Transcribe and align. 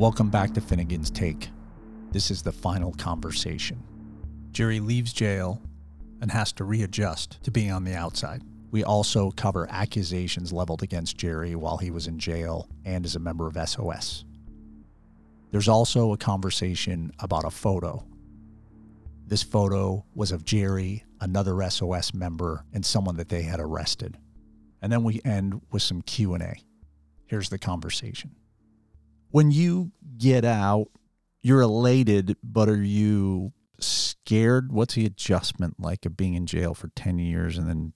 Welcome 0.00 0.30
back 0.30 0.54
to 0.54 0.62
Finnigan's 0.62 1.10
Take. 1.10 1.50
This 2.10 2.30
is 2.30 2.42
the 2.42 2.52
final 2.52 2.94
conversation. 2.94 3.84
Jerry 4.50 4.80
leaves 4.80 5.12
jail 5.12 5.60
and 6.22 6.30
has 6.30 6.54
to 6.54 6.64
readjust 6.64 7.38
to 7.42 7.50
being 7.50 7.70
on 7.70 7.84
the 7.84 7.94
outside. 7.94 8.42
We 8.70 8.82
also 8.82 9.30
cover 9.30 9.68
accusations 9.70 10.54
leveled 10.54 10.82
against 10.82 11.18
Jerry 11.18 11.54
while 11.54 11.76
he 11.76 11.90
was 11.90 12.06
in 12.06 12.18
jail 12.18 12.66
and 12.86 13.04
as 13.04 13.14
a 13.14 13.18
member 13.18 13.46
of 13.46 13.58
SOS. 13.68 14.24
There's 15.50 15.68
also 15.68 16.14
a 16.14 16.16
conversation 16.16 17.12
about 17.18 17.44
a 17.44 17.50
photo. 17.50 18.02
This 19.26 19.42
photo 19.42 20.06
was 20.14 20.32
of 20.32 20.46
Jerry, 20.46 21.04
another 21.20 21.60
SOS 21.68 22.14
member, 22.14 22.64
and 22.72 22.86
someone 22.86 23.18
that 23.18 23.28
they 23.28 23.42
had 23.42 23.60
arrested. 23.60 24.16
And 24.80 24.90
then 24.90 25.04
we 25.04 25.20
end 25.26 25.60
with 25.70 25.82
some 25.82 26.00
Q&A. 26.00 26.62
Here's 27.26 27.50
the 27.50 27.58
conversation 27.58 28.34
when 29.30 29.50
you 29.50 29.92
get 30.18 30.44
out, 30.44 30.88
you're 31.42 31.60
elated, 31.60 32.36
but 32.42 32.68
are 32.68 32.82
you 32.82 33.52
scared? 33.78 34.72
What's 34.72 34.94
the 34.94 35.06
adjustment 35.06 35.76
like 35.78 36.04
of 36.04 36.16
being 36.16 36.34
in 36.34 36.46
jail 36.46 36.74
for 36.74 36.88
10 36.88 37.18
years 37.18 37.56
and 37.56 37.68
then 37.68 37.92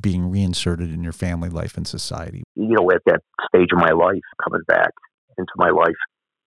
being 0.00 0.30
reinserted 0.30 0.92
in 0.92 1.02
your 1.02 1.12
family 1.12 1.48
life 1.48 1.76
and 1.76 1.86
society? 1.86 2.42
You 2.54 2.76
know, 2.76 2.90
at 2.90 3.02
that 3.06 3.20
stage 3.48 3.68
of 3.72 3.78
my 3.78 3.90
life, 3.90 4.22
coming 4.42 4.62
back 4.66 4.90
into 5.36 5.52
my 5.56 5.70
life, 5.70 5.96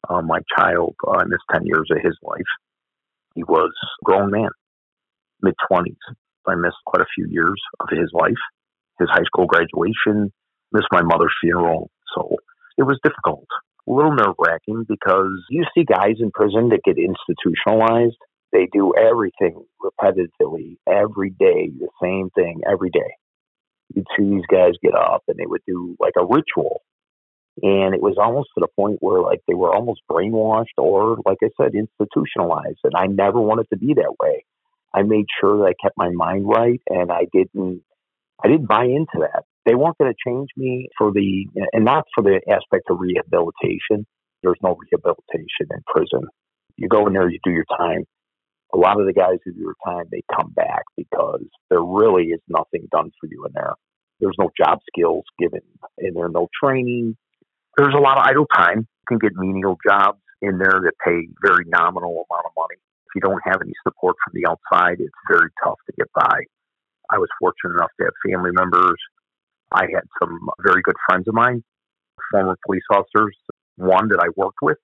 uh, 0.10 0.22
my 0.22 0.40
child, 0.58 0.96
uh, 1.08 1.24
this 1.30 1.40
10 1.52 1.66
years 1.66 1.88
of 1.92 1.98
his 2.04 2.18
life, 2.24 2.42
he 3.36 3.44
was 3.44 3.72
a 4.02 4.06
grown 4.06 4.32
man, 4.32 4.50
mid 5.42 5.54
20s. 5.72 5.96
I 6.48 6.56
missed 6.56 6.78
quite 6.86 7.02
a 7.02 7.08
few 7.16 7.28
years 7.30 7.60
of 7.80 7.88
his 7.90 8.10
life, 8.14 8.34
his 9.00 9.10
high 9.10 9.24
school 9.26 9.46
graduation, 9.46 10.32
missed 10.72 10.88
my 10.92 11.02
mother's 11.02 11.34
funeral. 11.42 11.90
So 12.16 12.36
it 12.78 12.84
was 12.84 13.00
difficult 13.04 13.48
a 13.88 13.92
little 13.92 14.14
nerve 14.16 14.36
wracking 14.40 14.86
because 14.88 15.44
you 15.50 15.64
see 15.76 15.84
guys 15.84 16.16
in 16.20 16.32
prison 16.32 16.70
that 16.70 16.84
get 16.84 16.98
institutionalized. 16.98 18.18
They 18.52 18.68
do 18.72 18.94
everything 18.96 19.66
repetitively 19.82 20.78
every 20.88 21.30
day, 21.32 21.72
the 21.78 21.90
same 22.02 22.30
thing 22.36 22.62
every 22.70 22.90
day. 22.90 23.16
You'd 23.94 24.08
see 24.18 24.30
these 24.30 24.46
guys 24.50 24.74
get 24.82 24.96
up 24.96 25.24
and 25.28 25.38
they 25.38 25.46
would 25.46 25.62
do 25.68 25.96
like 26.00 26.14
a 26.18 26.26
ritual. 26.26 26.82
And 27.62 27.94
it 27.94 28.02
was 28.02 28.16
almost 28.18 28.50
to 28.56 28.62
the 28.62 28.68
point 28.76 28.98
where 29.02 29.22
like 29.22 29.42
they 29.48 29.54
were 29.54 29.74
almost 29.74 30.02
brainwashed 30.10 30.78
or 30.78 31.18
like 31.26 31.38
I 31.44 31.50
said, 31.62 31.74
institutionalized. 31.76 32.80
And 32.84 32.94
I 32.96 33.08
never 33.08 33.40
wanted 33.40 33.68
to 33.72 33.78
be 33.78 33.94
that 33.96 34.16
way. 34.22 34.46
I 34.94 35.04
made 35.04 35.26
sure 35.40 35.58
that 35.60 35.66
I 35.66 35.74
kept 35.82 35.98
my 35.98 36.10
mind 36.10 36.48
right 36.48 36.82
and 36.90 37.12
I 37.12 37.28
didn't 37.34 37.82
I 38.44 38.48
didn't 38.48 38.68
buy 38.68 38.86
into 38.86 39.20
that 39.20 39.44
they 39.66 39.76
weren't 39.76 39.98
going 39.98 40.12
to 40.12 40.30
change 40.30 40.50
me 40.56 40.90
for 40.98 41.12
the, 41.12 41.46
and 41.74 41.86
not 41.86 42.06
for 42.14 42.24
the 42.24 42.40
aspect 42.50 42.86
of 42.90 43.00
rehabilitation. 43.00 44.06
There's 44.44 44.60
no 44.62 44.78
rehabilitation 44.78 45.68
in 45.72 45.82
prison. 45.88 46.30
You 46.78 46.88
go 46.88 47.08
in 47.08 47.14
there, 47.14 47.30
you 47.30 47.40
do 47.44 47.52
your 47.52 47.66
time. 47.78 48.04
A 48.74 48.78
lot 48.78 49.00
of 49.00 49.08
the 49.08 49.14
guys 49.14 49.40
who 49.44 49.54
do 49.54 49.60
your 49.60 49.76
time, 49.86 50.06
they 50.12 50.22
come 50.36 50.52
back 50.52 50.84
because 50.96 51.46
there 51.70 51.82
really 51.82 52.26
is 52.26 52.42
nothing 52.48 52.88
done 52.92 53.12
for 53.20 53.28
you 53.28 53.46
in 53.46 53.54
there. 53.54 53.74
There's 54.20 54.36
no 54.38 54.52
job 54.60 54.80
skills 54.92 55.24
given 55.40 55.62
in 55.98 56.14
there, 56.14 56.30
no 56.30 56.48
training. 56.62 57.18
There's 57.78 57.96
a 57.96 58.02
lot 58.02 58.18
of 58.18 58.24
idle 58.24 58.46
time. 58.54 58.80
You 58.80 59.06
can 59.08 59.18
get 59.18 59.32
menial 59.36 59.78
jobs 59.88 60.20
in 60.42 60.58
there 60.58 60.82
that 60.84 60.94
pay 61.04 61.28
very 61.42 61.66
nominal 61.68 62.26
amount 62.30 62.46
of 62.46 62.52
money. 62.58 62.78
If 63.08 63.16
you 63.16 63.22
don't 63.22 63.42
have 63.46 63.62
any 63.62 63.74
support 63.88 64.16
from 64.24 64.34
the 64.36 64.48
outside, 64.50 64.98
it's 65.00 65.14
very 65.30 65.50
tough 65.64 65.80
to 65.88 65.94
get 65.98 66.08
by. 66.14 66.38
I 67.10 67.18
was 67.18 67.30
fortunate 67.40 67.78
enough 67.78 67.92
to 68.00 68.06
have 68.06 68.14
family 68.26 68.52
members 68.52 68.98
I 69.76 69.84
had 69.94 70.04
some 70.22 70.40
very 70.66 70.82
good 70.82 70.96
friends 71.08 71.28
of 71.28 71.34
mine, 71.34 71.64
former 72.32 72.56
police 72.66 72.84
officers, 72.92 73.36
one 73.76 74.08
that 74.10 74.20
I 74.22 74.28
worked 74.36 74.60
with, 74.62 74.78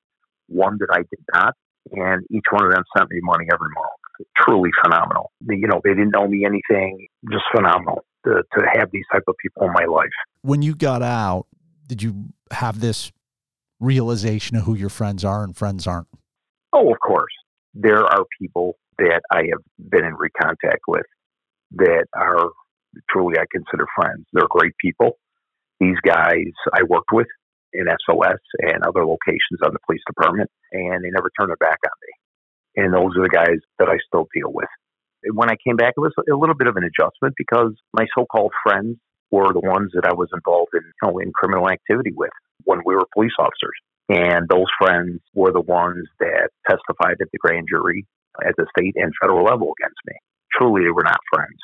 one 0.47 0.77
that 0.79 0.89
I 0.91 0.99
did 0.99 1.23
not, 1.33 1.55
and 1.91 2.25
each 2.29 2.43
one 2.51 2.65
of 2.65 2.73
them 2.73 2.83
sent 2.97 3.09
me 3.09 3.19
money 3.23 3.45
every 3.51 3.69
month. 3.73 4.27
Truly 4.37 4.69
phenomenal. 4.83 5.31
You 5.47 5.67
know, 5.67 5.81
they 5.83 5.91
didn't 5.91 6.15
owe 6.15 6.27
me 6.27 6.45
anything, 6.45 7.07
just 7.31 7.45
phenomenal 7.55 8.03
to, 8.25 8.43
to 8.57 8.65
have 8.73 8.89
these 8.91 9.05
type 9.11 9.23
of 9.27 9.35
people 9.41 9.63
in 9.65 9.73
my 9.73 9.85
life. 9.85 10.11
When 10.41 10.61
you 10.61 10.75
got 10.75 11.01
out, 11.01 11.47
did 11.87 12.03
you 12.03 12.25
have 12.51 12.81
this 12.81 13.11
realization 13.79 14.57
of 14.57 14.63
who 14.63 14.75
your 14.75 14.89
friends 14.89 15.25
are 15.25 15.43
and 15.43 15.55
friends 15.55 15.87
aren't? 15.87 16.07
Oh, 16.73 16.91
of 16.91 16.99
course. 16.99 17.33
There 17.73 18.03
are 18.03 18.25
people 18.39 18.77
that 18.97 19.21
I 19.31 19.43
have 19.49 19.89
been 19.89 20.05
in 20.05 20.15
recontact 20.15 20.81
with 20.87 21.05
that 21.77 22.05
are 22.15 22.51
truly 23.09 23.37
I 23.37 23.45
consider 23.51 23.85
friends. 23.95 24.25
They're 24.33 24.49
great 24.49 24.73
people. 24.79 25.17
These 25.79 25.99
guys 26.05 26.51
I 26.73 26.83
worked 26.83 27.11
with 27.11 27.27
in 27.73 27.85
SOS 28.05 28.39
and 28.59 28.83
other 28.83 29.05
locations 29.05 29.63
on 29.63 29.73
the 29.73 29.79
police 29.85 30.03
department, 30.07 30.49
and 30.71 31.03
they 31.03 31.09
never 31.09 31.31
turned 31.39 31.49
their 31.49 31.57
back 31.57 31.79
on 31.83 31.97
me. 32.03 32.83
And 32.83 32.93
those 32.93 33.15
are 33.17 33.23
the 33.23 33.33
guys 33.33 33.59
that 33.79 33.89
I 33.89 33.97
still 34.07 34.27
deal 34.33 34.51
with. 34.51 34.69
When 35.33 35.49
I 35.49 35.55
came 35.65 35.75
back, 35.75 35.93
it 35.95 36.01
was 36.01 36.13
a 36.17 36.35
little 36.35 36.55
bit 36.55 36.67
of 36.67 36.75
an 36.77 36.83
adjustment 36.83 37.35
because 37.37 37.73
my 37.93 38.05
so-called 38.17 38.53
friends 38.63 38.97
were 39.29 39.53
the 39.53 39.63
ones 39.63 39.91
that 39.93 40.05
I 40.05 40.13
was 40.13 40.27
involved 40.33 40.71
in, 40.73 40.81
you 40.83 41.03
know, 41.03 41.19
in 41.19 41.31
criminal 41.31 41.69
activity 41.69 42.11
with 42.15 42.31
when 42.65 42.81
we 42.85 42.95
were 42.95 43.07
police 43.13 43.35
officers. 43.39 43.77
And 44.09 44.49
those 44.49 44.67
friends 44.79 45.21
were 45.33 45.53
the 45.53 45.61
ones 45.61 46.07
that 46.19 46.49
testified 46.67 47.21
at 47.21 47.31
the 47.31 47.39
grand 47.39 47.67
jury 47.69 48.05
at 48.43 48.55
the 48.57 48.65
state 48.77 48.95
and 48.95 49.13
federal 49.21 49.45
level 49.45 49.73
against 49.79 49.99
me. 50.05 50.15
Truly, 50.57 50.83
they 50.83 50.91
were 50.91 51.05
not 51.05 51.19
friends 51.33 51.59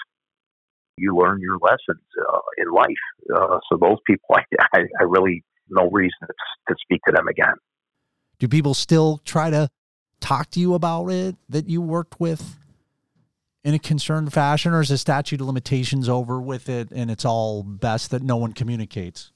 you 0.97 1.15
learn 1.15 1.39
your 1.41 1.57
lessons 1.59 2.03
uh, 2.29 2.39
in 2.57 2.71
life. 2.71 2.87
Uh, 3.33 3.59
so 3.69 3.77
those 3.79 3.97
people, 4.05 4.27
I, 4.35 4.41
I, 4.73 4.79
I 4.99 5.03
really 5.03 5.43
no 5.69 5.89
reason 5.89 6.17
to, 6.21 6.33
to 6.69 6.75
speak 6.81 7.01
to 7.07 7.11
them 7.13 7.27
again. 7.27 7.55
Do 8.39 8.47
people 8.47 8.73
still 8.73 9.19
try 9.25 9.49
to 9.49 9.69
talk 10.19 10.49
to 10.51 10.59
you 10.59 10.73
about 10.73 11.07
it 11.07 11.35
that 11.49 11.69
you 11.69 11.81
worked 11.81 12.19
with 12.19 12.57
in 13.63 13.73
a 13.73 13.79
concerned 13.79 14.31
fashion, 14.31 14.73
or 14.73 14.81
is 14.81 14.89
the 14.89 14.97
statute 14.97 15.41
of 15.41 15.47
limitations 15.47 16.07
over 16.07 16.39
with 16.39 16.69
it, 16.69 16.89
and 16.91 17.11
it's 17.11 17.25
all 17.25 17.63
best 17.63 18.11
that 18.11 18.23
no 18.23 18.37
one 18.37 18.53
communicates? 18.53 19.31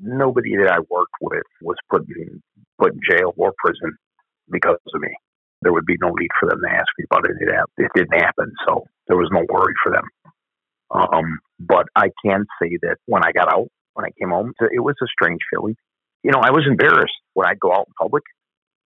Nobody 0.00 0.56
that 0.56 0.70
I 0.70 0.78
worked 0.88 1.16
with 1.20 1.42
was 1.60 1.76
put 1.90 2.02
in 2.08 2.42
put 2.80 2.94
in 2.94 3.00
jail 3.10 3.34
or 3.36 3.52
prison 3.58 3.96
because 4.50 4.78
of 4.94 5.00
me. 5.00 5.10
There 5.60 5.72
would 5.72 5.86
be 5.86 5.96
no 6.00 6.08
need 6.08 6.30
for 6.40 6.48
them 6.48 6.60
to 6.64 6.70
ask 6.70 6.86
me 6.98 7.04
about 7.10 7.26
it. 7.28 7.36
It, 7.40 7.84
it 7.84 7.90
didn't 7.94 8.18
happen, 8.18 8.52
so 8.66 8.84
there 9.06 9.16
was 9.16 9.28
no 9.30 9.44
worry 9.48 9.74
for 9.84 9.92
them. 9.92 10.04
Um, 10.92 11.38
but 11.58 11.86
I 11.96 12.08
can 12.24 12.44
say 12.60 12.76
that 12.82 12.96
when 13.06 13.24
I 13.24 13.32
got 13.32 13.52
out, 13.52 13.68
when 13.94 14.04
I 14.04 14.10
came 14.18 14.30
home, 14.30 14.52
it 14.60 14.80
was 14.80 14.94
a 15.02 15.06
strange 15.06 15.40
feeling. 15.50 15.76
You 16.22 16.30
know, 16.30 16.40
I 16.42 16.50
was 16.50 16.66
embarrassed 16.68 17.16
when 17.34 17.46
I'd 17.46 17.60
go 17.60 17.72
out 17.72 17.88
in 17.88 17.94
public. 18.00 18.24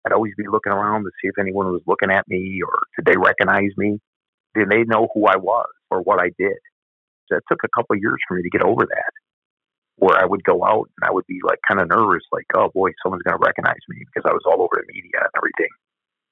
I'd 0.05 0.13
always 0.13 0.33
be 0.37 0.47
looking 0.49 0.71
around 0.71 1.03
to 1.03 1.11
see 1.21 1.27
if 1.27 1.35
anyone 1.39 1.67
was 1.71 1.81
looking 1.87 2.11
at 2.11 2.27
me 2.27 2.61
or 2.63 2.79
did 2.95 3.05
they 3.05 3.17
recognize 3.17 3.71
me? 3.77 3.99
Did 4.55 4.69
they 4.69 4.83
know 4.83 5.09
who 5.13 5.25
I 5.25 5.37
was 5.37 5.67
or 5.91 6.01
what 6.01 6.19
I 6.19 6.29
did? 6.37 6.57
So 7.27 7.37
it 7.37 7.43
took 7.49 7.59
a 7.65 7.73
couple 7.75 7.95
of 7.95 8.01
years 8.01 8.17
for 8.27 8.37
me 8.37 8.43
to 8.43 8.49
get 8.49 8.63
over 8.63 8.85
that. 8.85 9.13
Where 9.97 10.17
I 10.17 10.25
would 10.25 10.43
go 10.43 10.63
out 10.63 10.87
and 10.95 11.09
I 11.09 11.11
would 11.11 11.25
be 11.27 11.39
like 11.43 11.59
kind 11.67 11.81
of 11.81 11.89
nervous, 11.89 12.23
like, 12.31 12.45
oh 12.55 12.69
boy, 12.73 12.91
someone's 13.01 13.23
going 13.23 13.37
to 13.37 13.43
recognize 13.43 13.81
me 13.89 14.05
because 14.05 14.29
I 14.29 14.33
was 14.33 14.43
all 14.45 14.61
over 14.61 14.77
the 14.77 14.93
media 14.93 15.25
and 15.25 15.33
everything. 15.35 15.73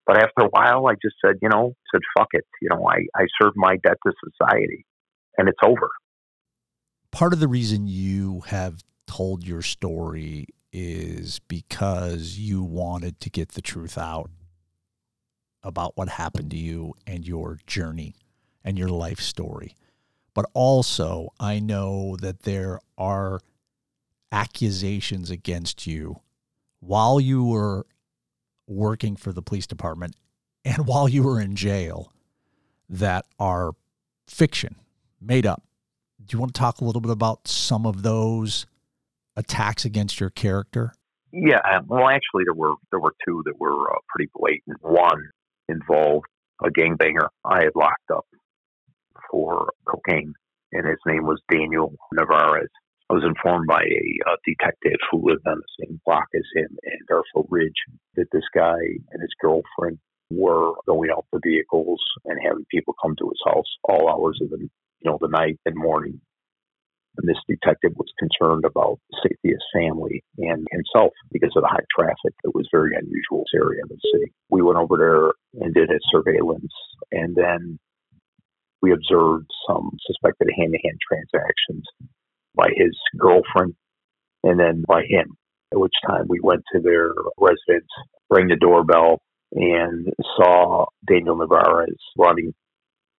But 0.05 0.17
after 0.17 0.45
a 0.45 0.49
while, 0.53 0.87
I 0.87 0.93
just 1.01 1.15
said, 1.19 1.41
you 1.41 1.49
know, 1.49 1.73
said, 1.91 2.01
fuck 2.15 2.29
it. 2.33 2.45
You 2.61 2.69
know, 2.69 2.87
I, 2.87 3.07
I 3.17 3.25
served 3.41 3.57
my 3.57 3.77
debt 3.83 3.97
to 4.05 4.13
society 4.23 4.85
and 5.37 5.47
it's 5.47 5.59
over. 5.63 5.89
Part 7.11 7.33
of 7.33 7.39
the 7.39 7.47
reason 7.47 7.87
you 7.87 8.41
have 8.47 8.83
told 9.07 9.45
your 9.45 9.61
story 9.61 10.47
is 10.73 11.39
because 11.47 12.37
you 12.37 12.61
wanted 12.61 13.19
to 13.21 13.29
get 13.29 13.49
the 13.49 13.61
truth 13.61 13.97
out 13.97 14.29
about 15.63 15.95
what 15.95 16.09
happened 16.09 16.51
to 16.51 16.57
you 16.57 16.93
and 17.07 17.25
your 17.25 17.57
journey 17.65 18.15
and 18.63 18.77
your 18.77 18.89
life 18.89 19.19
story. 19.19 19.75
But 20.33 20.45
also, 20.53 21.29
I 21.39 21.59
know 21.59 22.17
that 22.17 22.41
there 22.41 22.79
are 22.97 23.39
accusations 24.31 25.31
against 25.31 25.87
you 25.87 26.17
while 26.81 27.21
you 27.21 27.43
were 27.43 27.85
working 28.67 29.15
for 29.15 29.31
the 29.31 29.41
police 29.41 29.65
department 29.65 30.15
and 30.65 30.85
while 30.87 31.07
you 31.07 31.23
were 31.23 31.39
in 31.39 31.55
jail 31.55 32.11
that 32.89 33.25
are 33.39 33.71
fiction 34.27 34.75
made 35.25 35.45
up. 35.45 35.63
Do 36.23 36.35
you 36.35 36.39
want 36.39 36.53
to 36.53 36.59
talk 36.59 36.81
a 36.81 36.85
little 36.85 37.01
bit 37.01 37.11
about 37.11 37.47
some 37.47 37.85
of 37.85 38.03
those 38.03 38.65
attacks 39.35 39.85
against 39.85 40.19
your 40.19 40.29
character? 40.29 40.93
Yeah, 41.31 41.59
well, 41.87 42.07
actually, 42.07 42.45
there 42.45 42.53
were 42.53 42.75
there 42.91 42.99
were 42.99 43.13
two 43.27 43.43
that 43.45 43.59
were 43.59 43.91
uh, 43.91 43.97
pretty 44.07 44.31
blatant. 44.33 44.77
One 44.81 45.29
involved 45.67 46.27
a 46.63 46.69
gangbanger 46.69 47.27
I 47.43 47.63
had 47.63 47.75
locked 47.75 48.09
up 48.13 48.25
for 49.29 49.69
cocaine, 49.85 50.33
and 50.71 50.87
his 50.87 50.99
name 51.05 51.25
was 51.25 51.41
Daniel 51.51 51.93
Navarez. 52.13 52.69
I 53.09 53.13
was 53.13 53.23
informed 53.23 53.67
by 53.67 53.81
a 53.81 54.31
uh, 54.31 54.35
detective 54.45 54.97
who 55.11 55.29
lived 55.29 55.45
on 55.45 55.57
the 55.59 55.85
same 55.85 56.01
block 56.05 56.25
as 56.33 56.43
him 56.55 56.77
in 56.83 56.97
Garfield 57.07 57.47
Ridge 57.49 57.75
that 58.15 58.31
this 58.31 58.47
guy 58.55 58.79
and 59.11 59.21
his 59.21 59.33
girlfriend 59.39 59.99
were 60.31 60.73
going 60.87 61.11
out 61.11 61.25
for 61.29 61.39
vehicles 61.43 62.01
and 62.25 62.39
having 62.43 62.65
people 62.71 62.95
come 62.99 63.15
to 63.17 63.29
his 63.29 63.41
house 63.45 63.77
all 63.83 64.09
hours 64.09 64.39
of 64.41 64.49
the 64.49 64.67
you 65.01 65.11
know 65.11 65.17
the 65.19 65.27
night 65.27 65.59
and 65.65 65.75
morning. 65.75 66.19
And 67.17 67.29
this 67.29 67.41
detective 67.47 67.93
was 67.95 68.11
concerned 68.19 68.65
about 68.65 68.99
the 69.09 69.17
safety 69.23 69.51
of 69.51 69.55
his 69.55 69.63
family 69.73 70.23
and 70.37 70.67
himself 70.71 71.13
because 71.31 71.53
of 71.55 71.63
the 71.63 71.69
high 71.69 71.85
traffic. 71.97 72.33
It 72.43 72.53
was 72.53 72.67
very 72.71 72.95
unusual 72.95 73.45
area 73.55 73.81
in 73.83 73.87
the 73.87 73.99
city. 74.11 74.33
We 74.49 74.61
went 74.61 74.77
over 74.77 74.97
there 74.97 75.63
and 75.63 75.73
did 75.73 75.91
a 75.91 75.99
surveillance, 76.11 76.73
and 77.13 77.33
then 77.35 77.79
we 78.81 78.91
observed 78.91 79.49
some 79.67 79.91
suspected 80.05 80.49
hand-to-hand 80.57 80.99
transactions 81.07 81.85
by 82.53 82.69
his 82.75 82.95
girlfriend 83.17 83.75
and 84.43 84.59
then 84.59 84.83
by 84.87 85.03
him. 85.07 85.37
At 85.71 85.79
which 85.79 85.95
time 86.07 86.25
we 86.27 86.39
went 86.41 86.63
to 86.73 86.81
their 86.81 87.11
residence, 87.37 87.89
rang 88.29 88.49
the 88.49 88.57
doorbell, 88.57 89.21
and 89.53 90.07
saw 90.37 90.85
Daniel 91.07 91.37
Navarez 91.37 91.95
running 92.17 92.53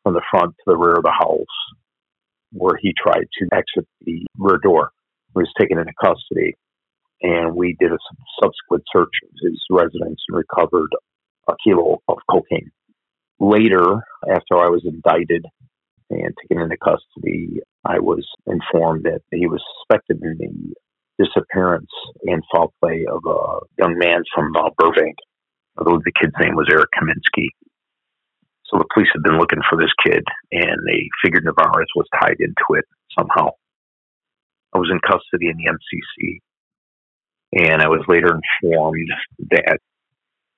from 0.07 0.15
the 0.15 0.23
front 0.31 0.55
to 0.55 0.63
the 0.67 0.77
rear 0.77 0.95
of 0.95 1.03
the 1.03 1.11
house 1.11 1.57
where 2.53 2.79
he 2.81 2.95
tried 2.97 3.27
to 3.37 3.49
exit 3.53 3.89
the 4.03 4.25
rear 4.39 4.57
door. 4.63 4.91
He 5.35 5.41
was 5.41 5.53
taken 5.59 5.79
into 5.79 5.93
custody, 6.01 6.55
and 7.23 7.57
we 7.57 7.77
did 7.81 7.91
a 7.91 7.99
subsequent 8.41 8.85
search 8.95 9.11
of 9.25 9.31
his 9.43 9.61
residence 9.69 10.23
and 10.29 10.39
recovered 10.39 10.91
a 11.49 11.55
kilo 11.65 11.99
of 12.07 12.19
cocaine. 12.31 12.71
Later, 13.41 13.97
after 14.31 14.57
I 14.57 14.69
was 14.69 14.85
indicted 14.85 15.45
and 16.11 16.33
taken 16.41 16.63
into 16.63 16.77
custody, 16.77 17.59
I 17.85 17.99
was 17.99 18.25
informed 18.47 19.07
that 19.07 19.23
he 19.33 19.49
was 19.49 19.63
suspected 19.81 20.23
in 20.23 20.39
the 20.39 21.25
disappearance 21.25 21.91
and 22.27 22.45
foul 22.55 22.73
play 22.81 23.07
of 23.11 23.23
a 23.27 23.59
young 23.83 23.99
man 23.99 24.23
from 24.33 24.55
uh, 24.55 24.71
Burbank. 24.79 25.17
I 25.77 25.83
believe 25.83 26.05
the 26.05 26.13
kid's 26.13 26.33
name 26.41 26.55
was 26.55 26.69
Eric 26.71 26.91
Kaminsky. 26.95 27.49
So 28.71 28.79
the 28.79 28.89
police 28.93 29.11
had 29.13 29.23
been 29.23 29.39
looking 29.39 29.61
for 29.69 29.79
this 29.79 29.93
kid, 30.05 30.25
and 30.51 30.79
they 30.87 31.09
figured 31.23 31.45
Navarez 31.45 31.87
was 31.95 32.07
tied 32.21 32.37
into 32.41 32.79
it 32.79 32.85
somehow. 33.17 33.51
I 34.75 34.79
was 34.79 34.91
in 34.91 34.99
custody 35.01 35.49
in 35.49 35.57
the 35.57 35.71
MCC, 35.71 36.41
and 37.53 37.81
I 37.81 37.89
was 37.89 38.05
later 38.09 38.39
informed 38.63 39.09
that 39.51 39.79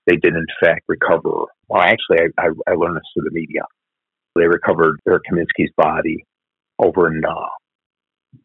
they 0.06 0.16
did, 0.16 0.34
in 0.34 0.46
fact, 0.60 0.82
recover. 0.88 1.44
Well, 1.68 1.82
actually, 1.82 2.18
I, 2.38 2.46
I, 2.46 2.72
I 2.72 2.74
learned 2.74 2.96
this 2.96 3.04
through 3.14 3.28
the 3.28 3.38
media. 3.38 3.62
They 4.34 4.46
recovered 4.46 5.00
Eric 5.06 5.24
Kaminsky's 5.30 5.72
body 5.76 6.24
over 6.78 7.08
in 7.08 7.22
uh, 7.24 8.38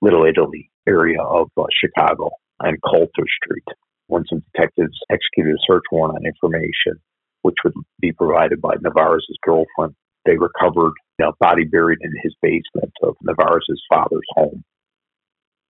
Little 0.00 0.24
Italy 0.24 0.70
area 0.88 1.20
of 1.20 1.50
uh, 1.58 1.64
Chicago 1.78 2.30
on 2.60 2.78
Coulter 2.84 3.26
Street 3.44 3.64
when 4.06 4.24
some 4.28 4.42
detectives 4.54 4.98
executed 5.10 5.54
a 5.54 5.58
search 5.66 5.84
warrant 5.92 6.16
on 6.16 6.26
information 6.26 7.00
which 7.42 7.56
would 7.64 7.74
be 8.00 8.12
provided 8.12 8.60
by 8.60 8.74
Navarez's 8.80 9.38
girlfriend. 9.42 9.94
They 10.26 10.36
recovered 10.36 10.92
a 11.22 11.32
body 11.40 11.64
buried 11.64 11.98
in 12.02 12.12
his 12.22 12.34
basement 12.42 12.92
of 13.02 13.16
Navarez's 13.22 13.82
father's 13.88 14.26
home 14.34 14.62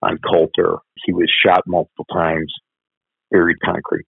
on 0.01 0.17
Coulter. 0.17 0.77
He 1.05 1.13
was 1.13 1.31
shot 1.45 1.63
multiple 1.67 2.05
times, 2.11 2.53
buried 3.31 3.57
concrete 3.63 4.05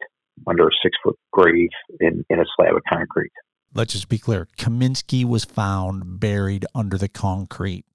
under 0.47 0.67
a 0.67 0.71
six 0.81 0.97
foot 1.03 1.17
grave 1.31 1.69
in, 1.99 2.25
in 2.29 2.39
a 2.39 2.45
slab 2.55 2.75
of 2.75 2.81
concrete. 2.89 3.31
Let's 3.73 3.93
just 3.93 4.09
be 4.09 4.19
clear. 4.19 4.47
Kaminsky 4.57 5.25
was 5.25 5.45
found 5.45 6.19
buried 6.19 6.65
under 6.75 6.97
the 6.97 7.09
concrete 7.09 7.85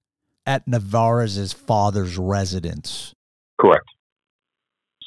at 0.45 0.67
Navarez's 0.67 1.53
father's 1.53 2.19
residence. 2.19 3.15
Correct. 3.61 3.85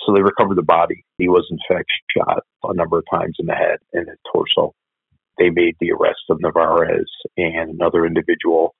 So 0.06 0.13
they 0.13 0.21
recovered 0.21 0.57
the 0.57 0.63
body. 0.63 1.06
He 1.18 1.27
was 1.30 1.48
in 1.51 1.59
fact 1.68 1.89
shot 2.15 2.44
a 2.63 2.74
number 2.74 2.98
of 2.98 3.06
times 3.12 3.36
in 3.39 3.45
the 3.45 3.53
head 3.53 3.80
and 3.94 4.07
the 4.07 4.15
torso. 4.31 4.74
They 5.38 5.50
made 5.50 5.75
the 5.80 5.92
arrest 5.92 6.21
of 6.30 6.42
Navarez 6.42 7.09
and 7.38 7.71
another 7.71 8.06
individual. 8.06 8.75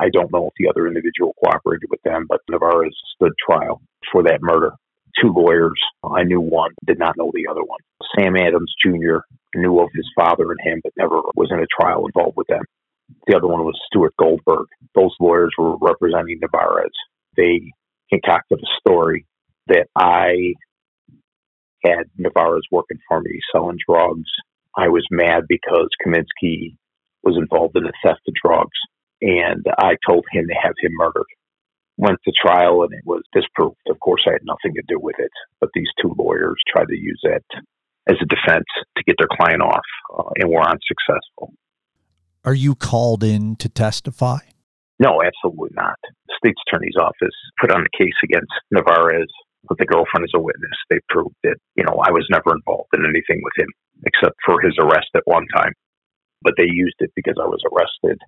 I 0.00 0.08
don't 0.12 0.32
know 0.32 0.48
if 0.48 0.54
the 0.58 0.68
other 0.68 0.86
individual 0.86 1.34
cooperated 1.42 1.88
with 1.90 2.00
them, 2.02 2.26
but 2.28 2.40
Navarez 2.50 2.96
stood 3.14 3.32
trial 3.44 3.82
for 4.12 4.22
that 4.22 4.40
murder. 4.40 4.72
Two 5.20 5.32
lawyers. 5.32 5.80
I 6.04 6.24
knew 6.24 6.40
one, 6.40 6.70
did 6.86 6.98
not 6.98 7.16
know 7.16 7.30
the 7.34 7.46
other 7.50 7.62
one. 7.62 7.80
Sam 8.16 8.36
Adams 8.36 8.74
Jr. 8.84 9.18
knew 9.54 9.78
of 9.80 9.90
his 9.94 10.08
father 10.16 10.50
and 10.50 10.60
him, 10.62 10.80
but 10.82 10.92
never 10.96 11.20
was 11.34 11.50
in 11.50 11.60
a 11.60 11.66
trial 11.80 12.06
involved 12.06 12.36
with 12.36 12.48
them. 12.48 12.62
The 13.26 13.36
other 13.36 13.46
one 13.46 13.64
was 13.64 13.78
Stuart 13.86 14.14
Goldberg. 14.18 14.66
Those 14.94 15.14
lawyers 15.20 15.52
were 15.58 15.76
representing 15.78 16.40
Navarez. 16.40 16.92
They 17.36 17.72
concocted 18.10 18.60
a 18.60 18.80
story 18.80 19.26
that 19.68 19.86
I 19.96 20.54
had 21.84 22.04
Navarez 22.16 22.62
working 22.70 22.98
for 23.08 23.20
me 23.20 23.40
selling 23.52 23.78
drugs. 23.88 24.30
I 24.76 24.88
was 24.88 25.06
mad 25.10 25.44
because 25.48 25.88
Kaminsky 26.04 26.76
was 27.22 27.36
involved 27.38 27.76
in 27.76 27.84
the 27.84 27.92
theft 28.04 28.20
of 28.26 28.34
drugs, 28.44 28.76
and 29.20 29.64
I 29.78 29.96
told 30.06 30.24
him 30.32 30.46
to 30.46 30.54
have 30.62 30.74
him 30.80 30.92
murdered. 30.94 31.26
Went 31.96 32.18
to 32.24 32.32
trial, 32.32 32.82
and 32.82 32.92
it 32.92 33.04
was 33.06 33.22
disproved. 33.32 33.76
Of 33.88 34.00
course, 34.00 34.22
I 34.26 34.32
had 34.32 34.44
nothing 34.44 34.74
to 34.74 34.82
do 34.88 34.98
with 34.98 35.16
it, 35.18 35.30
but 35.60 35.70
these 35.74 35.88
two 36.02 36.12
lawyers 36.18 36.56
tried 36.68 36.88
to 36.88 36.96
use 36.96 37.20
that 37.22 37.44
as 38.08 38.16
a 38.20 38.26
defense 38.26 38.66
to 38.96 39.04
get 39.04 39.16
their 39.18 39.28
client 39.32 39.62
off, 39.62 39.84
uh, 40.18 40.30
and 40.36 40.50
were 40.50 40.60
unsuccessful. 40.60 41.54
Are 42.44 42.54
you 42.54 42.74
called 42.74 43.24
in 43.24 43.56
to 43.56 43.68
testify? 43.68 44.38
No, 44.98 45.22
absolutely 45.22 45.70
not. 45.74 45.96
The 46.02 46.34
state's 46.38 46.60
attorney's 46.68 46.96
office 47.00 47.34
put 47.60 47.70
on 47.70 47.82
the 47.82 47.98
case 47.98 48.14
against 48.22 48.52
Navarez 48.70 49.28
with 49.68 49.78
the 49.78 49.86
girlfriend 49.86 50.24
is 50.24 50.36
a 50.36 50.40
witness. 50.40 50.76
They 50.90 51.00
proved 51.08 51.36
that, 51.44 51.56
you 51.76 51.84
know, 51.84 51.96
I 52.02 52.10
was 52.10 52.26
never 52.30 52.54
involved 52.54 52.90
in 52.92 53.04
anything 53.04 53.40
with 53.42 53.56
him 53.56 53.70
except 54.04 54.36
for 54.44 54.60
his 54.60 54.76
arrest 54.80 55.08
at 55.14 55.24
one 55.24 55.46
time. 55.54 55.72
But 56.42 56.54
they 56.56 56.68
used 56.68 56.96
it 57.00 57.10
because 57.16 57.36
I 57.40 57.46
was 57.46 57.62
arrested, 57.72 58.20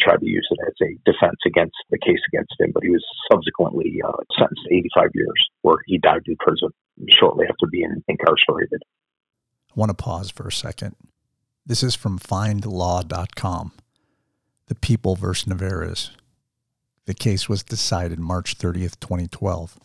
tried 0.00 0.20
to 0.20 0.28
use 0.28 0.48
it 0.50 0.60
as 0.64 0.76
a 0.80 0.96
defense 1.04 1.40
against 1.46 1.76
the 1.90 1.98
case 1.98 2.22
against 2.32 2.54
him. 2.58 2.70
But 2.72 2.84
he 2.84 2.90
was 2.90 3.04
subsequently 3.30 4.00
uh, 4.00 4.24
sentenced 4.38 4.64
to 4.68 4.74
85 4.74 5.10
years, 5.14 5.40
where 5.62 5.76
he 5.86 5.98
died 5.98 6.22
in 6.26 6.36
prison 6.40 6.70
shortly 7.18 7.44
after 7.44 7.66
being 7.70 8.02
incarcerated. 8.08 8.80
I 9.70 9.74
want 9.76 9.90
to 9.90 10.02
pause 10.02 10.30
for 10.30 10.48
a 10.48 10.52
second. 10.52 10.96
This 11.66 11.82
is 11.82 11.94
from 11.94 12.18
findlaw.com. 12.18 13.72
The 14.66 14.74
People 14.74 15.16
versus 15.16 15.46
Navarez. 15.46 16.12
The 17.04 17.14
case 17.14 17.48
was 17.48 17.62
decided 17.62 18.18
March 18.18 18.56
30th, 18.56 18.98
2012. 19.00 19.78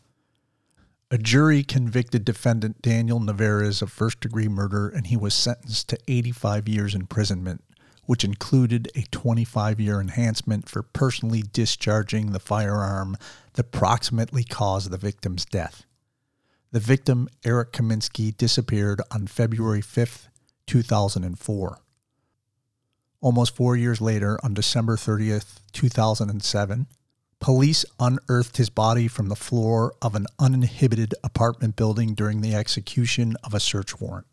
A 1.15 1.17
jury 1.17 1.63
convicted 1.63 2.25
defendant 2.25 2.81
Daniel 2.81 3.21
Navarez 3.21 3.81
of 3.81 3.89
first 3.89 4.19
degree 4.19 4.49
murder, 4.49 4.89
and 4.89 5.07
he 5.07 5.15
was 5.15 5.33
sentenced 5.33 5.87
to 5.87 5.99
85 6.09 6.67
years 6.67 6.93
imprisonment, 6.93 7.63
which 8.03 8.25
included 8.25 8.91
a 8.95 9.03
25 9.03 9.79
year 9.79 10.01
enhancement 10.01 10.67
for 10.67 10.83
personally 10.83 11.41
discharging 11.53 12.33
the 12.33 12.39
firearm 12.41 13.15
that 13.53 13.71
proximately 13.71 14.43
caused 14.43 14.91
the 14.91 14.97
victim's 14.97 15.45
death. 15.45 15.85
The 16.73 16.81
victim, 16.81 17.29
Eric 17.45 17.71
Kaminsky, 17.71 18.35
disappeared 18.35 18.99
on 19.09 19.27
February 19.27 19.81
5th, 19.81 20.27
2004. 20.67 21.79
Almost 23.21 23.55
four 23.55 23.77
years 23.77 24.01
later, 24.01 24.37
on 24.43 24.53
December 24.53 24.97
30th, 24.97 25.61
2007, 25.71 26.87
Police 27.45 27.85
unearthed 27.99 28.57
his 28.57 28.71
body 28.71 29.07
from 29.07 29.29
the 29.29 29.35
floor 29.35 29.93
of 30.01 30.15
an 30.15 30.25
uninhibited 30.39 31.13
apartment 31.23 31.75
building 31.75 32.15
during 32.15 32.41
the 32.41 32.55
execution 32.55 33.35
of 33.43 33.53
a 33.53 33.59
search 33.59 34.01
warrant. 34.01 34.25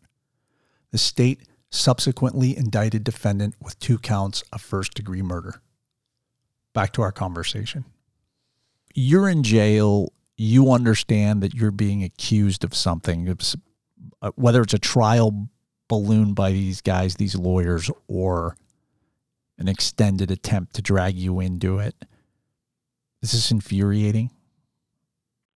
The 0.89 0.97
state 0.97 1.43
subsequently 1.69 2.57
indicted 2.57 3.03
defendant 3.03 3.53
with 3.61 3.77
two 3.77 3.99
counts 3.99 4.43
of 4.51 4.63
first 4.63 4.95
degree 4.95 5.21
murder. 5.21 5.61
Back 6.73 6.91
to 6.93 7.03
our 7.03 7.11
conversation. 7.11 7.85
You're 8.95 9.29
in 9.29 9.43
jail, 9.43 10.11
you 10.35 10.71
understand 10.71 11.43
that 11.43 11.53
you're 11.53 11.69
being 11.69 12.03
accused 12.03 12.63
of 12.63 12.73
something, 12.73 13.37
uh, 14.23 14.31
whether 14.33 14.63
it's 14.63 14.73
a 14.73 14.79
trial 14.79 15.49
balloon 15.87 16.33
by 16.33 16.51
these 16.51 16.81
guys, 16.81 17.13
these 17.17 17.35
lawyers, 17.35 17.91
or 18.07 18.57
an 19.59 19.67
extended 19.67 20.31
attempt 20.31 20.73
to 20.73 20.81
drag 20.81 21.15
you 21.15 21.39
into 21.39 21.77
it 21.77 21.93
is 23.23 23.31
this 23.31 23.51
infuriating? 23.51 24.29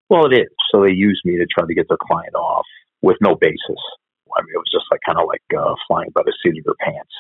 Well, 0.10 0.32
it 0.32 0.38
is. 0.38 0.50
So 0.72 0.84
they 0.84 0.94
used 0.94 1.22
me 1.26 1.38
to 1.38 1.48
try 1.48 1.66
to 1.68 1.74
get 1.74 1.88
their 1.90 1.98
client 2.00 2.36
off 2.36 2.66
with 3.02 3.18
no 3.22 3.36
basis. 3.36 3.82
I 4.38 4.42
mean, 4.42 4.54
it 4.54 4.58
was 4.58 4.72
just 4.72 4.86
like 4.92 5.02
kind 5.06 5.18
of 5.18 5.28
like 5.28 5.42
uh, 5.58 5.74
flying 5.88 6.12
by 6.14 6.22
the 6.24 6.34
seat 6.44 6.60
of 6.60 6.66
your 6.66 6.76
pants. 6.80 7.14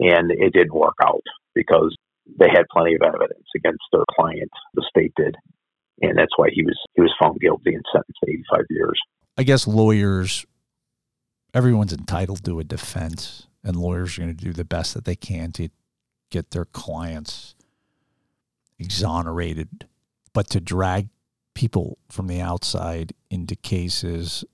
And 0.00 0.30
it 0.30 0.52
didn't 0.52 0.74
work 0.74 0.96
out 1.02 1.22
because 1.54 1.96
they 2.38 2.48
had 2.50 2.64
plenty 2.70 2.94
of 2.94 3.02
evidence 3.02 3.46
against 3.56 3.82
their 3.92 4.04
client. 4.14 4.50
The 4.74 4.84
state 4.88 5.12
did, 5.16 5.36
and 6.02 6.16
that's 6.18 6.36
why 6.36 6.48
he 6.52 6.62
was 6.62 6.78
he 6.94 7.00
was 7.00 7.14
found 7.20 7.40
guilty 7.40 7.74
and 7.74 7.84
sentenced 7.90 8.18
to 8.22 8.30
85 8.30 8.64
years. 8.70 9.00
I 9.36 9.44
guess 9.44 9.66
lawyers, 9.66 10.44
everyone's 11.54 11.92
entitled 11.92 12.44
to 12.44 12.60
a 12.60 12.64
defense, 12.64 13.46
and 13.64 13.76
lawyers 13.76 14.18
are 14.18 14.22
going 14.22 14.36
to 14.36 14.44
do 14.44 14.52
the 14.52 14.64
best 14.64 14.94
that 14.94 15.04
they 15.04 15.16
can 15.16 15.52
to 15.52 15.68
get 16.30 16.50
their 16.50 16.66
clients 16.66 17.54
exonerated. 18.78 19.86
But 20.32 20.48
to 20.50 20.60
drag 20.60 21.08
people 21.54 21.98
from 22.10 22.28
the 22.28 22.40
outside 22.40 23.12
into 23.30 23.56
cases 23.56 24.44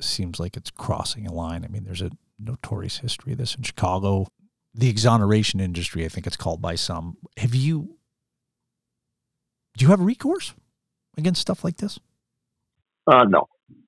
seems 0.00 0.40
like 0.40 0.56
it's 0.56 0.70
crossing 0.70 1.26
a 1.26 1.32
line. 1.32 1.64
I 1.64 1.68
mean, 1.68 1.84
there's 1.84 2.02
a 2.02 2.10
notorious 2.38 2.98
history 2.98 3.32
of 3.32 3.38
this 3.38 3.54
in 3.54 3.62
Chicago. 3.62 4.26
The 4.74 4.90
exoneration 4.90 5.60
industry, 5.60 6.04
I 6.04 6.08
think 6.08 6.26
it's 6.26 6.36
called 6.36 6.60
by 6.60 6.74
some. 6.74 7.16
Have 7.38 7.54
you 7.54 7.96
do 9.76 9.84
you 9.84 9.90
have 9.90 10.00
recourse 10.00 10.54
against 11.18 11.40
stuff 11.40 11.62
like 11.62 11.76
this? 11.76 11.98
Uh, 13.06 13.24
no, 13.24 13.46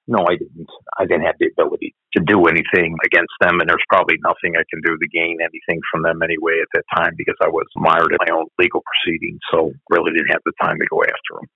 no, 0.09 0.25
I 0.25 0.41
didn't. 0.41 0.67
I 0.97 1.05
didn't 1.05 1.29
have 1.29 1.37
the 1.39 1.53
ability 1.53 1.95
to 2.17 2.25
do 2.25 2.49
anything 2.49 2.97
against 3.05 3.37
them, 3.45 3.61
and 3.61 3.69
there's 3.69 3.85
probably 3.93 4.17
nothing 4.25 4.57
I 4.57 4.65
can 4.73 4.81
do 4.81 4.97
to 4.97 5.09
gain 5.13 5.37
anything 5.45 5.85
from 5.93 6.03
them 6.03 6.25
anyway 6.25 6.57
at 6.65 6.73
that 6.73 6.89
time 6.97 7.13
because 7.17 7.37
I 7.45 7.49
was 7.49 7.69
mired 7.77 8.17
in 8.17 8.19
my 8.25 8.33
own 8.33 8.49
legal 8.59 8.81
proceedings, 8.81 9.39
so 9.53 9.71
really 9.93 10.17
didn't 10.17 10.33
have 10.33 10.41
the 10.49 10.57
time 10.65 10.81
to 10.81 10.87
go 10.89 11.05
after 11.05 11.33
them. 11.37 11.47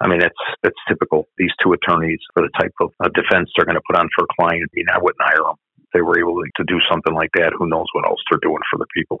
I 0.00 0.06
mean, 0.06 0.20
that's 0.20 0.42
that's 0.62 0.78
typical. 0.88 1.26
These 1.36 1.50
two 1.60 1.74
attorneys 1.74 2.22
for 2.32 2.46
the 2.46 2.54
type 2.54 2.72
of 2.80 2.94
defense 3.12 3.50
they're 3.58 3.66
going 3.66 3.74
to 3.74 3.88
put 3.90 3.98
on 3.98 4.08
for 4.14 4.24
a 4.24 4.34
client. 4.38 4.70
I 4.70 4.72
mean, 4.72 4.86
I 4.94 5.02
wouldn't 5.02 5.20
hire 5.20 5.42
them. 5.44 5.58
If 5.82 5.90
they 5.92 6.00
were 6.06 6.18
able 6.18 6.38
to 6.38 6.64
do 6.64 6.78
something 6.88 7.12
like 7.12 7.34
that, 7.34 7.52
who 7.58 7.68
knows 7.68 7.90
what 7.92 8.06
else 8.06 8.22
they're 8.30 8.38
doing 8.40 8.62
for 8.70 8.78
the 8.78 8.86
people. 8.94 9.18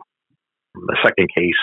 The 0.78 0.96
second 1.02 1.28
case, 1.36 1.58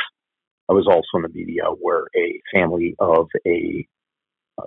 I 0.70 0.74
was 0.74 0.86
also 0.92 1.08
in 1.16 1.22
the 1.24 1.32
media 1.32 1.64
where 1.80 2.12
a 2.12 2.42
family 2.54 2.96
of 3.00 3.32
a, 3.48 3.88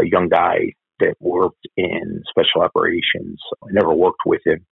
a 0.00 0.07
young 0.09 0.29
guy 0.29 0.73
that 1.00 1.14
worked 1.21 1.66
in 1.76 2.23
special 2.30 2.62
operations. 2.62 3.40
I 3.62 3.69
never 3.73 3.95
worked 3.95 4.23
with 4.26 4.42
him. 4.47 4.66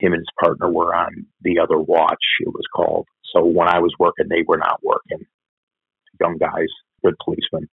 Him 0.00 0.12
and 0.12 0.20
his 0.20 0.28
partner 0.42 0.70
were 0.70 0.94
on 0.94 1.26
the 1.42 1.58
other 1.60 1.78
watch, 1.78 2.24
it 2.40 2.48
was 2.48 2.66
called. 2.74 3.06
So 3.34 3.44
when 3.44 3.68
I 3.68 3.80
was 3.80 3.94
working, 3.98 4.28
they 4.28 4.44
were 4.46 4.58
not 4.58 4.80
working. 4.82 5.26
Young 6.20 6.38
guys, 6.38 6.68
good 7.04 7.14
policemen 7.24 7.68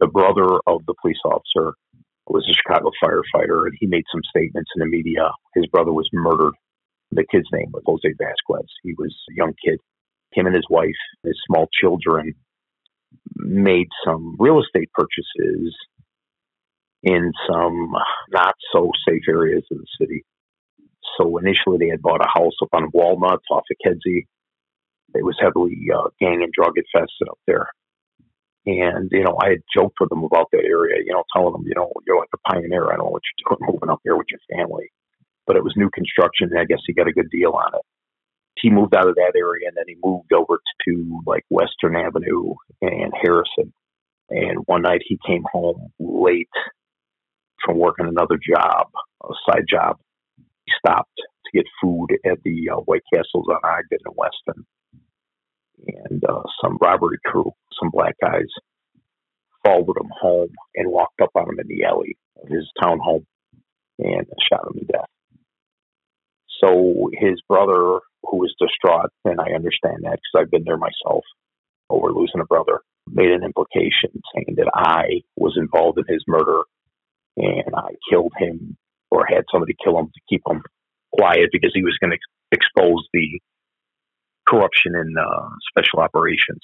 the 0.00 0.06
brother 0.06 0.46
of 0.66 0.80
the 0.86 0.94
police 1.00 1.20
officer 1.24 1.74
was 2.26 2.46
a 2.48 2.54
Chicago 2.54 2.90
firefighter, 3.02 3.66
and 3.66 3.74
he 3.78 3.86
made 3.86 4.04
some 4.12 4.22
statements 4.28 4.70
in 4.76 4.80
the 4.80 4.86
media. 4.86 5.30
His 5.54 5.66
brother 5.66 5.92
was 5.92 6.08
murdered. 6.12 6.54
The 7.12 7.24
kid's 7.30 7.48
name 7.52 7.70
was 7.72 7.82
Jose 7.86 8.14
Vasquez. 8.18 8.68
He 8.82 8.94
was 8.98 9.14
a 9.30 9.34
young 9.34 9.52
kid. 9.64 9.78
Him 10.32 10.46
and 10.46 10.54
his 10.54 10.66
wife, 10.68 10.90
his 11.22 11.38
small 11.46 11.68
children, 11.80 12.34
made 13.36 13.88
some 14.04 14.36
real 14.38 14.60
estate 14.60 14.90
purchases 14.92 15.76
in 17.04 17.32
some 17.48 17.92
not 18.32 18.54
so 18.72 18.90
safe 19.06 19.22
areas 19.28 19.62
of 19.70 19.78
the 19.78 19.86
city. 20.00 20.24
So 21.18 21.36
initially, 21.38 21.78
they 21.78 21.90
had 21.90 22.02
bought 22.02 22.24
a 22.24 22.28
house 22.32 22.54
up 22.62 22.70
on 22.72 22.90
Walnut 22.92 23.40
off 23.50 23.64
of 23.70 23.76
Kedzie. 23.84 24.26
It 25.14 25.24
was 25.24 25.36
heavily 25.40 25.76
uh, 25.94 26.08
gang 26.18 26.42
and 26.42 26.52
drug 26.52 26.72
infested 26.76 27.28
up 27.30 27.38
there. 27.46 27.68
And, 28.66 29.10
you 29.12 29.22
know, 29.22 29.36
I 29.40 29.50
had 29.50 29.62
joked 29.76 29.98
with 30.00 30.08
them 30.08 30.24
about 30.24 30.48
that 30.52 30.64
area, 30.64 30.96
you 31.04 31.12
know, 31.12 31.22
telling 31.36 31.52
them, 31.52 31.64
you 31.66 31.74
know, 31.76 31.92
you're 32.06 32.18
like 32.18 32.30
a 32.34 32.50
pioneer. 32.50 32.86
I 32.86 32.96
don't 32.96 33.04
know 33.04 33.10
what 33.10 33.22
you're 33.38 33.56
doing 33.56 33.70
moving 33.72 33.90
up 33.90 34.00
here 34.02 34.16
with 34.16 34.26
your 34.30 34.40
family. 34.56 34.90
But 35.46 35.56
it 35.56 35.62
was 35.62 35.74
new 35.76 35.90
construction, 35.90 36.48
and 36.50 36.58
I 36.58 36.64
guess 36.64 36.80
he 36.86 36.94
got 36.94 37.06
a 37.06 37.12
good 37.12 37.28
deal 37.30 37.50
on 37.50 37.74
it. 37.74 37.82
He 38.58 38.70
moved 38.70 38.94
out 38.94 39.08
of 39.08 39.16
that 39.16 39.34
area, 39.36 39.68
and 39.68 39.76
then 39.76 39.84
he 39.86 39.96
moved 40.02 40.32
over 40.32 40.58
to 40.88 41.20
like 41.26 41.44
Western 41.50 41.96
Avenue 41.96 42.54
and 42.80 43.12
Harrison. 43.20 43.74
And 44.30 44.60
one 44.64 44.80
night 44.82 45.02
he 45.04 45.18
came 45.26 45.44
home 45.52 45.92
late 46.00 46.48
from 47.64 47.78
working 47.78 48.06
another 48.06 48.38
job, 48.38 48.88
a 49.22 49.28
side 49.48 49.64
job. 49.68 49.96
He 50.66 50.72
stopped 50.78 51.16
to 51.16 51.50
get 51.52 51.66
food 51.80 52.08
at 52.24 52.42
the 52.44 52.70
uh, 52.72 52.76
White 52.80 53.02
Castles 53.12 53.46
on 53.48 53.58
Ogden 53.64 53.98
and 54.04 54.14
Western 54.16 54.64
and 55.86 56.22
uh, 56.24 56.42
some 56.62 56.78
robbery 56.80 57.18
crew, 57.24 57.50
some 57.80 57.90
black 57.90 58.14
guys, 58.22 58.48
followed 59.64 59.96
him 59.96 60.10
home 60.20 60.50
and 60.74 60.90
walked 60.90 61.20
up 61.20 61.30
on 61.34 61.48
him 61.48 61.58
in 61.60 61.68
the 61.68 61.84
alley 61.84 62.16
of 62.42 62.48
his 62.48 62.68
town 62.82 62.98
home 63.02 63.26
and 63.98 64.26
shot 64.50 64.66
him 64.66 64.80
to 64.80 64.84
death. 64.86 65.06
So 66.62 67.10
his 67.12 67.40
brother, 67.48 68.00
who 68.22 68.38
was 68.38 68.54
distraught, 68.58 69.10
and 69.24 69.40
I 69.40 69.54
understand 69.54 70.04
that 70.04 70.18
because 70.20 70.36
I've 70.36 70.50
been 70.50 70.64
there 70.64 70.78
myself 70.78 71.24
over 71.90 72.12
losing 72.12 72.40
a 72.40 72.44
brother, 72.44 72.80
made 73.10 73.30
an 73.30 73.44
implication 73.44 74.22
saying 74.34 74.56
that 74.56 74.70
I 74.74 75.22
was 75.36 75.56
involved 75.58 75.98
in 75.98 76.04
his 76.08 76.24
murder 76.26 76.62
and 77.36 77.74
I 77.74 77.90
killed 78.10 78.32
him 78.38 78.76
or 79.10 79.26
had 79.26 79.44
somebody 79.50 79.74
kill 79.82 79.98
him 79.98 80.06
to 80.06 80.20
keep 80.28 80.42
him 80.48 80.62
quiet 81.12 81.50
because 81.52 81.72
he 81.74 81.82
was 81.82 81.96
going 82.00 82.10
to 82.10 82.18
expose 82.52 83.06
the 83.12 83.40
corruption 84.48 84.94
in 84.94 85.14
uh, 85.18 85.48
special 85.70 86.00
operations. 86.00 86.60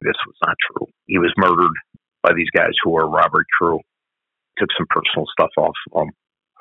This 0.00 0.16
was 0.26 0.36
not 0.44 0.56
true. 0.70 0.86
He 1.06 1.18
was 1.18 1.32
murdered 1.36 1.74
by 2.22 2.32
these 2.34 2.50
guys 2.54 2.72
who 2.82 2.96
are 2.96 3.08
Robert 3.08 3.46
crew. 3.56 3.80
Took 4.58 4.68
some 4.76 4.86
personal 4.88 5.26
stuff 5.32 5.50
off 5.58 5.76
of 5.92 6.02
him, 6.02 6.10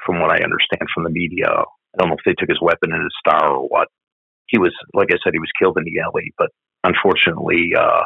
from 0.06 0.20
what 0.20 0.32
I 0.32 0.44
understand 0.44 0.88
from 0.94 1.06
the 1.06 1.10
media. 1.10 1.48
I 1.48 1.98
don't 1.98 2.10
know 2.10 2.16
if 2.16 2.26
they 2.26 2.36
took 2.38 2.50
his 2.50 2.62
weapon 2.62 2.92
and 2.92 3.04
his 3.04 3.16
star 3.20 3.56
or 3.56 3.68
what. 3.68 3.88
He 4.48 4.60
was, 4.60 4.74
like 4.94 5.10
I 5.12 5.18
said, 5.24 5.34
he 5.34 5.40
was 5.40 5.52
killed 5.58 5.78
in 5.78 5.86
the 5.86 6.02
alley, 6.02 6.32
but 6.38 6.50
unfortunately, 6.84 7.72
uh, 7.78 8.04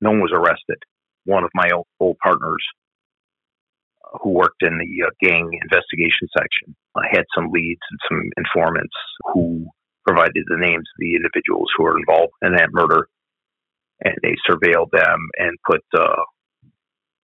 no 0.00 0.10
one 0.10 0.20
was 0.20 0.32
arrested. 0.32 0.78
One 1.24 1.44
of 1.44 1.50
my 1.54 1.68
old, 1.74 1.86
old 2.00 2.16
partners 2.22 2.64
who 4.22 4.30
worked 4.30 4.62
in 4.62 4.78
the 4.78 5.06
uh, 5.06 5.10
gang 5.20 5.50
investigation 5.62 6.28
section 6.36 6.74
uh, 6.94 7.00
had 7.10 7.24
some 7.34 7.50
leads 7.50 7.80
and 7.90 8.00
some 8.08 8.22
informants 8.36 8.94
who 9.32 9.66
provided 10.06 10.44
the 10.46 10.58
names 10.58 10.84
of 10.84 10.98
the 10.98 11.14
individuals 11.16 11.68
who 11.76 11.84
were 11.84 11.98
involved 11.98 12.32
in 12.42 12.52
that 12.52 12.68
murder, 12.72 13.08
and 14.04 14.14
they 14.22 14.34
surveilled 14.48 14.90
them 14.92 15.18
and 15.38 15.56
put 15.66 15.80
uh, 15.96 16.22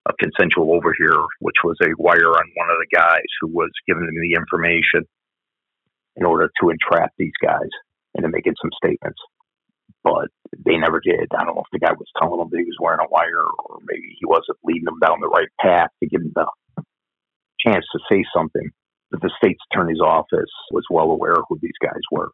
a 0.08 0.12
consensual 0.18 0.74
overhear, 0.74 1.14
which 1.40 1.60
was 1.62 1.76
a 1.82 1.92
wire 1.98 2.32
on 2.32 2.46
one 2.56 2.70
of 2.70 2.78
the 2.80 2.96
guys 2.96 3.30
who 3.40 3.48
was 3.48 3.70
giving 3.86 4.04
them 4.06 4.14
the 4.14 4.36
information 4.36 5.06
in 6.16 6.24
order 6.24 6.50
to 6.60 6.70
entrap 6.70 7.12
these 7.18 7.36
guys 7.42 7.70
into 8.14 8.28
making 8.28 8.54
some 8.60 8.70
statements. 8.82 9.20
But 10.02 10.28
they 10.64 10.76
never 10.76 11.00
did. 11.00 11.28
I 11.36 11.44
don't 11.44 11.54
know 11.54 11.62
if 11.62 11.72
the 11.72 11.78
guy 11.78 11.92
was 11.92 12.08
telling 12.18 12.38
them 12.38 12.48
that 12.50 12.58
he 12.58 12.64
was 12.64 12.80
wearing 12.80 13.04
a 13.04 13.10
wire 13.10 13.44
or 13.44 13.78
maybe 13.84 14.16
he 14.18 14.24
wasn't 14.24 14.58
leading 14.64 14.84
them 14.84 14.98
down 15.00 15.20
the 15.20 15.28
right 15.28 15.48
path 15.60 15.90
to 16.00 16.08
give 16.08 16.22
them 16.22 16.32
the 16.34 16.46
chance 17.66 17.84
to 17.92 18.00
say 18.10 18.24
something. 18.34 18.70
But 19.10 19.22
the 19.22 19.32
state's 19.42 19.60
attorney's 19.72 20.00
office 20.00 20.50
was 20.70 20.84
well 20.90 21.10
aware 21.10 21.36
who 21.48 21.58
these 21.60 21.78
guys 21.82 22.02
were 22.12 22.30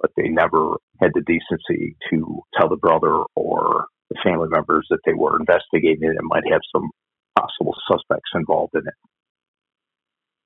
but 0.00 0.10
they 0.16 0.28
never 0.28 0.76
had 1.00 1.12
the 1.14 1.22
decency 1.22 1.96
to 2.10 2.42
tell 2.58 2.68
the 2.68 2.76
brother 2.76 3.24
or 3.36 3.86
the 4.10 4.18
family 4.22 4.48
members 4.50 4.86
that 4.90 5.00
they 5.06 5.14
were 5.14 5.38
investigating 5.38 6.02
it 6.02 6.16
and 6.18 6.28
might 6.28 6.44
have 6.50 6.60
some 6.74 6.90
possible 7.38 7.74
suspects 7.90 8.30
involved 8.34 8.74
in 8.74 8.82
it. 8.86 8.98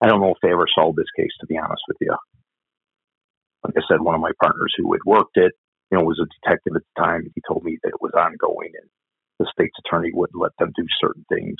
I 0.02 0.08
don't 0.08 0.20
know 0.20 0.30
if 0.30 0.38
they 0.42 0.52
ever 0.52 0.66
solved 0.78 0.98
this 0.98 1.10
case, 1.18 1.32
to 1.40 1.46
be 1.46 1.58
honest 1.58 1.82
with 1.88 1.96
you. 2.00 2.14
Like 3.64 3.74
I 3.76 3.82
said, 3.90 4.00
one 4.00 4.14
of 4.14 4.20
my 4.20 4.32
partners 4.40 4.74
who 4.76 4.92
had 4.92 5.02
worked 5.06 5.36
it, 5.36 5.52
you 5.90 5.98
know, 5.98 6.04
was 6.04 6.20
a 6.20 6.28
detective 6.40 6.74
at 6.76 6.82
the 6.82 7.02
time. 7.02 7.22
He 7.34 7.42
told 7.48 7.64
me 7.64 7.78
that 7.82 7.88
it 7.88 8.02
was 8.02 8.12
ongoing 8.14 8.70
and 8.78 8.88
the 9.40 9.50
state's 9.52 9.76
attorney 9.84 10.10
wouldn't 10.12 10.40
let 10.40 10.52
them 10.58 10.72
do 10.76 10.84
certain 11.00 11.24
things. 11.28 11.56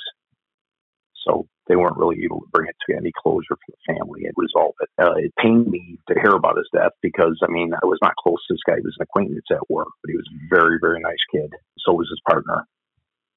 So 1.25 1.47
they 1.67 1.75
weren't 1.75 1.97
really 1.97 2.23
able 2.23 2.41
to 2.41 2.51
bring 2.51 2.69
it 2.69 2.75
to 2.87 2.97
any 2.97 3.11
closure 3.11 3.55
for 3.55 3.69
the 3.71 3.93
family 3.93 4.25
and 4.25 4.33
resolve 4.37 4.75
it. 4.81 4.89
Uh, 4.99 5.15
it 5.17 5.33
pained 5.41 5.67
me 5.67 5.97
to 6.07 6.15
hear 6.19 6.31
about 6.31 6.57
his 6.57 6.69
death 6.73 6.93
because, 7.01 7.37
I 7.43 7.51
mean, 7.51 7.73
I 7.73 7.85
was 7.85 7.99
not 8.01 8.15
close 8.15 8.39
to 8.47 8.53
this 8.53 8.63
guy. 8.65 8.75
He 8.75 8.85
was 8.85 8.95
an 8.99 9.03
acquaintance 9.03 9.45
at 9.51 9.69
work, 9.69 9.89
but 10.01 10.11
he 10.11 10.17
was 10.17 10.27
a 10.27 10.55
very, 10.55 10.77
very 10.79 10.99
nice 10.99 11.23
kid. 11.31 11.51
So 11.79 11.93
was 11.93 12.09
his 12.09 12.21
partner. 12.29 12.65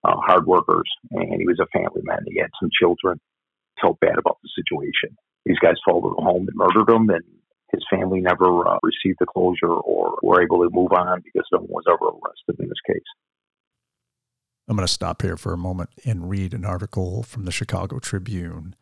Uh, 0.02 0.16
hard 0.16 0.46
workers, 0.46 0.88
and 1.10 1.40
he 1.40 1.46
was 1.46 1.60
a 1.60 1.68
family 1.76 2.00
man. 2.04 2.25
He 2.26 2.40
had 2.40 2.49
some 2.58 2.70
children. 2.72 3.20
Felt 3.82 4.00
bad 4.00 4.16
about 4.18 4.38
the 4.42 4.49
situation. 4.56 5.16
These 5.44 5.58
guys 5.58 5.76
followed 5.84 6.16
him 6.16 6.25
home 6.25 6.49
and 6.49 6.56
murdered 6.56 6.88
him, 6.88 7.10
and 7.10 7.25
his 7.72 7.84
family 7.90 8.20
never 8.20 8.66
uh, 8.66 8.78
received 8.82 9.18
the 9.20 9.26
closure 9.26 9.68
or 9.72 10.18
were 10.22 10.42
able 10.42 10.62
to 10.62 10.70
move 10.72 10.92
on 10.92 11.22
because 11.25 11.46
no 11.52 11.60
one 11.60 11.68
was 11.68 11.84
ever 11.88 12.10
arrested 12.10 12.62
in 12.62 12.68
this 12.68 12.80
case. 12.87 13.04
I'm 14.70 14.76
going 14.76 14.86
to 14.86 14.92
stop 14.92 15.22
here 15.22 15.36
for 15.36 15.52
a 15.52 15.58
moment 15.58 15.90
and 16.04 16.30
read 16.30 16.54
an 16.54 16.64
article 16.64 17.24
from 17.24 17.44
the 17.44 17.50
Chicago 17.50 17.98
Tribune. 17.98 18.76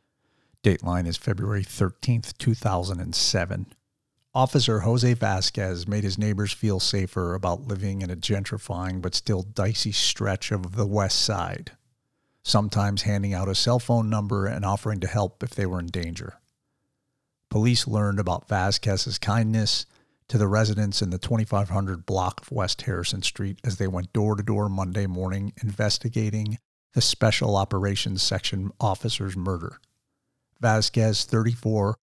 Dateline 0.62 1.06
is 1.06 1.16
February 1.16 1.64
13th, 1.64 2.36
2007. 2.36 3.66
Officer 4.34 4.80
Jose 4.80 5.14
Vasquez 5.14 5.88
made 5.88 6.04
his 6.04 6.18
neighbors 6.18 6.52
feel 6.52 6.78
safer 6.78 7.32
about 7.32 7.66
living 7.66 8.02
in 8.02 8.10
a 8.10 8.16
gentrifying 8.16 9.00
but 9.00 9.14
still 9.14 9.40
dicey 9.40 9.90
stretch 9.90 10.52
of 10.52 10.76
the 10.76 10.86
west 10.86 11.22
side, 11.22 11.72
sometimes 12.42 13.02
handing 13.02 13.32
out 13.32 13.48
a 13.48 13.54
cell 13.54 13.78
phone 13.78 14.10
number 14.10 14.44
and 14.44 14.66
offering 14.66 15.00
to 15.00 15.06
help 15.06 15.42
if 15.42 15.54
they 15.54 15.64
were 15.64 15.80
in 15.80 15.86
danger. 15.86 16.34
Police 17.48 17.86
learned 17.86 18.20
about 18.20 18.46
Vasquez's 18.46 19.16
kindness 19.16 19.86
to 20.28 20.38
the 20.38 20.48
residents 20.48 21.00
in 21.02 21.10
the 21.10 21.18
2500 21.18 22.04
block 22.04 22.42
of 22.42 22.52
West 22.52 22.82
Harrison 22.82 23.22
Street 23.22 23.58
as 23.64 23.76
they 23.76 23.86
went 23.88 24.12
door 24.12 24.36
to 24.36 24.42
door 24.42 24.68
Monday 24.68 25.06
morning 25.06 25.52
investigating 25.62 26.58
the 26.94 27.00
Special 27.00 27.56
Operations 27.56 28.22
Section 28.22 28.70
officer's 28.80 29.36
murder. 29.36 29.78
Vasquez, 30.60 31.24
34, 31.24 31.96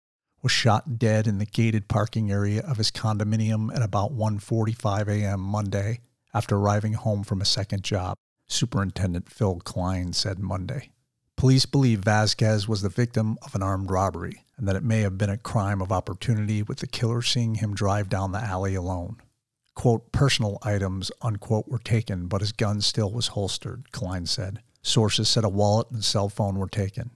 was 0.43 0.53
shot 0.53 0.99
dead 0.99 1.27
in 1.27 1.39
the 1.39 1.47
gated 1.47 1.89
parking 1.89 2.31
area 2.31 2.63
of 2.63 2.77
his 2.77 2.91
condominium 2.91 3.75
at 3.75 3.83
about 3.83 4.13
1:45 4.13 5.09
a.m. 5.09 5.41
Monday 5.41 6.01
after 6.35 6.57
arriving 6.57 6.95
home 6.95 7.23
from 7.23 7.41
a 7.41 7.47
second 7.47 7.85
job, 7.85 8.17
Superintendent 8.49 9.31
Phil 9.31 9.61
Cline 9.61 10.13
said 10.13 10.39
Monday. 10.39 10.91
Police 11.43 11.67
believe 11.67 12.05
Vasquez 12.05 12.69
was 12.69 12.83
the 12.83 12.89
victim 12.89 13.37
of 13.43 13.57
an 13.57 13.65
armed 13.65 13.91
robbery 13.91 14.45
and 14.57 14.69
that 14.69 14.77
it 14.77 14.85
may 14.85 15.01
have 15.01 15.19
been 15.19 15.29
a 15.29 15.37
crime 15.37 15.83
of 15.83 15.91
opportunity 15.91 16.63
with 16.63 16.79
the 16.79 16.87
killer 16.87 17.21
seeing 17.21 17.57
him 17.57 17.75
drive 17.75 18.09
down 18.09 18.31
the 18.31 18.39
alley 18.39 18.77
alone. 18.77 19.17
Quote, 19.75 20.13
personal 20.13 20.59
items, 20.63 21.11
unquote, 21.21 21.67
were 21.67 21.81
taken, 21.81 22.29
but 22.29 22.43
his 22.43 22.53
gun 22.53 22.81
still 22.81 23.11
was 23.11 23.27
holstered, 23.27 23.91
Cline 23.91 24.27
said. 24.27 24.63
Sources 24.83 25.29
said 25.29 25.43
a 25.43 25.49
wallet 25.49 25.91
and 25.91 26.05
cell 26.05 26.29
phone 26.29 26.61
were 26.61 26.69
taken. 26.69 27.11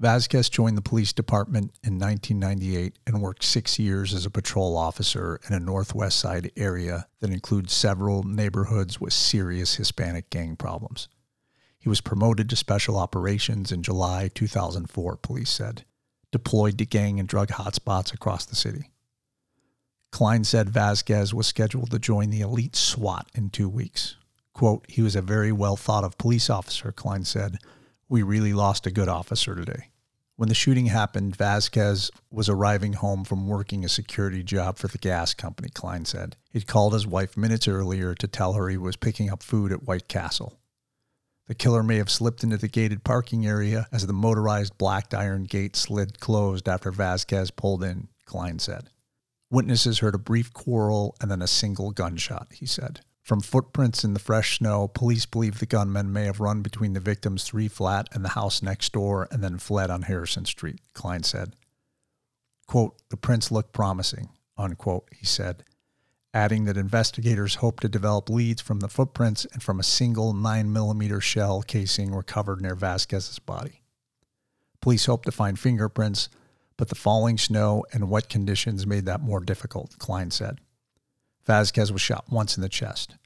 Vasquez 0.00 0.48
joined 0.48 0.78
the 0.78 0.80
police 0.80 1.12
department 1.12 1.72
in 1.84 1.98
1998 1.98 2.98
and 3.06 3.20
worked 3.20 3.44
six 3.44 3.78
years 3.78 4.14
as 4.14 4.24
a 4.24 4.30
patrol 4.30 4.74
officer 4.74 5.38
in 5.50 5.54
a 5.54 5.60
Northwest 5.60 6.18
Side 6.18 6.50
area 6.56 7.08
that 7.20 7.28
includes 7.30 7.74
several 7.74 8.22
neighborhoods 8.22 9.02
with 9.02 9.12
serious 9.12 9.74
Hispanic 9.74 10.30
gang 10.30 10.56
problems. 10.56 11.08
He 11.86 11.88
was 11.88 12.00
promoted 12.00 12.50
to 12.50 12.56
special 12.56 12.96
operations 12.96 13.70
in 13.70 13.84
July 13.84 14.28
2004, 14.34 15.18
police 15.18 15.50
said, 15.50 15.84
deployed 16.32 16.78
to 16.78 16.84
gang 16.84 17.20
and 17.20 17.28
drug 17.28 17.50
hotspots 17.50 18.12
across 18.12 18.44
the 18.44 18.56
city. 18.56 18.90
Cline 20.10 20.42
said 20.42 20.68
Vasquez 20.68 21.32
was 21.32 21.46
scheduled 21.46 21.92
to 21.92 22.00
join 22.00 22.30
the 22.30 22.40
elite 22.40 22.74
SWAT 22.74 23.28
in 23.36 23.50
two 23.50 23.68
weeks. 23.68 24.16
Quote, 24.52 24.84
he 24.88 25.00
was 25.00 25.14
a 25.14 25.22
very 25.22 25.52
well 25.52 25.76
thought 25.76 26.02
of 26.02 26.18
police 26.18 26.50
officer, 26.50 26.90
Cline 26.90 27.22
said, 27.22 27.58
we 28.08 28.20
really 28.20 28.52
lost 28.52 28.84
a 28.88 28.90
good 28.90 29.08
officer 29.08 29.54
today. 29.54 29.90
When 30.34 30.48
the 30.48 30.56
shooting 30.56 30.86
happened, 30.86 31.36
Vasquez 31.36 32.10
was 32.32 32.48
arriving 32.48 32.94
home 32.94 33.22
from 33.22 33.46
working 33.46 33.84
a 33.84 33.88
security 33.88 34.42
job 34.42 34.76
for 34.76 34.88
the 34.88 34.98
gas 34.98 35.34
company, 35.34 35.68
Cline 35.68 36.04
said. 36.04 36.34
He'd 36.50 36.66
called 36.66 36.94
his 36.94 37.06
wife 37.06 37.36
minutes 37.36 37.68
earlier 37.68 38.12
to 38.16 38.26
tell 38.26 38.54
her 38.54 38.68
he 38.68 38.76
was 38.76 38.96
picking 38.96 39.30
up 39.30 39.44
food 39.44 39.70
at 39.70 39.84
White 39.84 40.08
Castle. 40.08 40.58
The 41.46 41.54
killer 41.54 41.82
may 41.82 41.96
have 41.96 42.10
slipped 42.10 42.42
into 42.42 42.56
the 42.56 42.68
gated 42.68 43.04
parking 43.04 43.46
area 43.46 43.86
as 43.92 44.06
the 44.06 44.12
motorized 44.12 44.76
black 44.78 45.14
iron 45.14 45.44
gate 45.44 45.76
slid 45.76 46.18
closed 46.18 46.68
after 46.68 46.90
Vasquez 46.90 47.50
pulled 47.50 47.84
in, 47.84 48.08
Cline 48.24 48.58
said. 48.58 48.90
Witnesses 49.48 50.00
heard 50.00 50.16
a 50.16 50.18
brief 50.18 50.52
quarrel 50.52 51.14
and 51.20 51.30
then 51.30 51.40
a 51.40 51.46
single 51.46 51.92
gunshot, 51.92 52.48
he 52.52 52.66
said. 52.66 53.00
From 53.22 53.40
footprints 53.40 54.04
in 54.04 54.12
the 54.12 54.20
fresh 54.20 54.58
snow, 54.58 54.88
police 54.88 55.26
believe 55.26 55.58
the 55.58 55.66
gunman 55.66 56.12
may 56.12 56.24
have 56.24 56.40
run 56.40 56.62
between 56.62 56.92
the 56.92 57.00
victim's 57.00 57.44
three 57.44 57.68
flat 57.68 58.08
and 58.12 58.24
the 58.24 58.30
house 58.30 58.62
next 58.62 58.92
door 58.92 59.28
and 59.30 59.42
then 59.42 59.58
fled 59.58 59.90
on 59.90 60.02
Harrison 60.02 60.44
Street, 60.44 60.80
Cline 60.94 61.22
said. 61.22 61.54
Quote, 62.66 62.96
the 63.08 63.16
prints 63.16 63.52
look 63.52 63.72
promising, 63.72 64.30
unquote, 64.58 65.08
he 65.12 65.26
said, 65.26 65.64
adding 66.36 66.66
that 66.66 66.76
investigators 66.76 67.54
hope 67.56 67.80
to 67.80 67.88
develop 67.88 68.28
leads 68.28 68.60
from 68.60 68.80
the 68.80 68.88
footprints 68.90 69.46
and 69.54 69.62
from 69.62 69.80
a 69.80 69.82
single 69.82 70.34
9mm 70.34 71.22
shell 71.22 71.62
casing 71.62 72.14
recovered 72.14 72.60
near 72.60 72.74
Vasquez's 72.74 73.38
body. 73.38 73.80
Police 74.82 75.06
hope 75.06 75.24
to 75.24 75.32
find 75.32 75.58
fingerprints, 75.58 76.28
but 76.76 76.90
the 76.90 76.94
falling 76.94 77.38
snow 77.38 77.86
and 77.90 78.10
wet 78.10 78.28
conditions 78.28 78.86
made 78.86 79.06
that 79.06 79.22
more 79.22 79.40
difficult, 79.40 79.98
Cline 79.98 80.30
said. 80.30 80.58
Vasquez 81.46 81.90
was 81.90 82.02
shot 82.02 82.26
once 82.28 82.54
in 82.54 82.62
the 82.62 82.68
chest. 82.68 83.16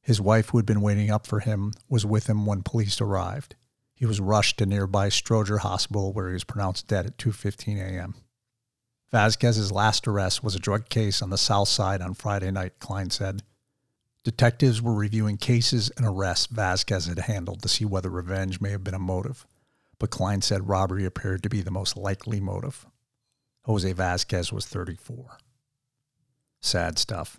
His 0.00 0.20
wife, 0.20 0.50
who 0.50 0.58
had 0.58 0.66
been 0.66 0.80
waiting 0.80 1.10
up 1.10 1.26
for 1.26 1.40
him, 1.40 1.72
was 1.88 2.06
with 2.06 2.28
him 2.28 2.46
when 2.46 2.62
police 2.62 3.00
arrived. 3.00 3.56
He 3.96 4.06
was 4.06 4.20
rushed 4.20 4.58
to 4.58 4.66
nearby 4.66 5.08
Stroger 5.08 5.58
Hospital 5.58 6.12
where 6.12 6.28
he 6.28 6.34
was 6.34 6.44
pronounced 6.44 6.86
dead 6.86 7.04
at 7.04 7.18
2:15 7.18 7.80
a.m. 7.80 8.14
Vasquez's 9.14 9.70
last 9.70 10.08
arrest 10.08 10.42
was 10.42 10.56
a 10.56 10.58
drug 10.58 10.88
case 10.88 11.22
on 11.22 11.30
the 11.30 11.38
south 11.38 11.68
side 11.68 12.02
on 12.02 12.14
Friday 12.14 12.50
night, 12.50 12.80
Cline 12.80 13.10
said. 13.10 13.44
Detectives 14.24 14.82
were 14.82 14.92
reviewing 14.92 15.36
cases 15.36 15.88
and 15.96 16.04
arrests 16.04 16.48
Vasquez 16.48 17.06
had 17.06 17.20
handled 17.20 17.62
to 17.62 17.68
see 17.68 17.84
whether 17.84 18.10
revenge 18.10 18.60
may 18.60 18.70
have 18.70 18.82
been 18.82 18.92
a 18.92 18.98
motive, 18.98 19.46
but 20.00 20.10
Cline 20.10 20.42
said 20.42 20.68
robbery 20.68 21.04
appeared 21.04 21.44
to 21.44 21.48
be 21.48 21.60
the 21.60 21.70
most 21.70 21.96
likely 21.96 22.40
motive. 22.40 22.86
Jose 23.66 23.92
Vasquez 23.92 24.52
was 24.52 24.66
34. 24.66 25.38
Sad 26.60 26.98
stuff. 26.98 27.38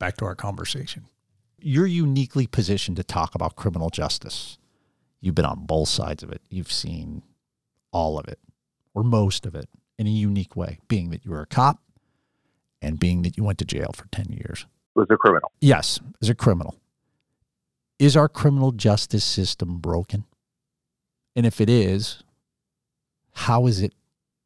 back 0.00 0.16
to 0.16 0.24
our 0.24 0.34
conversation. 0.34 1.04
You're 1.60 1.86
uniquely 1.86 2.48
positioned 2.48 2.96
to 2.96 3.04
talk 3.04 3.36
about 3.36 3.54
criminal 3.54 3.90
justice. 3.90 4.58
You've 5.20 5.36
been 5.36 5.44
on 5.44 5.66
both 5.66 5.88
sides 5.88 6.24
of 6.24 6.32
it. 6.32 6.40
You've 6.48 6.72
seen 6.72 7.22
all 7.92 8.18
of 8.18 8.26
it, 8.26 8.40
or 8.94 9.04
most 9.04 9.46
of 9.46 9.54
it, 9.54 9.68
in 9.98 10.08
a 10.08 10.10
unique 10.10 10.56
way, 10.56 10.78
being 10.88 11.10
that 11.10 11.24
you 11.24 11.30
were 11.30 11.42
a 11.42 11.46
cop 11.46 11.78
and 12.80 12.98
being 12.98 13.22
that 13.22 13.36
you 13.36 13.44
went 13.44 13.58
to 13.58 13.64
jail 13.64 13.90
for 13.94 14.06
10 14.10 14.32
years. 14.32 14.66
Was 14.94 15.06
a 15.10 15.16
criminal. 15.16 15.52
Yes, 15.60 16.00
as 16.20 16.30
a 16.30 16.34
criminal. 16.34 16.76
Is 17.98 18.16
our 18.16 18.28
criminal 18.28 18.72
justice 18.72 19.24
system 19.24 19.78
broken? 19.78 20.24
And 21.36 21.44
if 21.44 21.60
it 21.60 21.68
is, 21.68 22.22
how 23.32 23.66
is 23.66 23.82
it 23.82 23.92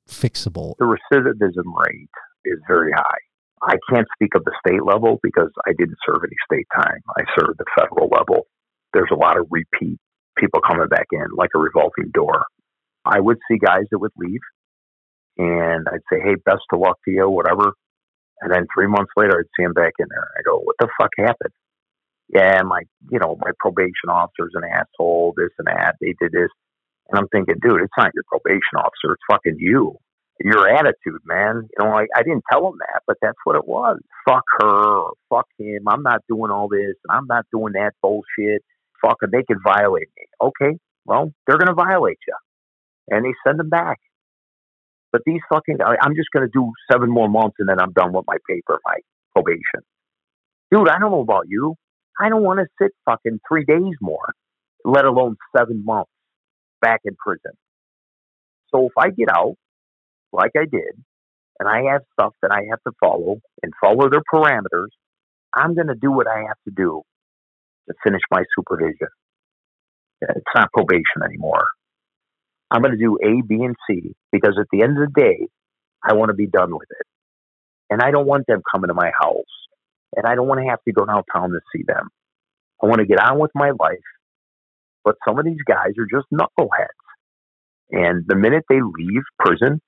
fixable? 0.08 0.74
The 0.78 0.84
recidivism 0.84 1.86
rate 1.86 2.10
is 2.44 2.58
very 2.66 2.90
high. 2.92 3.18
I 3.66 3.76
can't 3.90 4.06
speak 4.14 4.34
of 4.34 4.44
the 4.44 4.52
state 4.66 4.84
level 4.84 5.18
because 5.22 5.50
I 5.66 5.72
didn't 5.78 5.96
serve 6.06 6.22
any 6.24 6.36
state 6.44 6.66
time. 6.74 7.00
I 7.16 7.24
served 7.38 7.58
the 7.58 7.64
federal 7.78 8.08
level. 8.08 8.46
There's 8.92 9.10
a 9.12 9.16
lot 9.16 9.38
of 9.38 9.46
repeat 9.50 9.98
people 10.38 10.60
coming 10.60 10.88
back 10.88 11.06
in, 11.12 11.26
like 11.36 11.50
a 11.56 11.58
revolving 11.58 12.10
door. 12.12 12.44
I 13.04 13.20
would 13.20 13.38
see 13.50 13.58
guys 13.58 13.84
that 13.90 13.98
would 13.98 14.12
leave, 14.16 14.40
and 15.38 15.86
I'd 15.88 16.04
say, 16.12 16.20
"Hey, 16.20 16.36
best 16.36 16.64
of 16.72 16.80
luck 16.80 16.98
to 17.04 17.10
you, 17.10 17.28
whatever." 17.30 17.72
And 18.42 18.52
then 18.52 18.66
three 18.74 18.88
months 18.88 19.12
later, 19.16 19.38
I'd 19.38 19.50
see 19.56 19.64
them 19.64 19.74
back 19.74 19.94
in 19.98 20.06
there. 20.10 20.28
I 20.38 20.42
go, 20.42 20.58
"What 20.58 20.76
the 20.78 20.88
fuck 21.00 21.10
happened?" 21.18 21.54
Yeah, 22.28 22.62
my 22.62 22.82
you 23.10 23.18
know 23.18 23.36
my 23.40 23.52
probation 23.60 24.10
officer's 24.10 24.52
an 24.54 24.64
asshole. 24.64 25.34
This 25.36 25.50
and 25.58 25.68
that. 25.68 25.96
They 26.00 26.14
did 26.20 26.32
this, 26.32 26.50
and 27.10 27.18
I'm 27.18 27.28
thinking, 27.28 27.56
dude, 27.62 27.82
it's 27.82 27.92
not 27.98 28.12
your 28.14 28.24
probation 28.28 28.76
officer. 28.78 29.12
It's 29.14 29.22
fucking 29.30 29.56
you 29.58 29.96
your 30.40 30.68
attitude, 30.68 31.20
man. 31.24 31.68
You 31.78 31.84
know, 31.84 31.92
I, 31.92 32.06
I 32.16 32.22
didn't 32.22 32.44
tell 32.50 32.66
him 32.68 32.78
that, 32.78 33.02
but 33.06 33.16
that's 33.22 33.38
what 33.44 33.56
it 33.56 33.66
was. 33.66 33.98
Fuck 34.28 34.44
her 34.60 34.98
or 34.98 35.12
fuck 35.30 35.46
him. 35.58 35.88
I'm 35.88 36.02
not 36.02 36.22
doing 36.28 36.50
all 36.50 36.68
this 36.68 36.94
and 37.08 37.16
I'm 37.16 37.26
not 37.26 37.46
doing 37.52 37.74
that 37.74 37.92
bullshit. 38.02 38.62
Fuck 39.00 39.20
them. 39.20 39.30
They 39.32 39.42
can 39.42 39.60
violate 39.62 40.08
me. 40.16 40.26
Okay, 40.40 40.78
well, 41.04 41.32
they're 41.46 41.58
going 41.58 41.68
to 41.68 41.74
violate 41.74 42.18
you. 42.26 42.34
And 43.10 43.24
they 43.24 43.34
send 43.46 43.60
them 43.60 43.68
back. 43.68 43.98
But 45.12 45.22
these 45.26 45.40
fucking 45.52 45.76
guys, 45.76 45.96
I'm 46.02 46.16
just 46.16 46.28
going 46.32 46.44
to 46.44 46.50
do 46.52 46.72
seven 46.90 47.10
more 47.10 47.28
months 47.28 47.56
and 47.60 47.68
then 47.68 47.80
I'm 47.80 47.92
done 47.92 48.12
with 48.12 48.24
my 48.26 48.36
paper, 48.48 48.80
my 48.84 48.96
probation. 49.32 49.86
Dude, 50.70 50.88
I 50.88 50.98
don't 50.98 51.12
know 51.12 51.20
about 51.20 51.44
you. 51.48 51.76
I 52.20 52.28
don't 52.28 52.42
want 52.42 52.60
to 52.60 52.66
sit 52.82 52.92
fucking 53.04 53.40
three 53.48 53.64
days 53.64 53.94
more, 54.00 54.32
let 54.84 55.04
alone 55.04 55.36
seven 55.56 55.84
months 55.84 56.10
back 56.80 57.00
in 57.04 57.14
prison. 57.16 57.52
So 58.74 58.86
if 58.86 58.92
I 58.98 59.10
get 59.10 59.28
out 59.30 59.54
like 60.34 60.52
I 60.56 60.64
did, 60.70 60.94
and 61.58 61.68
I 61.68 61.92
have 61.92 62.02
stuff 62.12 62.34
that 62.42 62.50
I 62.50 62.62
have 62.70 62.82
to 62.86 62.92
follow 63.00 63.40
and 63.62 63.72
follow 63.80 64.10
their 64.10 64.22
parameters, 64.32 64.88
I'm 65.54 65.74
going 65.74 65.86
to 65.86 65.94
do 65.94 66.10
what 66.10 66.26
I 66.26 66.38
have 66.38 66.58
to 66.66 66.74
do 66.76 67.02
to 67.88 67.94
finish 68.02 68.22
my 68.30 68.42
supervision. 68.58 69.08
It's 70.20 70.54
not 70.54 70.72
probation 70.72 71.22
anymore. 71.24 71.64
I'm 72.70 72.82
going 72.82 72.92
to 72.92 72.98
do 72.98 73.18
A, 73.22 73.42
B, 73.46 73.56
and 73.62 73.76
C 73.88 74.14
because 74.32 74.56
at 74.58 74.66
the 74.72 74.82
end 74.82 74.98
of 74.98 75.08
the 75.08 75.20
day, 75.20 75.48
I 76.02 76.14
want 76.14 76.30
to 76.30 76.34
be 76.34 76.46
done 76.46 76.72
with 76.72 76.88
it. 76.90 77.06
And 77.90 78.02
I 78.02 78.10
don't 78.10 78.26
want 78.26 78.46
them 78.46 78.62
coming 78.72 78.88
to 78.88 78.94
my 78.94 79.10
house. 79.18 79.44
And 80.16 80.26
I 80.26 80.34
don't 80.34 80.48
want 80.48 80.60
to 80.60 80.66
have 80.68 80.82
to 80.86 80.92
go 80.92 81.04
downtown 81.04 81.50
to 81.50 81.60
see 81.74 81.82
them. 81.86 82.08
I 82.82 82.86
want 82.86 83.00
to 83.00 83.06
get 83.06 83.20
on 83.20 83.38
with 83.38 83.50
my 83.54 83.70
life. 83.78 83.98
But 85.04 85.16
some 85.26 85.38
of 85.38 85.44
these 85.44 85.62
guys 85.66 85.92
are 85.98 86.06
just 86.10 86.26
knuckleheads. 86.32 86.88
And 87.90 88.24
the 88.26 88.36
minute 88.36 88.64
they 88.68 88.80
leave 88.80 89.22
prison, 89.38 89.80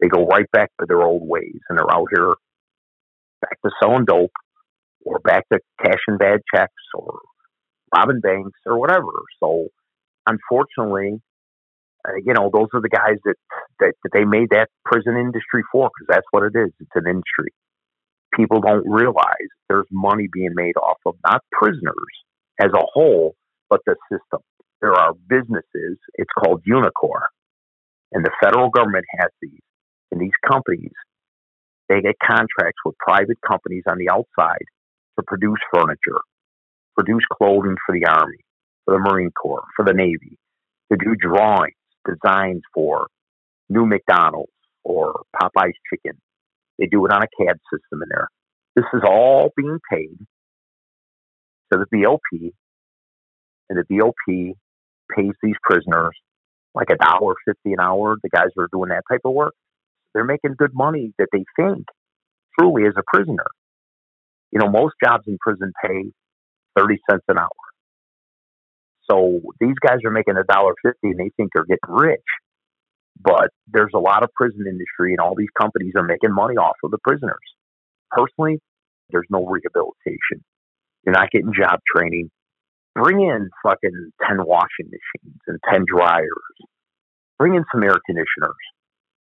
they 0.00 0.08
go 0.08 0.26
right 0.26 0.50
back 0.52 0.70
to 0.80 0.86
their 0.86 1.02
old 1.02 1.26
ways 1.26 1.60
and 1.68 1.78
they're 1.78 1.92
out 1.94 2.08
here 2.14 2.34
back 3.42 3.60
to 3.64 3.70
selling 3.82 4.04
dope 4.04 4.32
or 5.04 5.18
back 5.20 5.44
to 5.52 5.60
cashing 5.82 6.18
bad 6.18 6.40
checks 6.54 6.72
or 6.94 7.20
robbing 7.94 8.20
banks 8.20 8.58
or 8.66 8.78
whatever. 8.78 9.10
So 9.42 9.68
unfortunately, 10.26 11.20
uh, 12.06 12.14
you 12.24 12.34
know, 12.34 12.50
those 12.52 12.68
are 12.74 12.80
the 12.80 12.88
guys 12.88 13.18
that, 13.24 13.36
that, 13.80 13.94
that 14.02 14.10
they 14.12 14.24
made 14.24 14.50
that 14.50 14.68
prison 14.84 15.16
industry 15.16 15.62
for 15.72 15.90
because 15.90 16.08
that's 16.08 16.26
what 16.30 16.44
it 16.44 16.58
is. 16.58 16.72
It's 16.80 16.90
an 16.94 17.06
industry. 17.08 17.52
People 18.34 18.60
don't 18.60 18.88
realize 18.88 19.50
there's 19.68 19.86
money 19.90 20.28
being 20.32 20.52
made 20.54 20.76
off 20.76 20.98
of 21.06 21.14
not 21.26 21.42
prisoners 21.52 21.94
as 22.60 22.70
a 22.74 22.84
whole, 22.92 23.34
but 23.70 23.80
the 23.86 23.96
system. 24.10 24.40
There 24.80 24.92
are 24.94 25.14
businesses, 25.28 25.98
it's 26.14 26.30
called 26.38 26.62
Unicor, 26.68 27.22
and 28.12 28.24
the 28.24 28.30
federal 28.42 28.70
government 28.70 29.06
has 29.18 29.30
these. 29.40 29.60
And 30.12 30.20
these 30.20 30.36
companies, 30.46 30.92
they 31.88 32.00
get 32.00 32.16
contracts 32.24 32.80
with 32.84 32.96
private 32.98 33.38
companies 33.46 33.84
on 33.88 33.98
the 33.98 34.10
outside 34.10 34.64
to 35.18 35.24
produce 35.26 35.58
furniture, 35.72 36.20
produce 36.94 37.24
clothing 37.32 37.76
for 37.86 37.98
the 37.98 38.06
Army, 38.06 38.38
for 38.84 38.94
the 38.94 39.00
Marine 39.00 39.30
Corps, 39.30 39.64
for 39.74 39.84
the 39.84 39.92
Navy, 39.94 40.38
to 40.92 40.98
do 40.98 41.14
drawings, 41.18 41.74
designs 42.06 42.62
for 42.74 43.08
new 43.68 43.86
McDonald's 43.86 44.52
or 44.84 45.22
Popeye's 45.40 45.74
Chicken. 45.92 46.18
They 46.78 46.86
do 46.86 47.04
it 47.06 47.12
on 47.12 47.22
a 47.22 47.26
CAD 47.38 47.58
system 47.72 48.02
in 48.02 48.08
there. 48.08 48.28
This 48.76 48.84
is 48.92 49.02
all 49.06 49.50
being 49.56 49.78
paid 49.90 50.18
to 51.72 51.78
the 51.78 51.86
BOP, 51.90 52.52
and 53.68 53.78
the 53.78 53.84
BOP 53.98 54.54
pays 55.16 55.32
these 55.42 55.54
prisoners 55.62 56.12
like 56.74 56.88
a 56.90 56.96
dollar 56.96 57.34
fifty 57.46 57.72
an 57.72 57.80
hour. 57.80 58.16
The 58.22 58.28
guys 58.28 58.48
who 58.54 58.62
are 58.62 58.68
doing 58.70 58.90
that 58.90 59.02
type 59.10 59.22
of 59.24 59.32
work, 59.32 59.54
they're 60.16 60.24
making 60.24 60.54
good 60.56 60.72
money 60.72 61.12
that 61.18 61.28
they 61.30 61.44
think 61.56 61.84
truly 62.58 62.86
as 62.86 62.94
a 62.96 63.02
prisoner. 63.06 63.44
You 64.50 64.60
know, 64.60 64.70
most 64.70 64.94
jobs 65.04 65.24
in 65.26 65.36
prison 65.38 65.72
pay 65.84 66.10
thirty 66.74 66.98
cents 67.10 67.24
an 67.28 67.38
hour. 67.38 67.50
So 69.10 69.40
these 69.60 69.74
guys 69.86 69.98
are 70.06 70.10
making 70.10 70.36
a 70.38 70.44
dollar 70.44 70.72
fifty 70.82 71.08
and 71.08 71.20
they 71.20 71.30
think 71.36 71.50
they're 71.54 71.66
getting 71.66 71.94
rich. 71.94 72.24
But 73.20 73.50
there's 73.68 73.92
a 73.94 73.98
lot 73.98 74.22
of 74.22 74.30
prison 74.34 74.64
industry 74.66 75.12
and 75.12 75.20
all 75.20 75.34
these 75.36 75.52
companies 75.60 75.92
are 75.96 76.02
making 76.02 76.32
money 76.32 76.56
off 76.56 76.76
of 76.82 76.90
the 76.90 76.98
prisoners. 77.04 77.36
Personally, 78.10 78.58
there's 79.10 79.26
no 79.28 79.44
rehabilitation. 79.44 80.42
You're 81.04 81.14
not 81.14 81.30
getting 81.30 81.52
job 81.52 81.80
training. 81.94 82.30
Bring 82.94 83.20
in 83.20 83.50
fucking 83.62 84.12
10 84.26 84.38
washing 84.46 84.86
machines 84.86 85.40
and 85.46 85.58
10 85.70 85.84
dryers. 85.86 86.30
Bring 87.38 87.54
in 87.54 87.64
some 87.72 87.82
air 87.82 87.96
conditioners. 88.06 88.56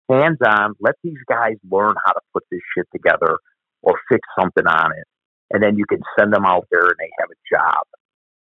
Hands 0.09 0.37
on, 0.45 0.63
um, 0.63 0.75
let 0.79 0.95
these 1.03 1.17
guys 1.27 1.55
learn 1.69 1.95
how 2.05 2.13
to 2.13 2.21
put 2.33 2.43
this 2.51 2.61
shit 2.75 2.85
together 2.91 3.37
or 3.81 3.99
fix 4.09 4.21
something 4.39 4.65
on 4.67 4.91
it. 4.91 5.05
And 5.51 5.63
then 5.63 5.77
you 5.77 5.85
can 5.85 5.99
send 6.17 6.33
them 6.33 6.45
out 6.45 6.67
there 6.71 6.85
and 6.85 6.95
they 6.99 7.09
have 7.19 7.29
a 7.29 7.55
job 7.55 7.83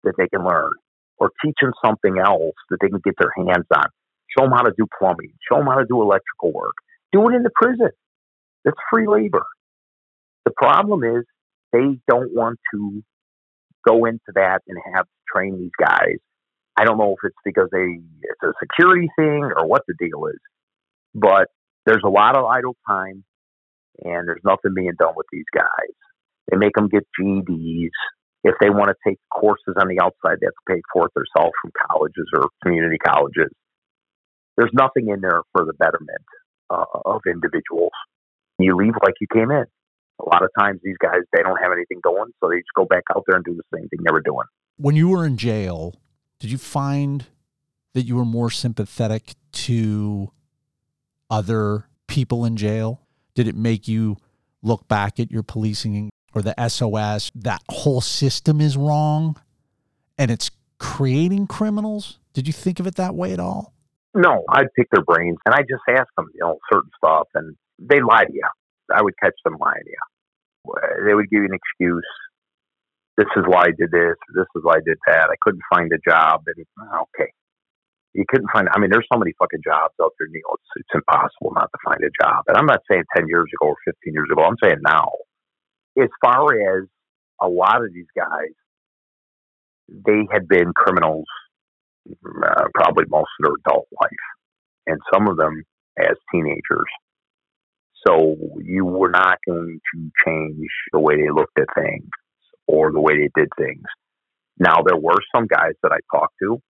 that 0.04 0.14
they 0.18 0.28
can 0.28 0.46
learn 0.46 0.72
or 1.18 1.32
teach 1.44 1.56
them 1.62 1.74
something 1.86 2.18
else 2.18 2.56
that 2.70 2.78
they 2.82 2.90
can 2.90 3.02
get 3.04 3.16
their 3.20 3.32
hands 3.38 3.66
on. 3.76 3.86
Show 4.38 4.46
them 4.46 4.54
how 4.54 4.64
to 4.64 4.74
do 4.78 4.88
plumbing. 4.98 5.34
Show 5.50 5.58
them 5.58 5.68
how 5.68 5.76
to 5.76 5.86
do 5.86 6.02
electrical 6.02 6.52
work. 6.52 6.76
Do 7.12 7.28
it 7.30 7.36
in 7.36 7.44
the 7.44 7.52
prison. 7.54 7.92
That's 8.66 8.78
free 8.90 9.08
labor. 9.08 9.46
The 10.46 10.52
problem 10.56 11.04
is 11.04 11.26
they 11.74 12.00
don't 12.08 12.34
want 12.34 12.60
to 12.74 13.04
go 13.88 14.06
into 14.06 14.32
that 14.36 14.62
and 14.68 14.78
have 14.96 15.06
to 15.06 15.12
train 15.34 15.60
these 15.60 15.72
guys. 15.80 16.18
I 16.78 16.86
don't 16.86 16.98
know 16.98 17.14
if 17.14 17.20
it's 17.24 17.36
because 17.44 17.70
they 17.72 18.00
it's 18.24 18.44
a 18.44 18.54
security 18.60 19.10
thing 19.18 19.44
or 19.56 19.68
what 19.68 19.84
the 19.88 19.94
deal 20.00 20.26
is, 20.28 20.40
but 21.14 21.48
there's 21.86 22.04
a 22.06 22.10
lot 22.10 22.38
of 22.38 22.46
idle 22.46 22.76
time, 22.88 23.24
and 24.04 24.28
there's 24.28 24.42
nothing 24.44 24.74
being 24.76 24.94
done 24.98 25.14
with 25.16 25.28
these 25.32 25.46
guys. 25.54 25.96
They 26.50 26.58
make 26.58 26.74
them 26.76 26.88
get 26.88 27.08
GEDs. 27.20 27.90
If 28.44 28.56
they 28.60 28.70
want 28.70 28.90
to 28.90 28.96
take 29.08 29.20
courses 29.32 29.76
on 29.78 29.88
the 29.88 30.00
outside, 30.02 30.40
they 30.42 30.48
have 30.48 30.58
to 30.68 30.76
pay 30.76 30.82
for 30.92 31.06
it 31.06 31.12
themselves 31.14 31.54
from 31.62 31.72
colleges 31.90 32.28
or 32.34 32.48
community 32.64 32.98
colleges. 32.98 33.52
There's 34.58 34.72
nothing 34.74 35.10
in 35.10 35.22
there 35.22 35.42
for 35.54 35.66
the 35.66 35.74
betterment 35.74 36.26
uh, 36.70 36.86
of 37.06 37.22
individuals. 37.28 37.92
You 38.58 38.76
leave 38.76 38.94
like 39.04 39.16
you 39.22 39.28
came 39.32 39.52
in 39.52 39.66
a 40.22 40.30
lot 40.30 40.44
of 40.44 40.50
times 40.58 40.80
these 40.84 40.98
guys 41.02 41.20
they 41.34 41.42
don't 41.42 41.58
have 41.62 41.72
anything 41.72 42.00
going, 42.04 42.32
so 42.40 42.50
they 42.50 42.58
just 42.58 42.74
go 42.76 42.86
back 42.86 43.04
out 43.16 43.24
there 43.28 43.36
and 43.36 43.46
do 43.46 43.56
the 43.56 43.78
same 43.78 43.88
thing 43.90 44.00
they 44.06 44.12
were 44.12 44.22
doing. 44.22 44.46
When 44.78 44.96
you 44.96 45.10
were 45.10 45.26
in 45.26 45.38
jail, 45.38 45.96
did 46.40 46.52
you 46.52 46.58
find 46.58 47.26
that 47.94 48.04
you 48.04 48.16
were 48.16 48.26
more 48.26 48.50
sympathetic 48.50 49.34
to 49.52 50.32
other 51.32 51.88
people 52.08 52.46
in 52.46 52.58
jail? 52.58 53.02
Did 53.34 53.48
it 53.48 53.56
make 53.56 53.88
you 53.88 54.18
look 54.62 54.88
back 54.88 55.20
at 55.20 55.32
your 55.32 55.42
policing 55.42 56.12
or 56.36 56.44
the 56.44 56.54
SOS? 56.68 57.32
That 57.34 57.62
whole 57.70 58.02
system 58.02 58.62
is 58.62 58.78
wrong 58.78 59.42
and 60.18 60.30
it's 60.30 60.52
creating 60.78 61.48
criminals? 61.48 62.20
Did 62.34 62.46
you 62.46 62.54
think 62.54 62.80
of 62.80 62.86
it 62.86 62.96
that 62.96 63.16
way 63.16 63.34
at 63.34 63.40
all? 63.40 63.74
No, 64.14 64.44
I'd 64.50 64.72
pick 64.76 64.90
their 64.92 65.04
brains 65.04 65.38
and 65.46 65.56
I 65.56 65.62
just 65.62 65.82
ask 65.90 66.08
them, 66.18 66.28
you 66.34 66.42
know, 66.42 66.60
certain 66.72 66.92
stuff 66.98 67.30
and 67.34 67.56
they 67.80 68.02
lie 68.02 68.26
to 68.26 68.34
you. 68.34 68.44
I 68.94 69.02
would 69.02 69.14
catch 69.20 69.36
them 69.46 69.56
lying 69.60 69.84
to 69.84 69.90
you 69.90 69.98
they 71.06 71.14
would 71.14 71.30
give 71.30 71.42
you 71.42 71.50
an 71.50 71.54
excuse. 71.54 72.08
This 73.18 73.28
is 73.36 73.44
why 73.46 73.64
I 73.64 73.72
did 73.78 73.92
this. 73.92 74.16
This 74.34 74.48
is 74.56 74.64
why 74.64 74.76
I 74.76 74.82
did 74.86 74.98
that. 75.08 75.30
I 75.30 75.36
couldn't 75.42 75.62
find 75.74 75.92
a 75.92 76.10
job. 76.10 76.44
And 76.48 76.66
okay, 76.80 77.32
you 78.14 78.26
couldn't 78.28 78.50
find. 78.52 78.68
I 78.74 78.80
mean, 78.80 78.90
there's 78.92 79.08
so 79.12 79.20
many 79.20 79.34
fucking 79.40 79.62
jobs 79.64 79.94
out 80.02 80.14
there, 80.20 80.28
Neal. 80.30 80.56
It's, 80.56 80.84
it's 80.84 80.96
impossible 80.96 81.54
not 81.56 81.70
to 81.72 81.80
find 81.84 82.00
a 82.04 82.12
job. 82.22 82.44
And 82.48 82.58
I'm 82.58 82.66
not 82.66 82.82
saying 82.90 83.04
ten 83.16 83.28
years 83.28 83.50
ago 83.54 83.70
or 83.70 83.76
fifteen 83.86 84.14
years 84.14 84.30
ago. 84.32 84.44
I'm 84.44 84.58
saying 84.64 84.82
now. 84.82 85.12
As 86.02 86.10
far 86.24 86.54
as 86.54 86.88
a 87.42 87.48
lot 87.50 87.84
of 87.84 87.94
these 87.94 88.08
guys, 88.16 88.56
they 89.90 90.26
had 90.32 90.48
been 90.48 90.72
criminals 90.74 91.26
uh, 92.10 92.66
probably 92.74 93.06
most 93.10 93.30
of 93.40 93.44
their 93.44 93.56
adult 93.66 93.88
life, 94.02 94.26
and 94.88 95.00
some 95.14 95.28
of 95.28 95.38
them 95.38 95.64
as 96.00 96.16
teenagers. 96.32 96.90
So 98.08 98.36
you 98.64 98.86
were 98.86 99.10
not 99.10 99.38
going 99.46 99.80
to 99.94 100.12
change 100.26 100.68
the 100.92 101.00
way 101.00 101.18
they 101.18 101.30
looked 101.30 101.60
at 101.60 101.68
things 101.76 102.10
or 102.68 102.92
the 102.92 103.02
way 103.02 103.18
they 103.18 103.30
did 103.36 103.50
things. 103.58 103.84
Now, 104.58 104.82
there 104.86 104.98
were 104.98 105.20
some 105.36 105.46
guys 105.46 105.74
that 105.84 105.92
I 105.92 106.00
talked 106.16 106.36
to, 106.42 106.62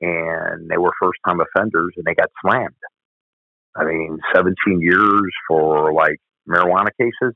and 0.00 0.68
they 0.68 0.78
were 0.78 0.92
first 1.00 1.18
time 1.26 1.40
offenders 1.40 1.94
and 1.96 2.04
they 2.04 2.14
got 2.14 2.30
slammed. 2.42 2.74
I 3.76 3.84
mean, 3.84 4.18
17 4.34 4.80
years 4.80 5.32
for 5.48 5.92
like 5.92 6.18
marijuana 6.48 6.88
cases, 6.98 7.34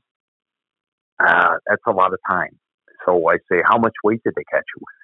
uh, 1.19 1.55
that's 1.67 1.81
a 1.87 1.91
lot 1.91 2.13
of 2.13 2.19
time. 2.29 2.57
So 3.05 3.29
I 3.29 3.37
say, 3.51 3.61
how 3.65 3.77
much 3.77 3.93
weight 4.03 4.21
did 4.25 4.33
they 4.35 4.43
catch 4.51 4.65
you 4.75 4.81
with? 4.81 4.95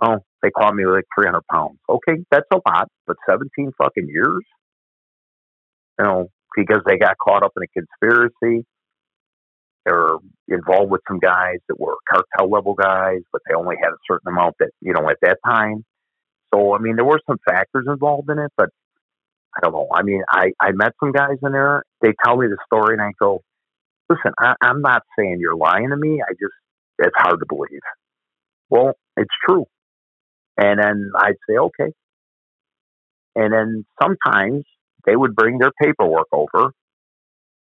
Oh, 0.00 0.24
they 0.42 0.50
caught 0.50 0.74
me 0.74 0.84
with 0.84 0.96
like 0.96 1.04
300 1.18 1.42
pounds. 1.50 1.78
Okay, 1.88 2.22
that's 2.30 2.46
a 2.52 2.60
lot, 2.68 2.88
but 3.06 3.16
17 3.28 3.72
fucking 3.78 4.08
years? 4.08 4.44
You 5.98 6.04
know, 6.04 6.28
because 6.56 6.82
they 6.86 6.98
got 6.98 7.16
caught 7.18 7.42
up 7.42 7.52
in 7.56 7.64
a 7.64 7.66
conspiracy. 7.68 8.64
They 9.84 9.92
were 9.92 10.18
involved 10.48 10.90
with 10.90 11.00
some 11.08 11.18
guys 11.18 11.56
that 11.68 11.80
were 11.80 11.96
cartel 12.08 12.50
level 12.50 12.74
guys, 12.74 13.20
but 13.32 13.42
they 13.48 13.54
only 13.54 13.76
had 13.82 13.90
a 13.90 13.98
certain 14.10 14.28
amount 14.28 14.56
that, 14.60 14.70
you 14.80 14.92
know, 14.92 15.08
at 15.08 15.16
that 15.22 15.38
time. 15.44 15.84
So, 16.54 16.74
I 16.74 16.78
mean, 16.78 16.96
there 16.96 17.04
were 17.04 17.20
some 17.28 17.38
factors 17.46 17.86
involved 17.88 18.30
in 18.30 18.38
it, 18.38 18.52
but 18.56 18.70
I 19.56 19.60
don't 19.62 19.72
know. 19.72 19.88
I 19.92 20.02
mean, 20.02 20.22
I, 20.28 20.52
I 20.60 20.72
met 20.72 20.92
some 21.00 21.12
guys 21.12 21.36
in 21.42 21.52
there. 21.52 21.84
They 22.00 22.12
tell 22.24 22.36
me 22.36 22.46
the 22.46 22.58
story, 22.66 22.94
and 22.94 23.02
I 23.02 23.10
go, 23.18 23.42
listen, 24.08 24.32
I, 24.38 24.54
I'm 24.62 24.80
not 24.82 25.02
saying 25.18 25.38
you're 25.40 25.56
lying 25.56 25.90
to 25.90 25.96
me. 25.96 26.20
I 26.22 26.32
just, 26.32 26.54
it's 26.98 27.14
hard 27.16 27.40
to 27.40 27.46
believe. 27.48 27.80
Well, 28.70 28.92
it's 29.16 29.34
true. 29.48 29.66
And 30.58 30.80
then 30.80 31.10
I'd 31.16 31.36
say, 31.48 31.56
okay. 31.56 31.92
And 33.36 33.52
then 33.52 33.84
sometimes 34.02 34.64
they 35.06 35.16
would 35.16 35.36
bring 35.36 35.58
their 35.58 35.72
paperwork 35.82 36.26
over. 36.32 36.72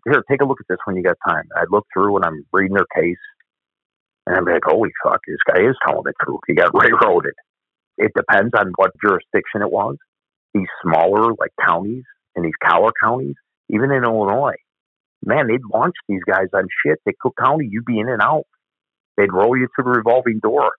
Here, 0.06 0.22
take 0.30 0.40
a 0.40 0.44
look 0.44 0.58
at 0.60 0.66
this 0.68 0.78
when 0.84 0.96
you 0.96 1.02
got 1.02 1.16
time. 1.26 1.44
I'd 1.56 1.70
look 1.70 1.86
through 1.92 2.16
and 2.16 2.24
I'm 2.24 2.44
reading 2.52 2.76
their 2.76 2.86
case, 2.96 3.18
and 4.26 4.36
I'm 4.36 4.44
like, 4.44 4.62
holy 4.64 4.90
fuck, 5.04 5.20
this 5.26 5.36
guy 5.46 5.62
is 5.68 5.76
telling 5.86 6.04
the 6.04 6.14
truth. 6.24 6.40
He 6.46 6.54
got 6.54 6.70
railroaded. 6.74 7.34
It 7.98 8.12
depends 8.16 8.52
on 8.58 8.72
what 8.76 8.92
jurisdiction 9.04 9.62
it 9.62 9.70
was. 9.70 9.96
These 10.54 10.68
smaller, 10.82 11.34
like 11.38 11.50
counties 11.64 12.04
and 12.34 12.44
these 12.44 12.56
collar 12.64 12.92
counties, 13.02 13.34
even 13.68 13.90
in 13.90 14.04
Illinois, 14.04 14.56
man, 15.24 15.48
they'd 15.48 15.64
launch 15.72 15.94
these 16.08 16.22
guys 16.26 16.46
on 16.54 16.64
shit. 16.84 16.98
They 17.04 17.12
Cook 17.20 17.34
County, 17.38 17.68
you'd 17.70 17.84
be 17.84 17.98
in 17.98 18.08
and 18.08 18.22
out. 18.22 18.44
They'd 19.16 19.32
roll 19.32 19.56
you 19.56 19.66
to 19.66 19.82
the 19.82 19.90
revolving 19.90 20.38
door, 20.38 20.70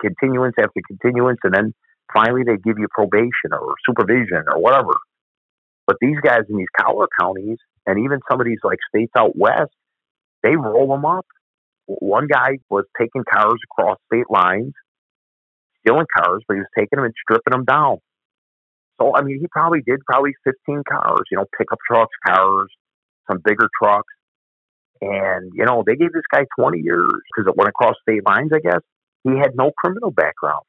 continuance 0.00 0.54
after 0.58 0.80
continuance, 0.86 1.38
and 1.44 1.54
then 1.54 1.74
finally 2.12 2.42
they'd 2.44 2.62
give 2.62 2.78
you 2.78 2.88
probation 2.90 3.52
or 3.52 3.74
supervision 3.86 4.44
or 4.48 4.60
whatever. 4.60 4.94
But 5.86 5.96
these 6.00 6.18
guys 6.22 6.42
in 6.50 6.56
these 6.56 6.66
collar 6.78 7.06
counties, 7.20 7.58
and 7.86 8.00
even 8.04 8.20
some 8.30 8.40
of 8.40 8.46
these 8.46 8.58
like 8.64 8.78
states 8.88 9.12
out 9.16 9.36
west, 9.36 9.70
they 10.42 10.56
roll 10.56 10.88
them 10.88 11.04
up. 11.04 11.26
One 11.86 12.26
guy 12.26 12.58
was 12.68 12.84
taking 13.00 13.24
cars 13.24 13.58
across 13.64 13.96
state 14.12 14.28
lines, 14.28 14.74
stealing 15.88 16.06
cars, 16.16 16.42
but 16.48 16.54
he 16.54 16.60
was 16.60 16.68
taking 16.78 16.98
them 16.98 17.06
and 17.06 17.14
stripping 17.22 17.52
them 17.52 17.64
down. 17.64 17.98
So 19.00 19.14
I 19.16 19.22
mean, 19.22 19.40
he 19.40 19.46
probably 19.50 19.80
did 19.86 20.00
probably 20.06 20.32
15 20.44 20.84
cars, 20.90 21.22
you 21.30 21.38
know, 21.38 21.46
pickup 21.58 21.78
trucks, 21.90 22.14
cars, 22.26 22.68
some 23.30 23.40
bigger 23.44 23.68
trucks, 23.82 24.12
And, 25.00 25.52
you 25.54 25.64
know, 25.64 25.84
they 25.86 25.96
gave 25.96 26.12
this 26.12 26.26
guy 26.32 26.44
20 26.58 26.80
years 26.80 27.06
because 27.30 27.48
it 27.48 27.56
went 27.56 27.68
across 27.68 27.94
state 28.02 28.26
lines, 28.26 28.50
I 28.54 28.60
guess. 28.60 28.82
He 29.24 29.30
had 29.38 29.56
no 29.56 29.72
criminal 29.78 30.10
background. 30.10 30.64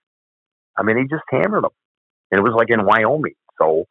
I 0.77 0.83
mean, 0.83 0.97
he 0.97 1.03
just 1.03 1.23
hammered 1.31 1.65
him. 1.65 1.71
And 2.31 2.39
it 2.39 2.43
was 2.43 2.53
like 2.55 2.69
in 2.69 2.85
Wyoming. 2.85 3.35
So 3.61 3.85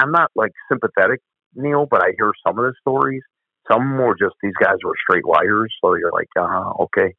I'm 0.00 0.12
not 0.12 0.30
like 0.36 0.52
sympathetic, 0.70 1.20
Neal, 1.56 1.86
but 1.90 2.02
I 2.02 2.12
hear 2.18 2.32
some 2.46 2.58
of 2.58 2.64
the 2.66 2.74
stories. 2.80 3.22
Some 3.70 3.98
were 3.98 4.16
just 4.18 4.36
these 4.42 4.54
guys 4.62 4.76
were 4.84 4.94
straight 5.08 5.26
liars. 5.26 5.74
So 5.82 5.96
you're 5.96 6.12
like, 6.12 6.28
uh 6.38 6.72
okay. 6.84 7.14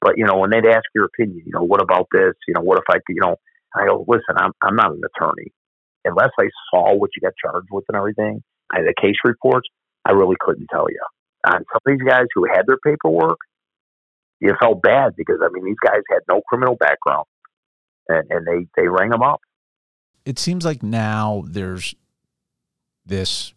But, 0.00 0.16
you 0.16 0.24
know, 0.24 0.36
when 0.36 0.50
they'd 0.50 0.66
ask 0.66 0.84
your 0.94 1.06
opinion, 1.06 1.42
you 1.44 1.52
know, 1.52 1.64
what 1.64 1.82
about 1.82 2.06
this? 2.12 2.34
You 2.46 2.54
know, 2.54 2.60
what 2.60 2.78
if 2.78 2.84
I, 2.88 2.98
you 3.08 3.20
know, 3.20 3.36
I 3.74 3.86
go, 3.86 4.04
listen, 4.06 4.36
I'm, 4.36 4.52
I'm 4.62 4.76
not 4.76 4.92
an 4.92 5.00
attorney. 5.04 5.52
Unless 6.04 6.30
I 6.38 6.48
saw 6.70 6.94
what 6.94 7.10
you 7.16 7.20
got 7.20 7.34
charged 7.42 7.68
with 7.70 7.84
and 7.88 7.96
everything, 7.96 8.42
I, 8.72 8.82
the 8.82 8.94
case 9.00 9.16
reports, 9.24 9.68
I 10.04 10.12
really 10.12 10.36
couldn't 10.38 10.68
tell 10.70 10.86
you. 10.88 11.00
On 11.46 11.58
some 11.58 11.62
of 11.74 11.82
these 11.86 12.06
guys 12.06 12.26
who 12.34 12.46
had 12.46 12.62
their 12.66 12.78
paperwork, 12.78 13.38
you 14.40 14.54
felt 14.60 14.82
bad 14.82 15.14
because, 15.16 15.38
I 15.42 15.48
mean, 15.52 15.64
these 15.64 15.76
guys 15.84 16.02
had 16.10 16.20
no 16.28 16.40
criminal 16.48 16.76
background 16.76 17.26
and, 18.08 18.24
and 18.30 18.46
they, 18.46 18.66
they 18.80 18.88
rang 18.88 19.10
them 19.10 19.22
up. 19.22 19.40
It 20.24 20.38
seems 20.38 20.64
like 20.64 20.82
now 20.82 21.42
there's 21.46 21.94
this 23.04 23.52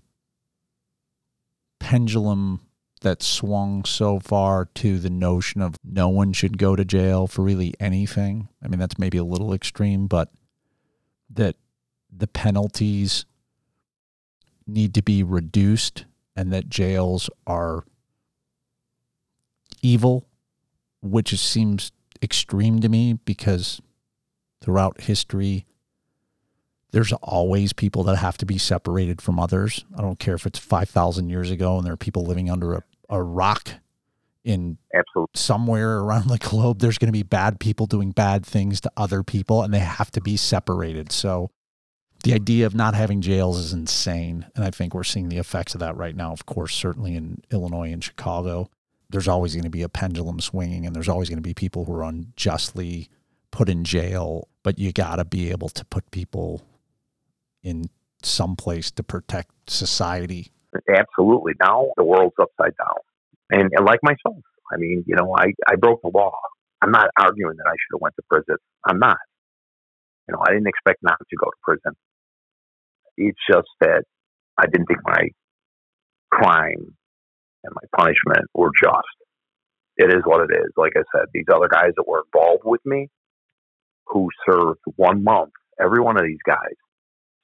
pendulum 1.79 2.61
that 3.01 3.23
swung 3.23 3.83
so 3.83 4.19
far 4.19 4.65
to 4.75 4.99
the 4.99 5.09
notion 5.09 5.61
of 5.61 5.75
no 5.83 6.07
one 6.07 6.33
should 6.33 6.57
go 6.57 6.75
to 6.75 6.85
jail 6.85 7.27
for 7.27 7.41
really 7.43 7.73
anything. 7.79 8.47
I 8.63 8.67
mean, 8.67 8.79
that's 8.79 8.99
maybe 8.99 9.17
a 9.17 9.23
little 9.23 9.53
extreme, 9.53 10.07
but 10.07 10.31
that 11.31 11.55
the 12.15 12.27
penalties 12.27 13.25
need 14.67 14.93
to 14.93 15.01
be 15.01 15.23
reduced 15.23 16.05
and 16.35 16.53
that 16.53 16.69
jails 16.69 17.29
are 17.47 17.83
evil, 19.81 20.27
which 21.01 21.37
seems 21.37 21.91
extreme 22.21 22.79
to 22.81 22.89
me 22.89 23.13
because 23.13 23.81
throughout 24.61 25.01
history, 25.01 25.65
there's 26.91 27.13
always 27.13 27.73
people 27.73 28.03
that 28.03 28.17
have 28.17 28.37
to 28.37 28.45
be 28.45 28.57
separated 28.57 29.21
from 29.21 29.39
others. 29.39 29.85
I 29.97 30.01
don't 30.01 30.19
care 30.19 30.35
if 30.35 30.45
it's 30.45 30.59
5,000 30.59 31.29
years 31.29 31.49
ago 31.49 31.77
and 31.77 31.85
there 31.85 31.93
are 31.93 31.97
people 31.97 32.25
living 32.25 32.49
under 32.49 32.73
a, 32.73 32.83
a 33.11 33.21
rock 33.21 33.73
in 34.43 34.77
Absolutely. 34.93 35.31
somewhere 35.35 35.99
around 35.99 36.27
the 36.27 36.37
globe. 36.37 36.79
There's 36.79 36.97
going 36.97 37.09
to 37.09 37.17
be 37.17 37.23
bad 37.23 37.59
people 37.59 37.85
doing 37.85 38.11
bad 38.11 38.45
things 38.45 38.81
to 38.81 38.91
other 38.97 39.21
people 39.21 39.61
and 39.61 39.73
they 39.73 39.79
have 39.79 40.09
to 40.11 40.21
be 40.21 40.37
separated. 40.37 41.11
So 41.11 41.51
the 42.23 42.33
idea 42.33 42.65
of 42.65 42.75
not 42.75 42.95
having 42.95 43.21
jails 43.21 43.57
is 43.57 43.73
insane. 43.73 44.45
And 44.55 44.63
I 44.63 44.71
think 44.71 44.93
we're 44.93 45.03
seeing 45.03 45.29
the 45.29 45.37
effects 45.37 45.73
of 45.73 45.79
that 45.79 45.97
right 45.97 46.15
now, 46.15 46.31
of 46.31 46.45
course, 46.45 46.73
certainly 46.73 47.15
in 47.15 47.41
Illinois 47.51 47.91
and 47.91 48.03
Chicago. 48.03 48.69
There's 49.09 49.27
always 49.27 49.53
going 49.53 49.63
to 49.63 49.69
be 49.69 49.81
a 49.81 49.89
pendulum 49.89 50.39
swinging 50.39 50.85
and 50.85 50.95
there's 50.95 51.09
always 51.09 51.29
going 51.29 51.37
to 51.37 51.41
be 51.41 51.53
people 51.53 51.85
who 51.85 51.93
are 51.93 52.03
unjustly 52.03 53.09
put 53.51 53.69
in 53.69 53.83
jail. 53.83 54.47
But 54.63 54.79
you 54.79 54.93
got 54.93 55.17
to 55.17 55.25
be 55.25 55.51
able 55.51 55.69
to 55.69 55.85
put 55.85 56.09
people 56.11 56.63
in 57.63 57.89
some 58.23 58.55
place 58.55 58.91
to 58.91 59.03
protect 59.03 59.69
society. 59.69 60.50
Absolutely. 60.89 61.53
Now 61.61 61.87
the 61.97 62.03
world's 62.03 62.35
upside 62.39 62.75
down. 62.77 62.97
And, 63.51 63.71
and 63.75 63.85
like 63.85 63.99
myself, 64.03 64.37
I 64.73 64.77
mean, 64.77 65.03
you 65.07 65.15
know, 65.15 65.35
I, 65.37 65.47
I 65.69 65.75
broke 65.75 66.01
the 66.03 66.11
law. 66.13 66.33
I'm 66.81 66.91
not 66.91 67.09
arguing 67.19 67.57
that 67.57 67.67
I 67.67 67.73
should 67.73 67.95
have 67.97 68.01
went 68.01 68.15
to 68.17 68.23
prison. 68.29 68.57
I'm 68.87 68.99
not. 68.99 69.17
You 70.27 70.33
know, 70.35 70.43
I 70.47 70.51
didn't 70.51 70.67
expect 70.67 70.99
not 71.03 71.17
to 71.19 71.37
go 71.37 71.45
to 71.45 71.57
prison. 71.63 71.93
It's 73.17 73.39
just 73.49 73.67
that 73.81 74.03
I 74.57 74.65
didn't 74.67 74.87
think 74.87 74.99
my 75.05 75.29
crime 76.31 76.95
and 77.63 77.75
my 77.75 77.87
punishment 77.97 78.47
were 78.53 78.71
just. 78.81 79.07
It 79.97 80.09
is 80.13 80.23
what 80.25 80.41
it 80.49 80.53
is. 80.55 80.71
Like 80.77 80.93
I 80.97 81.03
said, 81.15 81.27
these 81.33 81.45
other 81.53 81.69
guys 81.69 81.91
that 81.97 82.07
were 82.07 82.23
involved 82.33 82.63
with 82.65 82.81
me 82.85 83.09
who 84.07 84.29
served 84.49 84.79
one 84.97 85.23
month, 85.23 85.51
every 85.81 86.01
one 86.01 86.17
of 86.17 86.23
these 86.25 86.41
guys 86.45 86.75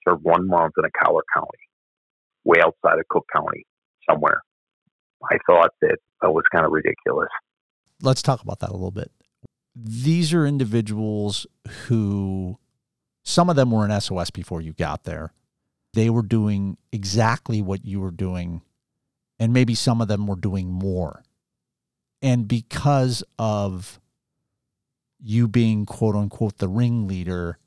served 0.08 0.24
one 0.24 0.48
month 0.48 0.74
in 0.78 0.86
Collier 1.04 1.24
County, 1.36 1.67
way 2.48 2.60
outside 2.62 2.98
of 2.98 3.08
Cook 3.10 3.26
County, 3.36 3.66
somewhere. 4.10 4.42
I 5.30 5.38
thought 5.46 5.72
that 5.82 5.98
that 6.22 6.32
was 6.32 6.46
kind 6.52 6.66
of 6.66 6.72
ridiculous. 6.72 7.30
Let's 8.02 8.22
talk 8.22 8.42
about 8.42 8.60
that 8.60 8.70
a 8.70 8.74
little 8.74 8.92
bit. 8.92 9.12
These 9.76 10.34
are 10.34 10.46
individuals 10.46 11.46
who, 11.86 12.58
some 13.24 13.50
of 13.50 13.56
them 13.56 13.72
were 13.72 13.86
in 13.86 14.02
SOS 14.02 14.32
before 14.32 14.62
you 14.62 14.74
got 14.74 15.04
there. 15.04 15.34
They 15.94 16.10
were 16.10 16.24
doing 16.24 16.78
exactly 16.92 17.62
what 17.62 17.86
you 17.86 18.00
were 18.00 18.12
doing, 18.12 18.62
and 19.40 19.54
maybe 19.54 19.76
some 19.76 20.02
of 20.02 20.08
them 20.08 20.26
were 20.26 20.36
doing 20.36 20.72
more. 20.72 21.24
And 22.22 22.48
because 22.48 23.24
of 23.38 24.00
you 25.20 25.48
being 25.48 25.86
quote 25.86 26.16
unquote 26.16 26.58
the 26.58 26.68
ringleader, 26.68 27.58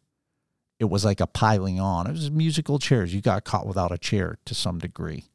it 0.81 0.89
was 0.89 1.05
like 1.05 1.21
a 1.21 1.27
piling 1.27 1.79
on. 1.79 2.07
It 2.07 2.13
was 2.13 2.31
musical 2.31 2.79
chairs. 2.79 3.15
You 3.15 3.21
got 3.21 3.45
caught 3.45 3.67
without 3.67 3.93
a 3.93 3.99
chair 3.99 4.39
to 4.47 4.55
some 4.55 4.79
degree. 4.79 5.27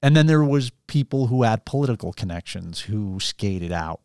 And 0.00 0.16
then 0.16 0.28
there 0.28 0.44
was 0.44 0.70
people 0.86 1.26
who 1.26 1.42
had 1.42 1.64
political 1.64 2.12
connections 2.12 2.82
who 2.82 3.18
skated 3.18 3.72
out. 3.72 4.00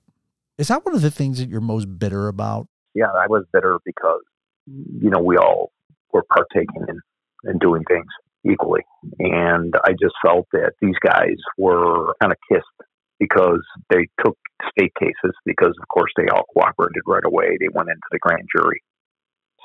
Is 0.57 0.69
that 0.69 0.83
one 0.83 0.95
of 0.95 1.03
the 1.03 1.11
things 1.11 1.37
that 1.37 1.47
you're 1.47 1.61
most 1.61 1.99
bitter 1.99 2.27
about? 2.27 2.67
Yeah, 2.95 3.11
I 3.15 3.27
was 3.27 3.45
bitter 3.53 3.77
because 3.85 4.21
you 4.65 5.11
know 5.11 5.19
we 5.19 5.37
all 5.37 5.71
were 6.11 6.23
partaking 6.23 6.85
in 6.89 6.99
and 7.43 7.59
doing 7.59 7.83
things 7.87 8.07
equally, 8.43 8.81
and 9.19 9.75
I 9.85 9.91
just 9.91 10.15
felt 10.25 10.47
that 10.53 10.73
these 10.81 10.95
guys 11.05 11.37
were 11.57 12.15
kind 12.19 12.31
of 12.31 12.39
kissed 12.51 12.89
because 13.19 13.61
they 13.91 14.07
took 14.23 14.37
state 14.71 14.93
cases 14.99 15.35
because 15.45 15.75
of 15.79 15.87
course 15.93 16.11
they 16.17 16.27
all 16.33 16.45
cooperated 16.51 17.03
right 17.05 17.25
away. 17.25 17.57
They 17.59 17.69
went 17.71 17.89
into 17.89 18.07
the 18.11 18.19
grand 18.19 18.47
jury 18.55 18.81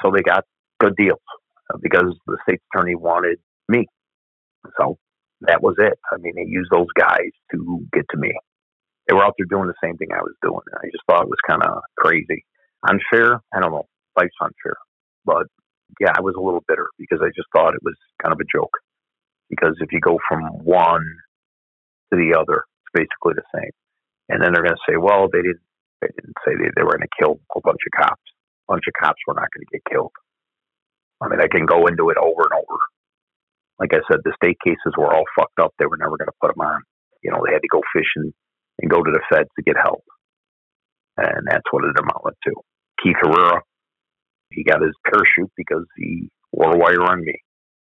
so 0.02 0.10
they 0.10 0.22
got 0.22 0.44
good 0.80 0.94
deals 0.96 1.20
uh, 1.72 1.78
because 1.82 2.14
the 2.26 2.38
state 2.42 2.60
attorney 2.72 2.94
wanted 2.94 3.38
me. 3.68 3.86
So 4.78 4.98
that 5.42 5.62
was 5.62 5.76
it. 5.78 5.98
I 6.12 6.16
mean, 6.18 6.34
they 6.36 6.46
used 6.46 6.70
those 6.70 6.90
guys 6.98 7.30
to 7.52 7.86
get 7.92 8.04
to 8.10 8.16
me. 8.18 8.32
They 9.06 9.14
were 9.14 9.24
out 9.24 9.34
there 9.38 9.46
doing 9.50 9.66
the 9.66 9.82
same 9.82 9.96
thing 9.96 10.08
I 10.12 10.22
was 10.22 10.34
doing. 10.42 10.62
I 10.74 10.86
just 10.86 11.04
thought 11.08 11.22
it 11.22 11.28
was 11.28 11.42
kind 11.48 11.62
of 11.62 11.82
crazy. 11.98 12.44
Unfair? 12.88 13.40
I 13.54 13.60
don't 13.60 13.72
know. 13.72 13.86
Life's 14.16 14.38
unfair. 14.40 14.76
But 15.24 15.46
yeah, 16.00 16.12
I 16.16 16.20
was 16.20 16.34
a 16.38 16.42
little 16.42 16.62
bitter 16.68 16.86
because 16.98 17.20
I 17.22 17.28
just 17.34 17.48
thought 17.54 17.74
it 17.74 17.82
was 17.82 17.94
kind 18.22 18.32
of 18.32 18.38
a 18.40 18.46
joke. 18.56 18.72
Because 19.50 19.76
if 19.80 19.92
you 19.92 20.00
go 20.00 20.18
from 20.28 20.42
one 20.64 21.04
to 22.12 22.16
the 22.16 22.38
other, 22.38 22.64
it's 22.64 22.94
basically 22.94 23.34
the 23.34 23.46
same. 23.54 23.70
And 24.28 24.40
then 24.42 24.52
they're 24.52 24.64
going 24.64 24.76
to 24.76 24.88
say, 24.88 24.96
well, 24.96 25.28
they 25.30 25.42
didn't, 25.42 25.60
they 26.00 26.08
didn't 26.08 26.38
say 26.46 26.54
they, 26.56 26.70
they 26.76 26.82
were 26.82 26.96
going 26.96 27.06
to 27.06 27.16
kill 27.18 27.32
a 27.36 27.46
whole 27.50 27.62
bunch 27.62 27.82
of 27.84 28.06
cops 28.06 28.31
bunch 28.68 28.84
of 28.88 28.94
cops 29.00 29.20
were 29.26 29.34
not 29.34 29.48
going 29.54 29.66
to 29.66 29.72
get 29.72 29.82
killed. 29.90 30.12
I 31.22 31.28
mean, 31.28 31.40
I 31.40 31.48
can 31.48 31.66
go 31.66 31.86
into 31.86 32.10
it 32.10 32.18
over 32.18 32.42
and 32.42 32.54
over. 32.54 32.78
Like 33.78 33.94
I 33.94 34.00
said, 34.10 34.20
the 34.24 34.32
state 34.36 34.58
cases 34.64 34.94
were 34.96 35.12
all 35.12 35.24
fucked 35.38 35.58
up. 35.60 35.74
They 35.78 35.86
were 35.86 35.96
never 35.96 36.16
going 36.16 36.28
to 36.28 36.40
put 36.40 36.54
them 36.54 36.66
on. 36.66 36.82
You 37.22 37.30
know, 37.30 37.42
they 37.46 37.52
had 37.52 37.62
to 37.62 37.68
go 37.72 37.82
fishing 37.94 38.32
and 38.80 38.90
go 38.90 39.02
to 39.02 39.10
the 39.10 39.22
feds 39.30 39.48
to 39.56 39.62
get 39.62 39.76
help. 39.76 40.04
And 41.16 41.46
that's 41.46 41.66
what 41.70 41.84
it 41.84 41.96
amounted 41.98 42.36
to. 42.46 42.52
Keith 43.02 43.16
Herrera, 43.20 43.62
he 44.50 44.64
got 44.64 44.82
his 44.82 44.94
parachute 45.06 45.52
because 45.56 45.84
he 45.96 46.28
wore 46.52 46.74
a 46.74 46.78
wire 46.78 47.02
on 47.02 47.24
me. 47.24 47.34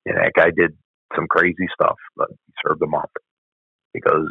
And 0.06 0.18
that 0.18 0.34
guy 0.36 0.50
did 0.56 0.72
some 1.16 1.28
crazy 1.28 1.68
stuff, 1.74 1.98
but 2.16 2.30
he 2.30 2.54
served 2.66 2.82
them 2.82 2.96
up 2.96 3.12
because 3.94 4.30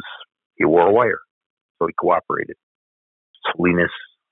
he 0.55 0.65
wore 0.65 0.87
a 0.87 0.91
wire. 0.91 1.19
So 1.79 1.87
he 1.87 1.93
cooperated. 1.99 2.55
Salinas, 3.51 3.91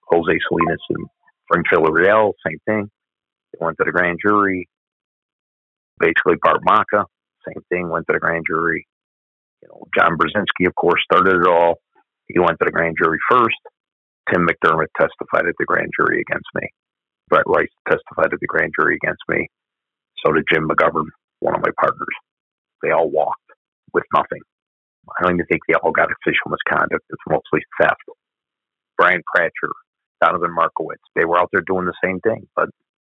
Jose 0.10 0.40
Salinas, 0.50 0.82
and 0.90 1.06
Frank 1.48 1.66
Villarreal, 1.74 2.34
same 2.46 2.60
thing. 2.66 2.90
They 3.54 3.66
went 3.66 3.78
to 3.80 3.86
the 3.86 3.92
grand 3.92 4.20
jury. 4.26 4.68
Basically, 6.00 6.36
Bart 6.42 6.62
Maka, 6.64 7.06
same 7.48 7.64
thing, 7.70 7.90
went 7.90 8.06
to 8.08 8.14
the 8.14 8.20
grand 8.20 8.46
jury. 8.48 8.88
You 9.62 9.70
know, 9.70 9.84
John 9.98 10.18
Brzezinski, 10.18 10.68
of 10.68 10.76
course, 10.76 11.02
started 11.04 11.42
it 11.42 11.48
all. 11.48 11.80
He 12.28 12.40
went 12.40 12.60
to 12.60 12.66
the 12.66 12.72
grand 12.72 12.96
jury 13.02 13.18
first. 13.30 13.58
Tim 14.32 14.46
McDermott 14.46 14.92
testified 15.00 15.48
at 15.48 15.56
the 15.58 15.66
grand 15.66 15.90
jury 15.98 16.22
against 16.22 16.48
me. 16.56 16.68
Brett 17.30 17.48
Rice 17.48 17.72
testified 17.88 18.34
at 18.34 18.40
the 18.40 18.48
grand 18.48 18.74
jury 18.78 18.98
against 19.02 19.24
me. 19.30 19.48
So 20.24 20.34
did 20.34 20.46
Jim 20.52 20.68
McGovern, 20.68 21.08
one 21.40 21.56
of 21.56 21.62
my 21.62 21.72
partners. 21.80 22.16
They 22.84 22.92
all 22.92 23.10
walked 23.10 23.42
with 23.94 24.04
nothing. 24.14 24.42
I 25.20 25.24
don't 25.24 25.36
even 25.36 25.46
think 25.48 25.62
they 25.68 25.76
all 25.76 25.92
got 25.92 26.12
official 26.12 26.52
misconduct. 26.52 27.04
It's 27.10 27.22
mostly 27.30 27.62
theft. 27.80 28.04
Brian 28.98 29.22
Pratcher, 29.36 29.72
Donovan 30.22 30.54
Markowitz. 30.54 31.02
They 31.16 31.26
were 31.26 31.40
out 31.40 31.50
there 31.52 31.64
doing 31.66 31.86
the 31.86 31.94
same 32.04 32.20
thing. 32.22 32.48
But 32.56 32.70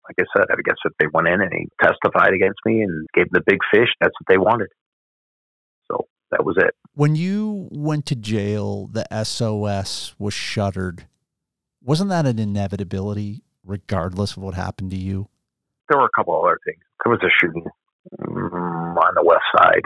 like 0.07 0.15
I 0.19 0.25
said, 0.35 0.47
I 0.51 0.55
guess 0.63 0.77
if 0.85 0.93
they 0.99 1.07
went 1.13 1.27
in 1.27 1.41
and 1.41 1.51
he 1.53 1.67
testified 1.81 2.33
against 2.33 2.59
me 2.65 2.81
and 2.81 3.07
gave 3.13 3.29
the 3.31 3.41
big 3.45 3.59
fish, 3.71 3.89
that's 3.99 4.13
what 4.19 4.27
they 4.27 4.37
wanted. 4.37 4.69
So 5.89 6.07
that 6.31 6.43
was 6.43 6.57
it. 6.57 6.75
When 6.95 7.15
you 7.15 7.67
went 7.71 8.05
to 8.07 8.15
jail, 8.15 8.87
the 8.87 9.05
SOS 9.23 10.15
was 10.17 10.33
shuttered. 10.33 11.05
Wasn't 11.81 12.09
that 12.09 12.25
an 12.25 12.39
inevitability, 12.39 13.43
regardless 13.63 14.35
of 14.35 14.43
what 14.43 14.55
happened 14.55 14.91
to 14.91 14.97
you? 14.97 15.29
There 15.89 15.99
were 15.99 16.05
a 16.05 16.09
couple 16.15 16.35
other 16.35 16.59
things. 16.65 16.81
There 17.03 17.11
was 17.11 17.21
a 17.23 17.29
shooting 17.39 17.65
on 18.19 19.13
the 19.15 19.23
west 19.23 19.43
side 19.57 19.83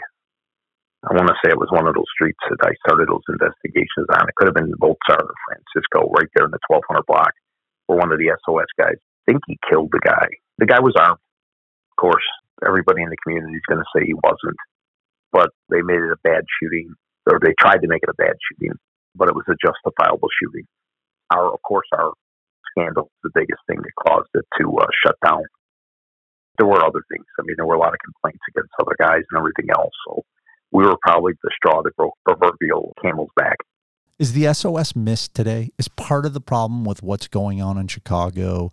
I 1.04 1.12
want 1.20 1.28
to 1.28 1.36
say 1.44 1.52
it 1.52 1.60
was 1.60 1.72
one 1.76 1.84
of 1.84 2.00
those 2.00 2.08
streets 2.16 2.39
that 2.48 2.63
I 2.63 2.72
started 2.88 3.12
those 3.12 3.28
investigations 3.28 4.08
on. 4.08 4.24
It 4.24 4.36
could 4.39 4.48
have 4.48 4.56
been 4.56 4.72
Bolt 4.80 5.04
or 5.12 5.20
Francisco, 5.20 6.08
right 6.16 6.32
there 6.32 6.48
in 6.48 6.56
the 6.56 6.63
1200 6.72 7.04
block, 7.04 7.36
where 7.88 8.00
one 8.00 8.16
of 8.16 8.20
the 8.20 8.32
SOS 8.48 8.72
guys. 8.80 8.96
I 8.96 9.36
think 9.36 9.44
he 9.48 9.60
killed 9.68 9.92
the 9.92 10.00
guy. 10.00 10.32
The 10.60 10.68
guy 10.68 10.80
was 10.80 10.96
armed. 10.96 11.20
Of 11.20 11.98
course, 12.00 12.24
everybody 12.63 13.04
in 13.04 13.12
the 13.12 13.20
community 13.20 13.60
is 13.60 13.68
going 13.68 13.84
to 13.84 13.92
say 13.92 14.08
he 14.08 14.16
wasn't, 14.16 14.60
but 15.36 15.52
they 15.68 15.84
made 15.84 16.00
it 16.00 16.16
a 16.16 16.24
bad 16.24 16.48
shooting, 16.60 16.96
or 17.28 17.39
they 17.39 17.56
tried 17.60 17.84
to 17.84 17.92
make 17.92 18.04
it 18.04 18.12
a 18.12 18.20
bad 18.20 18.39
shooting, 18.48 18.76
but 19.16 19.28
it 19.28 19.36
was 19.36 19.48
a 19.52 19.60
justifiable 19.60 20.32
shooting. 20.39 20.63
Our, 21.36 21.52
of 21.52 21.60
course, 21.68 21.88
our 21.92 22.16
scandal 22.72 23.12
was 23.12 23.28
the 23.28 23.36
biggest 23.36 23.60
thing 23.68 23.84
that 23.84 24.08
caused 24.08 24.32
it 24.36 24.48
to 24.60 24.72
uh, 24.80 24.88
shut 25.04 25.16
down. 25.20 25.44
There 26.58 26.68
were 26.68 26.84
other 26.84 27.04
things. 27.12 27.26
I 27.39 27.44
mean, 27.44 27.56
there 27.60 27.68
were 27.68 27.76
a 27.76 27.84
lot 27.84 27.92
of 27.92 28.00
complaints 28.00 28.44
against 28.48 28.72
other 28.80 28.96
guys 29.00 29.28
and 29.32 29.39
everything 29.39 29.68
else. 29.76 29.94
So 30.08 30.24
we 30.73 30.83
were 30.83 30.97
probably 31.01 31.33
the 31.43 31.51
straw 31.55 31.81
that 31.83 31.95
broke 31.95 32.15
proverbial 32.25 32.93
camel's 33.01 33.29
back. 33.36 33.57
Is 34.19 34.33
the 34.33 34.51
SOS 34.53 34.95
missed 34.95 35.33
today? 35.36 35.69
Is 35.77 35.88
part 35.88 36.25
of 36.25 36.33
the 36.33 36.41
problem 36.41 36.83
with 36.83 37.03
what's 37.03 37.27
going 37.27 37.62
on 37.62 37.77
in 37.77 37.88
Chicago 37.88 38.71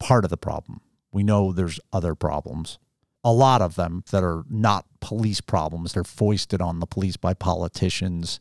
part 0.00 0.24
of 0.24 0.30
the 0.30 0.36
problem? 0.36 0.80
We 1.12 1.22
know 1.22 1.52
there's 1.52 1.80
other 1.92 2.14
problems. 2.14 2.78
A 3.22 3.32
lot 3.32 3.62
of 3.62 3.76
them 3.76 4.02
that 4.10 4.22
are 4.22 4.44
not 4.50 4.86
police 5.00 5.40
problems. 5.40 5.92
They're 5.92 6.04
foisted 6.04 6.60
on 6.60 6.80
the 6.80 6.86
police 6.86 7.16
by 7.16 7.32
politicians, 7.32 8.40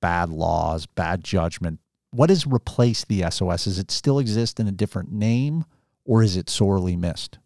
bad 0.00 0.30
laws, 0.30 0.86
bad 0.86 1.24
judgment. 1.24 1.80
What 2.10 2.30
has 2.30 2.46
replaced 2.46 3.08
the 3.08 3.28
SOS? 3.28 3.64
Does 3.64 3.78
it 3.78 3.90
still 3.90 4.18
exist 4.18 4.60
in 4.60 4.68
a 4.68 4.72
different 4.72 5.12
name 5.12 5.64
or 6.04 6.22
is 6.22 6.36
it 6.36 6.48
sorely 6.48 6.96
missed? 6.96 7.38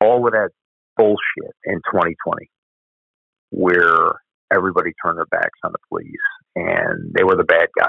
All 0.00 0.26
of 0.26 0.32
that 0.32 0.50
bullshit 0.96 1.54
in 1.64 1.76
2020 1.90 2.50
where 3.56 4.20
everybody 4.54 4.92
turned 5.02 5.16
their 5.16 5.32
backs 5.32 5.58
on 5.64 5.72
the 5.72 5.78
police 5.88 6.28
and 6.54 7.10
they 7.14 7.24
were 7.24 7.36
the 7.36 7.44
bad 7.44 7.68
guys. 7.76 7.88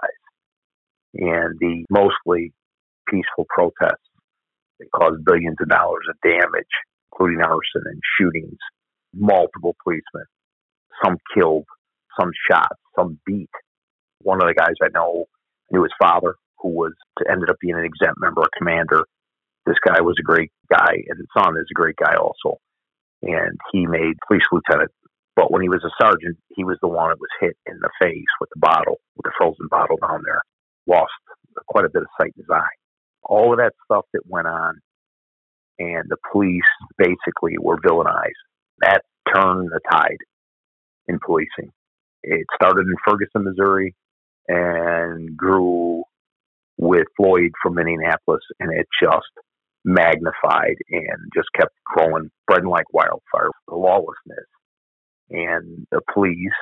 And 1.15 1.60
the 1.60 1.84
mostly 1.89 2.53
peaceful 3.10 3.45
protests 3.49 4.08
that 4.80 4.88
caused 4.95 5.25
billions 5.25 5.58
of 5.60 5.67
dollars 5.67 6.06
of 6.10 6.15
damage, 6.23 6.71
including 7.12 7.41
arson 7.41 7.84
and 7.84 7.99
shootings, 8.17 8.58
multiple 9.13 9.75
policemen, 9.84 10.25
some 11.03 11.17
killed, 11.36 11.65
some 12.19 12.32
shot, 12.49 12.71
some 12.97 13.19
beat. 13.25 13.49
One 14.21 14.41
of 14.41 14.47
the 14.47 14.53
guys 14.53 14.75
I 14.82 14.88
know 14.93 15.25
knew 15.71 15.84
his 15.84 15.91
father, 15.99 16.36
who 16.60 16.69
was 16.69 16.93
ended 17.30 17.49
up 17.49 17.58
being 17.60 17.75
an 17.75 17.84
exempt 17.84 18.19
member, 18.21 18.41
a 18.41 18.58
commander. 18.58 19.03
This 19.65 19.77
guy 19.86 19.99
was 19.99 20.15
a 20.17 20.23
great 20.23 20.51
guy, 20.71 20.93
and 20.93 21.17
his 21.17 21.27
son 21.38 21.58
is 21.58 21.67
a 21.69 21.73
great 21.73 21.97
guy 21.97 22.15
also. 22.15 22.58
And 23.21 23.58
he 23.73 23.86
made 23.86 24.13
police 24.27 24.43
lieutenant 24.51 24.91
but 25.38 25.52
when 25.52 25.62
he 25.62 25.69
was 25.69 25.84
a 25.86 26.04
sergeant, 26.04 26.36
he 26.56 26.63
was 26.63 26.80
the 26.82 26.88
one 26.88 27.10
that 27.10 27.19
was 27.19 27.30
hit 27.39 27.56
in 27.67 27.78
the 27.80 27.91
face 28.02 28.26
with 28.41 28.50
the 28.56 28.60
bottle, 28.60 29.00
with 29.15 29.23
the 29.23 29.32
frozen 29.38 29.67
bottle 29.69 29.97
down 30.02 30.23
there. 30.26 30.41
Lost 30.88 31.12
quite 31.67 31.86
a 31.86 31.89
bit 31.89 32.02
of 32.02 32.08
sight 32.19 32.34
in 32.36 32.41
his 32.41 32.50
eye. 32.52 32.76
All 33.21 33.54
of 33.54 33.60
that 33.60 33.73
stuff 33.86 34.06
that 34.13 34.23
went 34.26 34.47
on, 34.47 34.80
and 35.78 36.06
the 36.10 36.17
police 36.32 36.63
basically 36.97 37.56
were 37.60 37.78
villainized. 37.78 38.32
That 38.82 39.04
turned 39.32 39.69
the 39.69 39.80
tide 39.91 40.17
in 41.08 41.19
policing. 41.23 41.71
It 42.23 42.47
started 42.56 42.88
in 42.88 42.95
Ferguson, 43.08 43.43
Missouri, 43.43 43.93
and 44.47 45.38
grew 45.38 46.02
with 46.78 47.06
Floyd 47.15 47.52
from 47.62 47.78
Indianapolis, 47.78 48.41
and 48.60 48.71
it 48.73 48.88
just 49.04 49.30
magnified 49.86 50.78
and 50.89 51.32
just 51.36 51.50
kept 51.56 51.73
growing, 51.86 52.32
spreading 52.41 52.69
like 52.69 52.91
wildfire. 52.91 53.52
The 53.67 53.76
lawlessness 53.76 54.47
and 55.29 55.87
the 55.91 56.01
police 56.13 56.57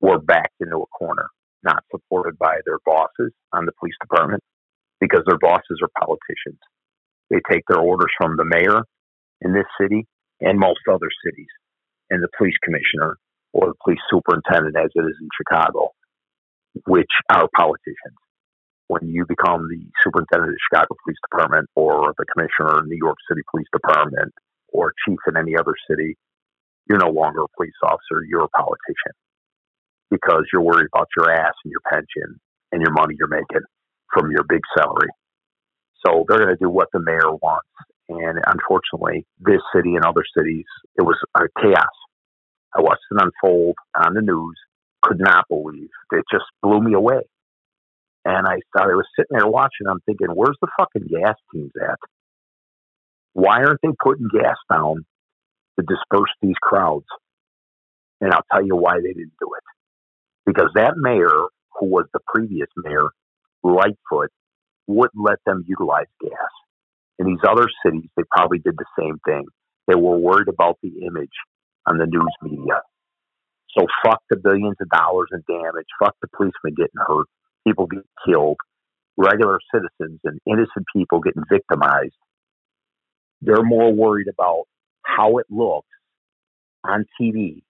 were 0.00 0.18
backed 0.18 0.60
into 0.60 0.76
a 0.76 0.86
corner, 0.86 1.28
not 1.62 1.84
supported 1.90 2.38
by 2.38 2.58
their 2.66 2.78
bosses 2.84 3.32
on 3.52 3.66
the 3.66 3.72
police 3.78 3.94
department 4.00 4.42
because 5.00 5.22
their 5.26 5.38
bosses 5.38 5.80
are 5.82 5.90
politicians. 5.98 6.60
They 7.30 7.40
take 7.50 7.62
their 7.68 7.80
orders 7.80 8.10
from 8.18 8.36
the 8.36 8.44
mayor 8.44 8.82
in 9.40 9.52
this 9.52 9.66
city 9.80 10.06
and 10.40 10.58
most 10.58 10.80
other 10.90 11.08
cities, 11.24 11.50
and 12.10 12.22
the 12.22 12.28
police 12.36 12.54
commissioner 12.62 13.16
or 13.52 13.68
the 13.68 13.78
police 13.84 14.00
superintendent, 14.10 14.76
as 14.76 14.90
it 14.94 15.00
is 15.00 15.16
in 15.20 15.28
Chicago, 15.36 15.90
which 16.86 17.10
are 17.30 17.48
politicians. 17.54 18.18
When 18.88 19.08
you 19.08 19.24
become 19.26 19.68
the 19.68 19.80
superintendent 20.02 20.50
of 20.50 20.54
the 20.54 20.66
Chicago 20.68 20.96
Police 21.04 21.18
Department 21.30 21.68
or 21.76 22.12
the 22.18 22.26
commissioner 22.26 22.80
of 22.80 22.86
New 22.86 22.98
York 23.00 23.16
City 23.28 23.42
Police 23.50 23.68
Department 23.72 24.32
or 24.68 24.92
chief 25.06 25.18
in 25.28 25.36
any 25.36 25.56
other 25.56 25.74
city, 25.88 26.16
you're 26.88 26.98
no 26.98 27.10
longer 27.10 27.42
a 27.42 27.56
police 27.56 27.72
officer, 27.82 28.24
you're 28.28 28.44
a 28.44 28.48
politician 28.48 29.14
because 30.10 30.44
you're 30.52 30.62
worried 30.62 30.88
about 30.92 31.08
your 31.16 31.30
ass 31.30 31.54
and 31.64 31.70
your 31.70 31.80
pension 31.88 32.38
and 32.70 32.82
your 32.82 32.92
money 32.92 33.14
you're 33.18 33.28
making 33.28 33.64
from 34.12 34.30
your 34.30 34.44
big 34.48 34.60
salary. 34.76 35.08
So 36.04 36.24
they're 36.28 36.38
going 36.38 36.54
to 36.54 36.62
do 36.62 36.68
what 36.68 36.88
the 36.92 37.00
mayor 37.00 37.32
wants. 37.32 37.68
And 38.08 38.38
unfortunately, 38.46 39.24
this 39.38 39.60
city 39.74 39.94
and 39.94 40.04
other 40.04 40.24
cities, 40.36 40.66
it 40.96 41.02
was 41.02 41.16
a 41.36 41.44
chaos. 41.60 41.96
I 42.76 42.80
watched 42.80 43.02
it 43.10 43.22
unfold 43.22 43.76
on 43.96 44.14
the 44.14 44.22
news, 44.22 44.56
could 45.02 45.18
not 45.18 45.46
believe 45.48 45.88
it 46.12 46.24
just 46.30 46.44
blew 46.62 46.80
me 46.80 46.94
away. 46.94 47.20
And 48.24 48.46
I 48.46 48.60
thought 48.72 48.90
I 48.90 48.94
was 48.94 49.06
sitting 49.16 49.36
there 49.36 49.48
watching, 49.48 49.88
I'm 49.88 50.00
thinking, 50.06 50.28
where's 50.28 50.56
the 50.60 50.68
fucking 50.78 51.08
gas 51.08 51.34
teams 51.52 51.72
at? 51.80 51.98
Why 53.32 53.62
aren't 53.64 53.80
they 53.82 53.88
putting 54.02 54.28
gas 54.28 54.56
down 54.70 55.04
to 55.78 55.86
disperse 55.86 56.30
these 56.40 56.56
crowds. 56.60 57.06
And 58.20 58.32
I'll 58.32 58.44
tell 58.52 58.64
you 58.64 58.76
why 58.76 58.96
they 58.96 59.12
didn't 59.12 59.32
do 59.40 59.48
it. 59.56 59.64
Because 60.46 60.70
that 60.74 60.94
mayor, 60.96 61.48
who 61.78 61.86
was 61.86 62.06
the 62.12 62.20
previous 62.26 62.68
mayor, 62.76 63.10
Lightfoot, 63.62 64.30
wouldn't 64.86 65.22
let 65.22 65.38
them 65.46 65.64
utilize 65.66 66.06
gas. 66.20 66.50
In 67.18 67.26
these 67.26 67.42
other 67.48 67.66
cities, 67.84 68.08
they 68.16 68.24
probably 68.30 68.58
did 68.58 68.76
the 68.76 68.84
same 68.98 69.18
thing. 69.26 69.44
They 69.86 69.94
were 69.94 70.18
worried 70.18 70.48
about 70.48 70.78
the 70.82 70.92
image 71.06 71.34
on 71.86 71.98
the 71.98 72.06
news 72.06 72.32
media. 72.42 72.82
So 73.76 73.86
fuck 74.04 74.22
the 74.28 74.36
billions 74.36 74.76
of 74.80 74.88
dollars 74.90 75.28
in 75.32 75.42
damage. 75.48 75.86
Fuck 75.98 76.16
the 76.20 76.28
policemen 76.36 76.74
getting 76.76 77.00
hurt. 77.06 77.26
People 77.66 77.86
getting 77.86 78.04
killed. 78.26 78.58
Regular 79.16 79.58
citizens 79.74 80.20
and 80.24 80.40
innocent 80.46 80.86
people 80.94 81.20
getting 81.20 81.44
victimized. 81.50 82.14
They're 83.40 83.62
more 83.62 83.92
worried 83.92 84.28
about 84.28 84.64
how 85.04 85.38
it 85.38 85.46
looks 85.50 85.88
on 86.84 87.04
TV, 87.20 87.62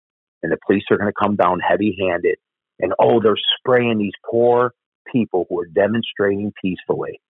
and 0.43 0.53
the 0.53 0.59
police 0.67 0.85
are 0.91 0.97
going 0.97 1.13
to 1.13 1.21
come 1.21 1.37
down 1.37 1.61
heavy 1.61 1.97
handed, 2.01 2.37
and 2.81 2.93
oh, 2.99 3.21
they're 3.23 3.37
spraying 3.59 3.99
these 3.99 4.13
poor 4.29 4.73
people 5.11 5.47
who 5.49 5.61
are 5.61 5.67
demonstrating 5.67 6.53
peacefully. 6.61 7.21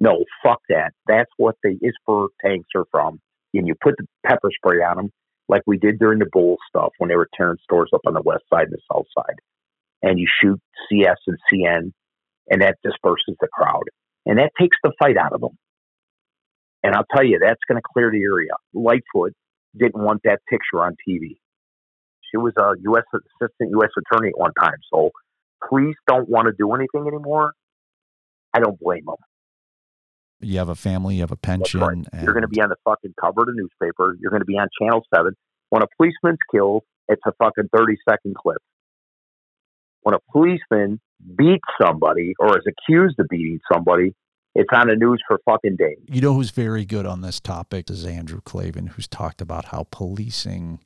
No, 0.00 0.24
fuck 0.42 0.60
that. 0.68 0.92
That's 1.06 1.30
what 1.36 1.56
the 1.62 1.78
ISPR 1.82 2.28
tanks 2.44 2.68
are 2.76 2.84
from. 2.90 3.20
And 3.54 3.66
you 3.66 3.74
put 3.82 3.96
the 3.98 4.06
pepper 4.24 4.50
spray 4.54 4.82
on 4.82 4.96
them, 4.96 5.10
like 5.48 5.62
we 5.66 5.78
did 5.78 5.98
during 5.98 6.20
the 6.20 6.28
bull 6.30 6.56
stuff 6.68 6.92
when 6.98 7.08
they 7.08 7.16
were 7.16 7.28
tearing 7.34 7.58
stores 7.64 7.90
up 7.92 8.02
on 8.06 8.14
the 8.14 8.22
west 8.22 8.44
side 8.52 8.64
and 8.64 8.72
the 8.72 8.80
south 8.92 9.06
side. 9.16 9.36
And 10.02 10.18
you 10.18 10.28
shoot 10.40 10.60
CS 10.88 11.16
and 11.26 11.38
CN, 11.52 11.92
and 12.48 12.62
that 12.62 12.76
disperses 12.84 13.36
the 13.40 13.48
crowd. 13.52 13.84
And 14.26 14.38
that 14.38 14.52
takes 14.58 14.76
the 14.82 14.92
fight 14.98 15.16
out 15.16 15.32
of 15.32 15.40
them. 15.40 15.58
And 16.82 16.94
I'll 16.94 17.06
tell 17.14 17.24
you, 17.24 17.38
that's 17.40 17.60
going 17.68 17.76
to 17.76 17.82
clear 17.92 18.10
the 18.10 18.22
area. 18.22 18.52
Lightfoot 18.72 19.32
didn't 19.76 20.02
want 20.02 20.22
that 20.24 20.38
picture 20.48 20.82
on 20.82 20.96
TV. 21.08 21.38
She 22.30 22.36
was 22.36 22.52
a 22.58 22.74
U.S. 22.82 23.04
assistant 23.14 23.70
U.S. 23.70 23.90
attorney 23.96 24.28
at 24.28 24.38
one 24.38 24.52
time. 24.60 24.76
So 24.92 25.10
police 25.68 25.96
don't 26.06 26.28
want 26.28 26.46
to 26.46 26.52
do 26.56 26.72
anything 26.72 27.06
anymore. 27.08 27.52
I 28.54 28.60
don't 28.60 28.78
blame 28.78 29.04
them. 29.06 29.16
You 30.40 30.58
have 30.58 30.68
a 30.68 30.76
family, 30.76 31.16
you 31.16 31.22
have 31.22 31.32
a 31.32 31.36
pension. 31.36 31.80
Right. 31.80 31.96
And... 32.12 32.22
You're 32.22 32.32
going 32.32 32.42
to 32.42 32.48
be 32.48 32.60
on 32.60 32.68
the 32.68 32.76
fucking 32.84 33.14
cover 33.20 33.42
of 33.42 33.46
the 33.46 33.54
newspaper. 33.54 34.16
You're 34.20 34.30
going 34.30 34.42
to 34.42 34.46
be 34.46 34.56
on 34.56 34.68
Channel 34.80 35.02
7. 35.12 35.34
When 35.70 35.82
a 35.82 35.86
policeman's 35.96 36.38
killed, 36.52 36.84
it's 37.08 37.22
a 37.26 37.32
fucking 37.42 37.68
30 37.74 37.96
second 38.08 38.36
clip. 38.36 38.58
When 40.02 40.14
a 40.14 40.18
policeman 40.30 41.00
beats 41.36 41.64
somebody 41.82 42.34
or 42.38 42.56
is 42.56 42.64
accused 42.66 43.18
of 43.18 43.26
beating 43.28 43.58
somebody, 43.72 44.14
it's 44.58 44.70
on 44.72 44.88
the 44.88 44.96
news 44.96 45.22
for 45.28 45.40
fucking 45.44 45.76
days. 45.76 45.98
You 46.08 46.20
know 46.20 46.34
who's 46.34 46.50
very 46.50 46.84
good 46.84 47.06
on 47.06 47.20
this 47.20 47.38
topic 47.38 47.88
is 47.88 48.04
Andrew 48.04 48.40
Klavan, 48.44 48.88
who's 48.88 49.06
talked 49.06 49.40
about 49.40 49.66
how 49.66 49.86
policing 49.92 50.80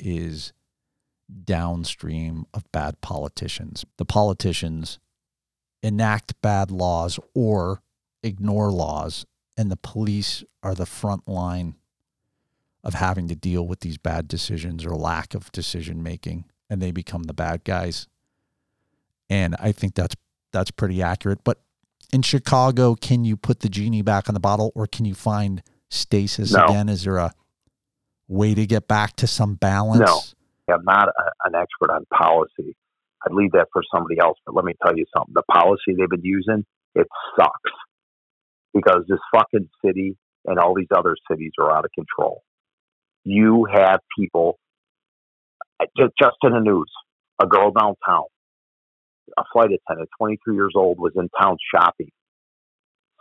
is 0.00 0.52
downstream 1.44 2.44
of 2.52 2.70
bad 2.72 3.00
politicians. 3.00 3.84
The 3.98 4.04
politicians 4.04 4.98
enact 5.80 6.40
bad 6.42 6.72
laws 6.72 7.20
or 7.34 7.82
ignore 8.24 8.72
laws, 8.72 9.24
and 9.56 9.70
the 9.70 9.76
police 9.76 10.42
are 10.64 10.74
the 10.74 10.84
front 10.84 11.28
line 11.28 11.76
of 12.82 12.94
having 12.94 13.28
to 13.28 13.36
deal 13.36 13.64
with 13.64 13.78
these 13.78 13.96
bad 13.96 14.26
decisions 14.26 14.84
or 14.84 14.96
lack 14.96 15.34
of 15.34 15.52
decision 15.52 16.02
making, 16.02 16.46
and 16.68 16.82
they 16.82 16.90
become 16.90 17.22
the 17.22 17.32
bad 17.32 17.62
guys. 17.62 18.08
And 19.30 19.54
I 19.60 19.70
think 19.70 19.94
that's 19.94 20.16
that's 20.50 20.72
pretty 20.72 21.00
accurate. 21.00 21.44
But 21.44 21.60
in 22.14 22.22
Chicago, 22.22 22.94
can 22.94 23.24
you 23.24 23.36
put 23.36 23.58
the 23.58 23.68
genie 23.68 24.00
back 24.00 24.28
on 24.28 24.34
the 24.34 24.40
bottle 24.40 24.70
or 24.76 24.86
can 24.86 25.04
you 25.04 25.14
find 25.14 25.64
stasis 25.90 26.52
no. 26.52 26.64
again? 26.64 26.88
Is 26.88 27.02
there 27.02 27.16
a 27.16 27.32
way 28.28 28.54
to 28.54 28.64
get 28.66 28.86
back 28.86 29.16
to 29.16 29.26
some 29.26 29.56
balance? 29.56 30.00
No. 30.68 30.74
I'm 30.74 30.84
not 30.84 31.08
a, 31.08 31.48
an 31.48 31.54
expert 31.56 31.92
on 31.92 32.04
policy. 32.16 32.76
I'd 33.26 33.34
leave 33.34 33.50
that 33.52 33.66
for 33.72 33.82
somebody 33.92 34.20
else. 34.20 34.38
But 34.46 34.54
let 34.54 34.64
me 34.64 34.74
tell 34.82 34.96
you 34.96 35.04
something: 35.14 35.34
the 35.34 35.42
policy 35.52 35.94
they've 35.98 36.08
been 36.08 36.24
using 36.24 36.64
it 36.94 37.08
sucks 37.36 37.72
because 38.72 39.02
this 39.08 39.18
fucking 39.34 39.68
city 39.84 40.16
and 40.46 40.58
all 40.58 40.74
these 40.74 40.88
other 40.96 41.16
cities 41.28 41.50
are 41.58 41.76
out 41.76 41.84
of 41.84 41.90
control. 41.92 42.44
You 43.24 43.66
have 43.72 43.98
people 44.16 44.58
uh, 45.80 45.86
just, 45.98 46.12
just 46.20 46.36
in 46.44 46.52
the 46.52 46.60
news. 46.60 46.90
A 47.42 47.46
girl 47.46 47.72
downtown, 47.72 48.26
a 49.38 49.42
flight 49.52 49.70
attendant, 49.70 50.08
23 50.18 50.54
years 50.54 50.72
old, 50.76 50.98
was 50.98 51.12
in 51.16 51.28
town 51.40 51.56
shopping. 51.74 52.10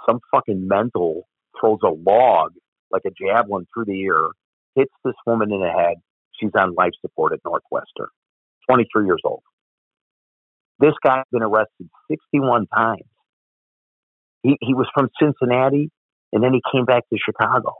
Some 0.08 0.20
fucking 0.34 0.68
mental 0.68 1.28
throws 1.60 1.80
a 1.84 1.90
log 1.90 2.54
like 2.92 3.04
a 3.06 3.12
javelin 3.12 3.66
through 3.74 3.86
the 3.86 4.04
air, 4.06 4.28
hits 4.76 4.94
this 5.04 5.16
woman 5.26 5.52
in 5.52 5.62
the 5.62 5.70
head. 5.70 5.96
She's 6.40 6.52
on 6.58 6.76
life 6.76 6.92
support 7.02 7.34
at 7.34 7.40
Northwestern. 7.46 8.08
23 8.70 9.06
years 9.06 9.22
old. 9.26 9.44
This 10.80 10.94
guy's 11.04 11.24
been 11.32 11.44
arrested 11.44 11.90
61 12.10 12.68
times. 12.68 13.02
He, 14.42 14.58
he 14.62 14.74
was 14.74 14.88
from 14.94 15.10
Cincinnati 15.22 15.90
and 16.32 16.44
then 16.44 16.54
he 16.54 16.62
came 16.72 16.86
back 16.86 17.04
to 17.10 17.18
Chicago. 17.24 17.74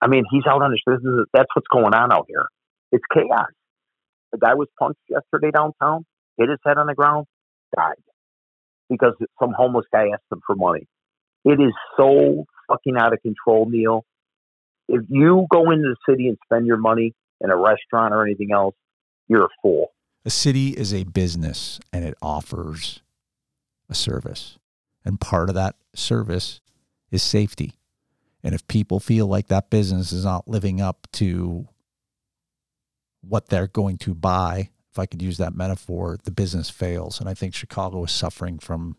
I 0.00 0.08
mean, 0.08 0.24
he's 0.30 0.42
out 0.48 0.62
on 0.62 0.70
the 0.70 0.78
street. 0.78 0.98
That's 1.32 1.48
what's 1.54 1.68
going 1.72 1.94
on 1.94 2.12
out 2.12 2.26
here. 2.28 2.46
It's 2.90 3.04
chaos. 3.12 3.48
The 4.32 4.38
guy 4.38 4.54
was 4.54 4.68
punched 4.78 5.00
yesterday 5.08 5.50
downtown, 5.50 6.04
hit 6.38 6.48
his 6.48 6.58
head 6.64 6.78
on 6.78 6.86
the 6.86 6.94
ground, 6.94 7.26
died 7.76 7.94
because 8.88 9.14
some 9.40 9.52
homeless 9.56 9.86
guy 9.92 10.08
asked 10.12 10.24
him 10.30 10.40
for 10.46 10.54
money. 10.54 10.86
It 11.44 11.60
is 11.60 11.72
so 11.96 12.44
fucking 12.68 12.96
out 12.96 13.12
of 13.12 13.20
control, 13.22 13.68
Neal. 13.68 14.04
If 14.88 15.02
you 15.08 15.46
go 15.50 15.70
into 15.70 15.94
the 15.94 16.12
city 16.12 16.28
and 16.28 16.36
spend 16.44 16.66
your 16.66 16.76
money 16.76 17.14
in 17.40 17.50
a 17.50 17.56
restaurant 17.56 18.14
or 18.14 18.24
anything 18.24 18.50
else, 18.52 18.74
you're 19.28 19.44
a 19.44 19.48
fool. 19.62 19.92
A 20.24 20.30
city 20.30 20.68
is 20.68 20.92
a 20.92 21.04
business 21.04 21.80
and 21.92 22.04
it 22.04 22.14
offers 22.22 23.00
a 23.88 23.94
service. 23.94 24.58
And 25.04 25.20
part 25.20 25.48
of 25.48 25.54
that 25.56 25.76
service 25.94 26.60
is 27.10 27.22
safety. 27.22 27.72
And 28.44 28.54
if 28.54 28.66
people 28.68 29.00
feel 29.00 29.26
like 29.26 29.48
that 29.48 29.70
business 29.70 30.12
is 30.12 30.24
not 30.24 30.48
living 30.48 30.80
up 30.80 31.06
to 31.14 31.66
what 33.20 33.48
they're 33.48 33.68
going 33.68 33.98
to 33.98 34.14
buy, 34.14 34.70
if 34.92 34.98
I 34.98 35.06
could 35.06 35.22
use 35.22 35.38
that 35.38 35.56
metaphor, 35.56 36.18
the 36.24 36.30
business 36.30 36.68
fails. 36.68 37.18
And 37.18 37.28
I 37.28 37.34
think 37.34 37.54
Chicago 37.54 38.04
is 38.04 38.12
suffering 38.12 38.58
from 38.58 38.96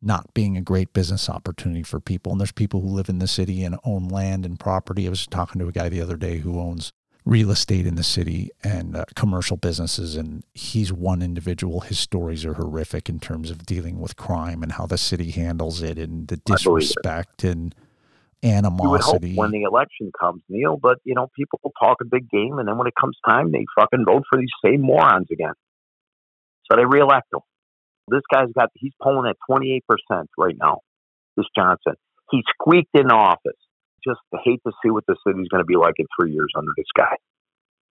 not 0.00 0.32
being 0.32 0.56
a 0.56 0.62
great 0.62 0.94
business 0.94 1.28
opportunity 1.28 1.82
for 1.82 2.00
people. 2.00 2.32
And 2.32 2.40
there's 2.40 2.52
people 2.52 2.80
who 2.80 2.88
live 2.88 3.10
in 3.10 3.18
the 3.18 3.28
city 3.28 3.64
and 3.64 3.78
own 3.84 4.08
land 4.08 4.46
and 4.46 4.58
property. 4.58 5.06
I 5.06 5.10
was 5.10 5.26
talking 5.26 5.60
to 5.60 5.68
a 5.68 5.72
guy 5.72 5.90
the 5.90 6.00
other 6.00 6.16
day 6.16 6.38
who 6.38 6.58
owns 6.58 6.92
real 7.24 7.50
estate 7.50 7.86
in 7.86 7.94
the 7.96 8.02
city 8.02 8.50
and 8.64 8.96
uh, 8.96 9.04
commercial 9.14 9.58
businesses. 9.58 10.16
And 10.16 10.42
he's 10.54 10.90
one 10.90 11.20
individual. 11.20 11.80
His 11.80 11.98
stories 11.98 12.46
are 12.46 12.54
horrific 12.54 13.10
in 13.10 13.20
terms 13.20 13.50
of 13.50 13.66
dealing 13.66 14.00
with 14.00 14.16
crime 14.16 14.62
and 14.62 14.72
how 14.72 14.86
the 14.86 14.98
city 14.98 15.30
handles 15.32 15.82
it 15.82 15.98
and 15.98 16.26
the 16.28 16.38
disrespect 16.38 17.44
and 17.44 17.74
animosity. 18.42 18.82
You 18.84 18.90
would 18.90 19.00
hope 19.00 19.22
when 19.36 19.50
the 19.50 19.62
election 19.62 20.10
comes, 20.18 20.42
Neal, 20.48 20.76
but 20.76 20.98
you 21.04 21.14
know, 21.14 21.28
people 21.36 21.60
will 21.62 21.72
talk 21.80 21.98
a 22.00 22.04
big 22.04 22.28
game, 22.30 22.58
and 22.58 22.66
then 22.68 22.78
when 22.78 22.86
it 22.86 22.94
comes 23.00 23.16
time, 23.28 23.52
they 23.52 23.64
fucking 23.78 24.04
vote 24.06 24.24
for 24.28 24.38
these 24.38 24.52
same 24.64 24.82
morons 24.82 25.28
again. 25.32 25.54
So 26.70 26.76
they 26.76 26.84
reelect 26.84 27.32
him. 27.32 27.40
This 28.08 28.22
guy's 28.32 28.52
got 28.54 28.70
he's 28.74 28.92
polling 29.02 29.28
at 29.30 29.36
twenty 29.48 29.74
eight 29.74 29.84
percent 29.86 30.28
right 30.36 30.56
now. 30.58 30.78
This 31.36 31.46
Johnson, 31.56 31.94
he 32.30 32.42
squeaked 32.58 32.94
in 32.94 33.10
office 33.10 33.56
just 34.04 34.20
hate 34.44 34.60
to 34.66 34.72
see 34.82 34.90
what 34.90 35.04
the 35.06 35.16
city's 35.26 35.48
going 35.48 35.60
to 35.60 35.66
be 35.66 35.76
like 35.76 35.94
in 35.98 36.06
three 36.18 36.32
years 36.32 36.52
under 36.56 36.72
this 36.76 36.86
guy. 36.96 37.16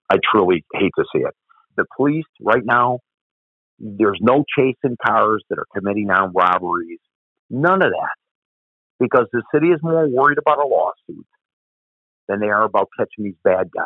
I 0.10 0.18
truly 0.32 0.66
hate 0.74 0.91
to 0.97 1.06
see 1.14 1.22
it. 1.22 1.34
The 1.78 1.86
police 1.95 2.26
right 2.41 2.64
now, 2.64 3.00
there's 3.78 4.20
no 4.22 4.43
chasing 4.58 4.97
cars 5.06 5.43
that 5.50 5.60
are 5.60 5.68
committing 5.76 6.10
armed 6.10 6.34
robberies. 6.36 7.00
None 7.50 7.82
of 7.82 7.91
that. 7.91 8.16
Because 9.00 9.28
the 9.32 9.43
city 9.54 9.68
is 9.68 9.80
more 9.82 10.08
worried 10.08 10.38
about 10.38 10.60
a 10.60 10.68
lawsuit 10.68 11.26
than 12.28 12.39
they 12.39 12.47
are 12.47 12.64
about 12.64 12.89
catching 12.97 13.24
these 13.26 13.36
bad 13.43 13.72
guys. 13.72 13.86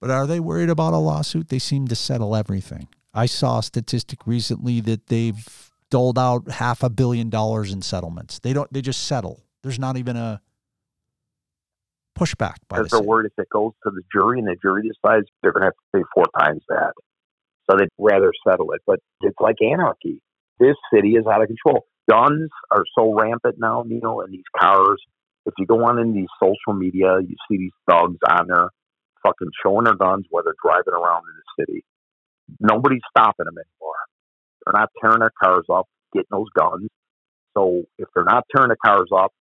But 0.00 0.10
are 0.10 0.26
they 0.26 0.40
worried 0.40 0.68
about 0.68 0.94
a 0.94 0.98
lawsuit? 0.98 1.48
They 1.48 1.60
seem 1.60 1.86
to 1.88 1.94
settle 1.94 2.34
everything. 2.34 2.88
I 3.14 3.26
saw 3.26 3.60
a 3.60 3.62
statistic 3.62 4.26
recently 4.26 4.80
that 4.80 5.06
they've 5.06 5.70
doled 5.90 6.18
out 6.18 6.50
half 6.50 6.82
a 6.82 6.90
billion 6.90 7.30
dollars 7.30 7.72
in 7.72 7.82
settlements. 7.82 8.38
They 8.38 8.52
don't 8.52 8.72
they 8.72 8.80
just 8.80 9.04
settle. 9.04 9.44
There's 9.62 9.78
not 9.78 9.96
even 9.96 10.16
a 10.16 10.40
pushback 12.18 12.56
by 12.68 12.78
because 12.78 12.90
the 12.90 12.98
they're 12.98 13.06
worried 13.06 13.26
if 13.26 13.42
it 13.42 13.48
goes 13.50 13.72
to 13.84 13.90
the 13.90 14.02
jury 14.12 14.38
and 14.38 14.48
the 14.48 14.56
jury 14.60 14.82
decides 14.82 15.26
they're 15.42 15.52
going 15.52 15.62
to 15.62 15.66
have 15.66 15.74
to 15.74 15.98
pay 15.98 16.04
four 16.14 16.24
times 16.38 16.62
that. 16.68 16.92
So 17.70 17.76
they'd 17.78 17.88
rather 17.98 18.32
settle 18.46 18.72
it. 18.72 18.80
But 18.86 19.00
it's 19.20 19.38
like 19.40 19.56
anarchy. 19.62 20.20
This 20.58 20.76
city 20.92 21.10
is 21.10 21.26
out 21.26 21.42
of 21.42 21.48
control. 21.48 21.86
Guns 22.10 22.50
are 22.70 22.84
so 22.98 23.14
rampant 23.14 23.56
now, 23.58 23.84
Neal, 23.86 24.20
in 24.26 24.32
these 24.32 24.44
cars. 24.58 25.02
If 25.46 25.54
you 25.58 25.66
go 25.66 25.84
on 25.84 25.98
in 25.98 26.12
these 26.12 26.28
social 26.40 26.78
media, 26.78 27.18
you 27.20 27.36
see 27.48 27.58
these 27.58 27.72
thugs 27.88 28.18
on 28.28 28.46
there 28.48 28.68
fucking 29.22 29.50
showing 29.62 29.84
their 29.84 29.94
guns 29.94 30.26
while 30.30 30.42
they're 30.44 30.54
driving 30.62 30.94
around 30.94 31.22
in 31.22 31.34
the 31.36 31.64
city. 31.64 31.84
Nobody's 32.60 33.02
stopping 33.10 33.46
them 33.46 33.56
anymore. 33.56 34.00
They're 34.64 34.80
not 34.80 34.90
tearing 35.00 35.20
their 35.20 35.32
cars 35.42 35.64
up, 35.72 35.86
getting 36.12 36.30
those 36.30 36.50
guns. 36.58 36.88
So 37.56 37.82
if 37.98 38.08
they're 38.14 38.24
not 38.24 38.44
tearing 38.54 38.70
the 38.70 38.76
cars 38.84 39.08
up, 39.14 39.32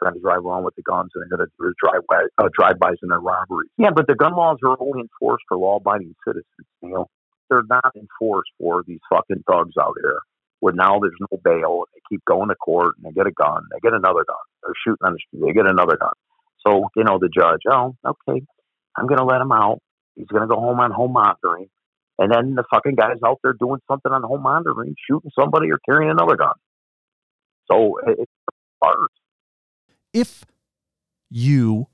they're 0.00 0.10
going 0.10 0.20
to 0.20 0.22
drive 0.22 0.44
around 0.44 0.64
with 0.64 0.74
the 0.76 0.82
guns 0.82 1.10
and 1.14 1.22
they're 1.22 1.36
going 1.36 1.46
to 1.48 1.52
do 1.58 1.72
drive 1.82 2.02
uh, 2.38 2.48
drive-bys 2.58 2.96
and 3.02 3.10
their 3.10 3.20
robberies. 3.20 3.70
Yeah, 3.78 3.90
but 3.94 4.06
the 4.06 4.14
gun 4.14 4.34
laws 4.34 4.58
are 4.64 4.76
only 4.80 5.00
enforced 5.00 5.44
for 5.48 5.56
law-abiding 5.56 6.14
citizens. 6.26 6.66
You 6.82 6.90
know, 6.90 7.06
they're 7.48 7.62
not 7.68 7.92
enforced 7.96 8.50
for 8.58 8.82
these 8.86 9.00
fucking 9.10 9.44
thugs 9.48 9.74
out 9.80 9.94
here. 10.00 10.20
Where 10.62 10.72
now 10.72 11.00
there's 11.00 11.18
no 11.18 11.38
bail, 11.42 11.84
they 11.92 12.00
keep 12.08 12.24
going 12.24 12.48
to 12.48 12.54
court, 12.54 12.94
and 12.96 13.04
they 13.04 13.10
get 13.10 13.26
a 13.26 13.32
gun, 13.32 13.66
they 13.72 13.80
get 13.82 13.94
another 13.94 14.24
gun, 14.24 14.44
they're 14.62 14.78
shooting 14.86 15.02
on 15.02 15.14
the 15.14 15.18
street, 15.26 15.42
they 15.44 15.52
get 15.52 15.66
another 15.66 15.96
gun. 15.96 16.14
So 16.64 16.88
you 16.94 17.02
know, 17.02 17.18
the 17.18 17.28
judge, 17.28 17.62
oh, 17.68 17.96
okay, 18.06 18.46
I'm 18.96 19.06
going 19.06 19.18
to 19.18 19.24
let 19.24 19.40
him 19.40 19.50
out. 19.50 19.80
He's 20.14 20.28
going 20.28 20.42
to 20.42 20.48
go 20.48 20.60
home 20.60 20.78
on 20.78 20.92
home 20.92 21.12
monitoring. 21.12 21.68
And 22.18 22.30
then 22.30 22.54
the 22.54 22.62
fucking 22.70 22.94
guy's 22.94 23.16
out 23.26 23.40
there 23.42 23.54
doing 23.58 23.80
something 23.90 24.12
on 24.12 24.22
home 24.22 24.42
monitoring, 24.42 24.94
shooting 25.10 25.32
somebody 25.36 25.72
or 25.72 25.80
carrying 25.88 26.10
another 26.10 26.36
gun. 26.36 26.54
So 27.68 27.98
it's 28.06 28.30
hard 28.82 29.08
if 30.12 30.44
you 31.30 31.88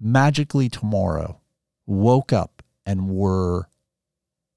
magically 0.00 0.68
tomorrow 0.68 1.40
woke 1.86 2.32
up 2.32 2.62
and 2.84 3.08
were 3.08 3.68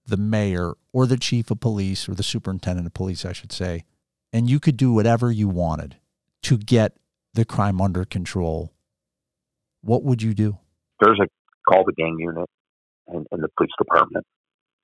the 0.08 0.18
mayor 0.18 0.74
or 0.94 1.06
the 1.06 1.18
chief 1.18 1.52
of 1.52 1.60
police 1.60 2.08
or 2.10 2.16
the 2.16 2.24
superintendent 2.24 2.88
of 2.88 2.94
police, 2.94 3.26
I 3.26 3.34
should 3.34 3.52
say, 3.52 3.84
and 4.34 4.50
you 4.50 4.60
could 4.60 4.78
do 4.78 4.92
whatever 4.94 5.32
you 5.32 5.48
wanted 5.48 5.98
to 6.44 6.58
get 6.58 6.98
the 7.34 7.46
crime 7.46 7.82
under 7.82 8.06
control, 8.06 8.74
what 9.82 10.04
would 10.04 10.22
you 10.22 10.34
do? 10.34 10.58
There's 11.00 11.20
a 11.22 11.28
call 11.70 11.84
the 11.86 11.94
gang 11.94 12.18
unit 12.20 12.50
in, 13.08 13.26
in 13.32 13.42
the 13.42 13.50
police 13.58 13.72
department. 13.78 14.26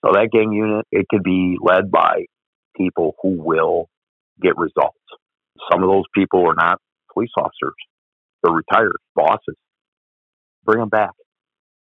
So 0.06 0.12
that 0.14 0.30
gang 0.32 0.52
unit, 0.52 0.86
it 0.92 1.08
could 1.10 1.24
be 1.24 1.58
led 1.62 1.90
by 1.90 2.26
people 2.76 3.16
who 3.22 3.38
will 3.42 3.90
get 4.42 4.58
results. 4.58 4.98
Some 5.72 5.84
of 5.84 5.90
those 5.90 6.04
people 6.14 6.46
are 6.48 6.56
not 6.56 6.80
police 7.14 7.32
officers. 7.38 7.76
They're 8.42 8.54
retired 8.54 8.98
bosses. 9.16 9.56
Bring 10.66 10.80
them 10.80 10.90
back. 10.90 11.12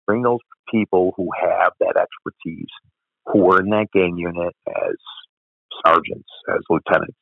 Bring 0.07 0.21
those 0.21 0.39
people 0.71 1.13
who 1.17 1.29
have 1.39 1.73
that 1.79 1.95
expertise, 1.97 2.69
who 3.25 3.39
were 3.43 3.59
in 3.61 3.69
that 3.69 3.87
gang 3.93 4.17
unit 4.17 4.53
as 4.67 4.95
sergeants, 5.85 6.29
as 6.49 6.59
lieutenants, 6.69 7.17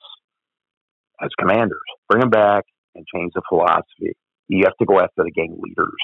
as 1.22 1.30
commanders. 1.39 1.80
Bring 2.10 2.22
them 2.22 2.30
back 2.30 2.66
and 2.95 3.06
change 3.14 3.34
the 3.36 3.41
philosophy. 3.47 4.14
You 4.47 4.64
have 4.66 4.78
to 4.80 4.86
go 4.86 4.99
after 4.99 5.24
the 5.24 5.32
gang 5.32 5.58
leaders. 5.60 5.99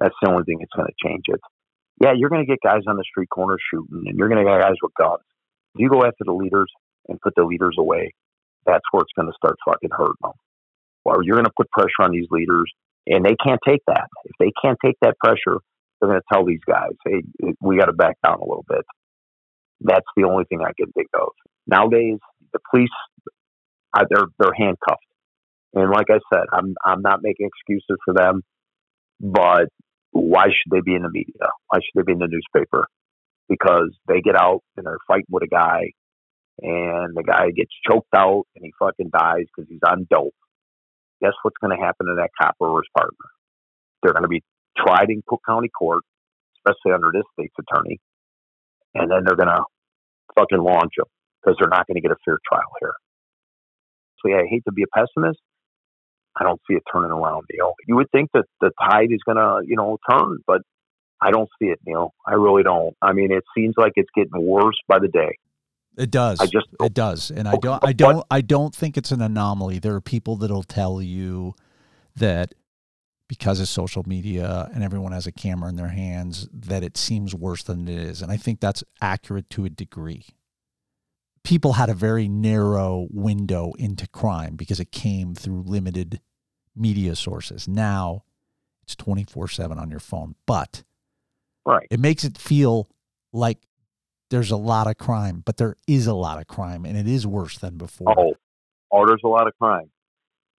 That's 0.00 0.14
the 0.22 0.30
only 0.30 0.44
thing 0.44 0.58
that's 0.60 0.72
going 0.76 0.88
to 0.88 1.08
change 1.08 1.24
it. 1.28 1.40
Yeah, 2.02 2.12
you're 2.16 2.30
going 2.30 2.44
to 2.44 2.46
get 2.46 2.58
guys 2.62 2.82
on 2.86 2.96
the 2.96 3.04
street 3.04 3.30
corner 3.30 3.56
shooting, 3.70 4.04
and 4.06 4.18
you're 4.18 4.28
going 4.28 4.44
to 4.44 4.50
get 4.50 4.60
guys 4.60 4.76
with 4.82 4.92
guns. 4.98 5.24
If 5.74 5.80
you 5.80 5.88
go 5.88 6.04
after 6.04 6.24
the 6.24 6.32
leaders 6.32 6.70
and 7.08 7.20
put 7.20 7.34
the 7.36 7.44
leaders 7.44 7.76
away, 7.78 8.12
that's 8.66 8.84
where 8.90 9.02
it's 9.02 9.12
going 9.16 9.28
to 9.28 9.36
start 9.36 9.56
fucking 9.64 9.90
hurting 9.92 10.20
them 10.22 10.32
or 11.06 11.22
you're 11.22 11.36
going 11.36 11.46
to 11.46 11.52
put 11.56 11.70
pressure 11.70 12.02
on 12.02 12.10
these 12.10 12.26
leaders, 12.30 12.70
and 13.06 13.24
they 13.24 13.36
can't 13.42 13.60
take 13.66 13.80
that. 13.86 14.08
If 14.24 14.32
they 14.40 14.50
can't 14.60 14.78
take 14.84 14.96
that 15.02 15.16
pressure, 15.22 15.60
they're 16.00 16.10
going 16.10 16.20
to 16.20 16.26
tell 16.32 16.44
these 16.44 16.60
guys, 16.66 16.90
"Hey, 17.04 17.22
we 17.60 17.78
got 17.78 17.86
to 17.86 17.92
back 17.92 18.16
down 18.24 18.38
a 18.38 18.44
little 18.44 18.64
bit." 18.68 18.84
That's 19.80 20.06
the 20.16 20.24
only 20.24 20.44
thing 20.46 20.60
I 20.62 20.72
can 20.78 20.92
think 20.92 21.08
of 21.14 21.28
nowadays. 21.66 22.18
The 22.52 22.60
police, 22.70 22.90
uh, 23.94 24.04
they're 24.10 24.26
they're 24.38 24.54
handcuffed, 24.56 25.06
and 25.74 25.90
like 25.90 26.08
I 26.10 26.20
said, 26.32 26.44
I'm 26.52 26.74
I'm 26.84 27.02
not 27.02 27.20
making 27.22 27.48
excuses 27.48 27.98
for 28.04 28.14
them, 28.14 28.42
but 29.20 29.68
why 30.12 30.46
should 30.46 30.72
they 30.72 30.82
be 30.84 30.94
in 30.96 31.02
the 31.02 31.10
media? 31.10 31.48
Why 31.68 31.78
should 31.80 31.96
they 31.96 32.04
be 32.06 32.12
in 32.14 32.20
the 32.20 32.28
newspaper? 32.28 32.86
Because 33.48 33.96
they 34.08 34.20
get 34.22 34.36
out 34.36 34.62
and 34.76 34.86
they're 34.86 34.98
fighting 35.08 35.26
with 35.30 35.44
a 35.44 35.48
guy, 35.48 35.92
and 36.62 37.16
the 37.16 37.24
guy 37.26 37.50
gets 37.56 37.72
choked 37.90 38.14
out 38.16 38.44
and 38.56 38.64
he 38.64 38.72
fucking 38.78 39.10
dies 39.12 39.46
because 39.56 39.68
he's 39.70 39.80
on 39.88 40.06
dope 40.10 40.34
guess 41.22 41.34
what's 41.42 41.58
going 41.62 41.76
to 41.76 41.84
happen 41.84 42.06
to 42.08 42.16
that 42.18 42.30
cop 42.40 42.56
or 42.60 42.78
his 42.80 42.88
partner? 42.96 43.26
They're 44.02 44.14
going 44.14 44.24
to 44.24 44.28
be 44.28 44.42
tried 44.78 45.10
in 45.10 45.22
Cook 45.28 45.42
County 45.48 45.70
Court. 45.70 46.02
especially 46.58 46.94
under 46.94 47.10
this 47.12 47.24
state's 47.34 47.54
attorney. 47.60 47.98
And 48.94 49.10
then 49.10 49.24
they're 49.26 49.36
going 49.36 49.48
to 49.48 49.62
fucking 50.38 50.58
launch 50.58 50.92
him 50.96 51.04
because 51.40 51.56
they're 51.60 51.68
not 51.68 51.86
going 51.86 51.96
to 51.96 52.00
get 52.00 52.10
a 52.10 52.16
fair 52.24 52.38
trial 52.50 52.70
here. 52.80 52.94
So, 54.22 54.30
yeah, 54.30 54.38
I 54.38 54.46
hate 54.48 54.62
to 54.66 54.72
be 54.72 54.82
a 54.82 54.86
pessimist. 54.86 55.38
I 56.38 56.44
don't 56.44 56.60
see 56.68 56.74
it 56.74 56.82
turning 56.92 57.10
around, 57.10 57.44
Neal. 57.52 57.72
You 57.86 57.96
would 57.96 58.10
think 58.10 58.30
that 58.34 58.44
the 58.60 58.70
tide 58.80 59.08
is 59.10 59.20
going 59.24 59.36
to, 59.36 59.60
you 59.66 59.76
know, 59.76 59.98
turn, 60.10 60.38
but 60.46 60.62
I 61.20 61.30
don't 61.30 61.48
see 61.58 61.68
it, 61.68 61.80
Neal. 61.86 62.12
I 62.26 62.34
really 62.34 62.62
don't. 62.62 62.94
I 63.00 63.12
mean, 63.12 63.32
it 63.32 63.44
seems 63.56 63.74
like 63.78 63.92
it's 63.96 64.10
getting 64.14 64.46
worse 64.46 64.76
by 64.86 64.98
the 64.98 65.08
day. 65.08 65.38
It 65.96 66.10
does. 66.10 66.40
I 66.40 66.44
just 66.44 66.66
it 66.82 66.92
does, 66.92 67.30
and 67.30 67.48
I 67.48 67.52
oh, 67.54 67.58
don't. 67.58 67.82
I 67.82 67.94
don't. 67.94 68.26
I 68.30 68.42
don't 68.42 68.74
think 68.74 68.98
it's 68.98 69.12
an 69.12 69.22
anomaly. 69.22 69.78
There 69.78 69.94
are 69.94 70.02
people 70.02 70.36
that'll 70.36 70.62
tell 70.62 71.00
you 71.00 71.54
that 72.16 72.52
because 73.28 73.60
of 73.60 73.68
social 73.68 74.04
media 74.06 74.70
and 74.72 74.84
everyone 74.84 75.12
has 75.12 75.26
a 75.26 75.32
camera 75.32 75.68
in 75.68 75.76
their 75.76 75.88
hands, 75.88 76.48
that 76.52 76.82
it 76.82 76.96
seems 76.96 77.34
worse 77.34 77.62
than 77.62 77.88
it 77.88 77.98
is, 77.98 78.22
and 78.22 78.30
I 78.30 78.36
think 78.36 78.60
that's 78.60 78.84
accurate 79.00 79.50
to 79.50 79.64
a 79.64 79.70
degree. 79.70 80.26
People 81.42 81.74
had 81.74 81.88
a 81.88 81.94
very 81.94 82.28
narrow 82.28 83.06
window 83.10 83.72
into 83.78 84.08
crime 84.08 84.56
because 84.56 84.80
it 84.80 84.90
came 84.90 85.34
through 85.34 85.62
limited 85.62 86.20
media 86.74 87.16
sources. 87.16 87.66
Now 87.68 88.24
it's 88.82 88.96
twenty 88.96 89.24
four 89.24 89.48
seven 89.48 89.78
on 89.78 89.90
your 89.90 90.00
phone, 90.00 90.34
but 90.46 90.82
right, 91.64 91.86
it 91.90 92.00
makes 92.00 92.24
it 92.24 92.38
feel 92.38 92.88
like 93.32 93.58
there's 94.30 94.50
a 94.50 94.56
lot 94.56 94.88
of 94.88 94.98
crime, 94.98 95.42
but 95.44 95.56
there 95.56 95.76
is 95.86 96.06
a 96.06 96.14
lot 96.14 96.40
of 96.40 96.46
crime, 96.48 96.84
and 96.84 96.96
it 96.96 97.06
is 97.06 97.26
worse 97.26 97.58
than 97.58 97.76
before. 97.76 98.12
Oh, 98.18 98.34
oh, 98.90 99.06
there's 99.06 99.22
a 99.24 99.28
lot 99.28 99.46
of 99.46 99.56
crime. 99.60 99.90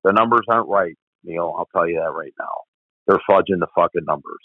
The 0.04 0.14
numbers 0.14 0.46
aren't 0.48 0.70
right, 0.70 0.98
Neal. 1.24 1.54
I'll 1.58 1.68
tell 1.74 1.88
you 1.88 2.00
that 2.00 2.12
right 2.12 2.34
now. 2.40 2.46
They're 3.08 3.22
fudging 3.30 3.60
the 3.60 3.68
fucking 3.76 4.06
numbers. 4.06 4.40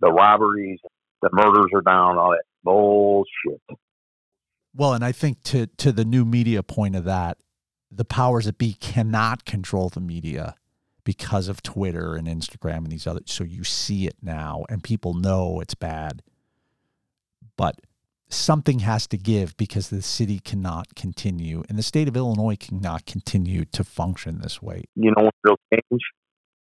The 0.00 0.10
robberies, 0.10 0.80
the 1.20 1.30
murders 1.32 1.70
are 1.74 1.82
down. 1.82 2.18
All 2.18 2.30
that 2.30 2.44
bullshit. 2.64 3.60
Well, 4.74 4.94
and 4.94 5.04
I 5.04 5.12
think 5.12 5.42
to 5.44 5.66
to 5.78 5.92
the 5.92 6.04
new 6.04 6.24
media 6.24 6.62
point 6.62 6.96
of 6.96 7.04
that, 7.04 7.38
the 7.90 8.04
powers 8.04 8.46
that 8.46 8.58
be 8.58 8.74
cannot 8.74 9.44
control 9.44 9.90
the 9.90 10.00
media 10.00 10.56
because 11.04 11.48
of 11.48 11.62
Twitter 11.62 12.14
and 12.14 12.26
Instagram 12.26 12.78
and 12.78 12.90
these 12.90 13.06
other. 13.06 13.20
So 13.26 13.44
you 13.44 13.64
see 13.64 14.06
it 14.06 14.16
now, 14.22 14.64
and 14.68 14.82
people 14.82 15.14
know 15.14 15.60
it's 15.60 15.74
bad. 15.74 16.22
But 17.56 17.76
something 18.32 18.80
has 18.80 19.06
to 19.08 19.16
give 19.16 19.56
because 19.56 19.90
the 19.90 20.02
city 20.02 20.38
cannot 20.38 20.94
continue 20.94 21.62
and 21.68 21.78
the 21.78 21.82
state 21.82 22.08
of 22.08 22.16
Illinois 22.16 22.56
cannot 22.56 23.06
continue 23.06 23.64
to 23.66 23.84
function 23.84 24.40
this 24.40 24.62
way. 24.62 24.84
You 24.94 25.12
know 25.16 25.30
will 25.44 25.56
change? 25.72 26.02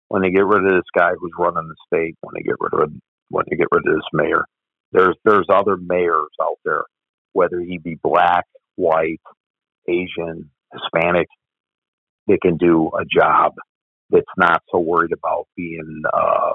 When 0.09 0.21
they 0.21 0.29
get 0.29 0.45
rid 0.45 0.65
of 0.65 0.71
this 0.71 0.89
guy 0.95 1.11
who's 1.19 1.31
running 1.37 1.67
the 1.67 1.75
state, 1.87 2.15
when 2.21 2.33
they 2.35 2.43
get 2.43 2.55
rid 2.59 2.73
of 2.73 2.91
when 3.29 3.45
they 3.49 3.55
get 3.55 3.67
rid 3.71 3.87
of 3.87 3.95
this 3.95 4.03
mayor. 4.13 4.45
There's 4.91 5.15
there's 5.25 5.47
other 5.49 5.77
mayors 5.77 6.29
out 6.41 6.59
there, 6.63 6.83
whether 7.31 7.59
he 7.59 7.79
be 7.79 7.97
black, 8.03 8.45
white, 8.75 9.21
Asian, 9.87 10.51
Hispanic, 10.71 11.27
they 12.27 12.37
can 12.37 12.57
do 12.57 12.91
a 12.93 13.03
job 13.05 13.53
that's 14.09 14.25
not 14.37 14.61
so 14.71 14.79
worried 14.79 15.13
about 15.13 15.47
being 15.55 16.03
uh, 16.13 16.53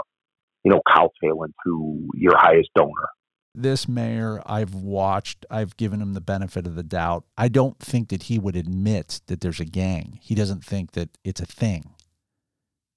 you 0.65 0.71
know, 0.71 0.81
cowtailing 0.87 1.55
to 1.65 2.09
your 2.15 2.37
highest 2.37 2.69
donor 2.75 3.09
this 3.55 3.89
mayor 3.89 4.41
I've 4.47 4.75
watched, 4.75 5.45
I've 5.51 5.77
given 5.77 6.01
him 6.01 6.15
the 6.15 6.21
benefit 6.21 6.67
of 6.67 6.75
the 6.75 6.83
doubt. 6.83 7.25
I 7.37 7.49
don't 7.49 7.79
think 7.79 8.09
that 8.11 8.25
he 8.25 8.39
would 8.39 8.57
admit 8.57 9.21
that 9.27 9.41
there's 9.41 9.61
a 9.61 9.65
gang. 9.65 10.19
He 10.23 10.35
doesn't 10.35 10.65
think 10.65 10.93
that 10.93 11.19
it's 11.25 11.41
a 11.41 11.47
thing. 11.47 11.95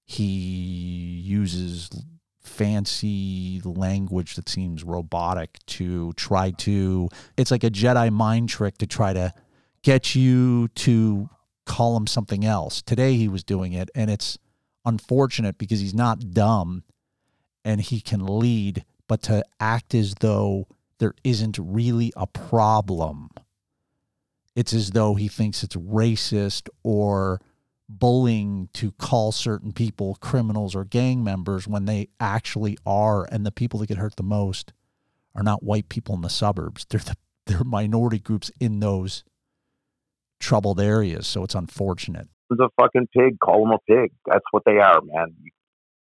He 0.06 0.24
uses 1.24 1.90
fancy 2.42 3.62
language 3.64 4.36
that 4.36 4.50
seems 4.50 4.84
robotic 4.84 5.60
to 5.68 6.12
try 6.14 6.52
to 6.52 7.08
it's 7.38 7.52
like 7.52 7.64
a 7.64 7.70
Jedi 7.70 8.12
mind 8.12 8.50
trick 8.50 8.78
to 8.80 8.88
try 8.88 9.14
to 9.14 9.32
get 9.84 10.16
you 10.16 10.68
to 10.70 11.30
call 11.66 11.96
him 11.96 12.08
something 12.08 12.44
else. 12.44 12.82
Today 12.82 13.14
he 13.16 13.28
was 13.28 13.44
doing 13.44 13.74
it 13.74 13.90
and 13.94 14.10
it's 14.10 14.38
unfortunate 14.86 15.58
because 15.58 15.80
he's 15.80 15.94
not 15.94 16.32
dumb 16.34 16.84
and 17.64 17.80
he 17.80 18.02
can 18.02 18.26
lead 18.26 18.86
but 19.12 19.22
to 19.22 19.44
act 19.60 19.94
as 19.94 20.16
though 20.22 20.66
there 21.00 21.14
isn't 21.26 21.60
really 21.62 22.14
a 22.16 22.26
problem. 22.26 23.30
It's 24.56 24.74
as 24.74 24.92
though 24.92 25.16
he 25.16 25.28
thinks 25.28 25.64
it's 25.64 25.76
racist 25.76 26.70
or 26.82 27.42
bullying 27.90 28.70
to 28.76 28.94
call 28.94 29.34
certain 29.34 29.74
people 29.74 30.16
criminals 30.22 30.76
or 30.76 30.86
gang 30.86 31.26
members 31.26 31.68
when 31.68 31.84
they 31.84 32.08
actually 32.22 32.78
are. 32.86 33.28
And 33.30 33.46
the 33.46 33.52
people 33.52 33.82
that 33.82 33.88
get 33.88 33.98
hurt 33.98 34.16
the 34.16 34.24
most 34.24 34.72
are 35.36 35.44
not 35.44 35.62
white 35.62 35.90
people 35.90 36.16
in 36.16 36.22
the 36.22 36.30
suburbs. 36.30 36.86
They're 36.90 37.02
the 37.02 37.18
they're 37.48 37.66
minority 37.66 38.20
groups 38.20 38.50
in 38.62 38.80
those 38.80 39.26
troubled 40.40 40.80
areas. 40.80 41.28
So 41.28 41.44
it's 41.44 41.56
unfortunate. 41.56 42.30
A 42.50 42.70
fucking 42.80 43.10
pig. 43.14 43.42
Call 43.42 43.66
them 43.66 43.74
a 43.74 43.80
pig. 43.94 44.14
That's 44.26 44.46
what 44.52 44.64
they 44.66 44.78
are, 44.78 45.02
man. 45.04 45.36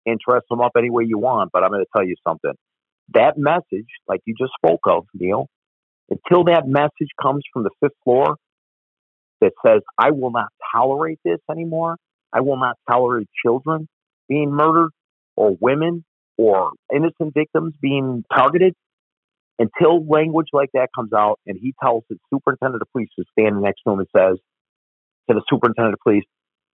You 0.07 0.17
dress 0.25 0.43
them 0.49 0.61
up 0.61 0.73
any 0.79 0.91
way 0.91 1.03
you 1.09 1.19
want, 1.19 1.51
but 1.53 1.65
I'm 1.65 1.71
going 1.71 1.85
to 1.85 1.91
tell 1.93 2.07
you 2.07 2.15
something 2.25 2.53
that 3.15 3.37
message, 3.37 3.89
like 4.09 4.21
you 4.25 4.35
just 4.39 4.53
spoke 4.57 4.81
of, 4.87 5.07
Neal, 5.15 5.49
until 6.09 6.45
that 6.45 6.67
message 6.67 7.11
comes 7.21 7.43
from 7.53 7.63
the 7.63 7.71
fifth 7.81 7.97
floor 8.05 8.37
that 9.41 9.53
says, 9.67 9.81
I 9.99 10.11
will 10.11 10.31
not 10.31 10.49
tolerate 10.75 11.19
this 11.25 11.39
anymore. 11.51 11.97
I 12.33 12.41
will 12.41 12.59
not 12.59 12.77
tolerate 12.89 13.29
children 13.45 13.89
being 14.29 14.51
murdered 14.51 14.91
or 15.37 15.57
women 15.61 16.05
or 16.37 16.71
innocent 16.95 17.35
victims 17.35 17.75
being 17.81 18.25
targeted. 18.35 18.75
Until 19.59 20.07
language 20.07 20.49
like 20.55 20.71
that 20.73 20.89
comes 20.95 21.13
out 21.13 21.39
and 21.47 21.59
he 21.61 21.75
tells 21.83 22.03
the 22.09 22.17
superintendent 22.33 22.81
of 22.81 22.89
police 22.93 23.11
who's 23.17 23.27
standing 23.39 23.61
next 23.61 23.83
to 23.87 23.93
him 23.93 23.99
and 23.99 24.09
says 24.17 24.39
to 25.29 25.35
the 25.35 25.43
superintendent 25.51 25.95
of 25.95 26.01
police, 26.03 26.25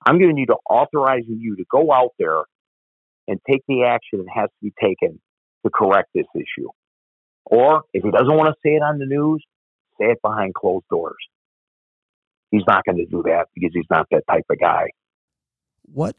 I'm 0.07 0.19
giving 0.19 0.37
you 0.37 0.47
to 0.47 0.57
authorizing 0.71 1.39
you 1.41 1.57
to 1.57 1.65
go 1.71 1.93
out 1.93 2.11
there 2.19 2.43
and 3.27 3.41
take 3.51 3.63
the 3.67 3.85
action 3.85 4.21
that 4.21 4.29
has 4.33 4.49
to 4.51 4.63
be 4.63 4.73
taken 4.81 5.21
to 5.67 5.71
correct 5.71 6.11
this 6.15 6.27
issue. 6.35 6.69
Or 7.45 7.83
if 7.93 8.03
he 8.03 8.11
doesn't 8.11 8.35
want 8.35 8.49
to 8.49 8.55
say 8.63 8.75
it 8.75 8.83
on 8.83 8.99
the 8.99 9.07
news, 9.07 9.43
say 10.01 10.07
it 10.07 10.19
behind 10.23 10.55
closed 10.55 10.87
doors. 10.91 11.17
He's 12.51 12.65
not 12.67 12.85
going 12.85 12.99
to 12.99 13.07
do 13.07 13.23
that 13.25 13.47
because 13.55 13.71
he's 13.75 13.87
not 13.91 14.07
that 14.11 14.23
type 14.31 14.45
of 14.51 14.59
guy. 14.59 14.87
What 15.83 16.17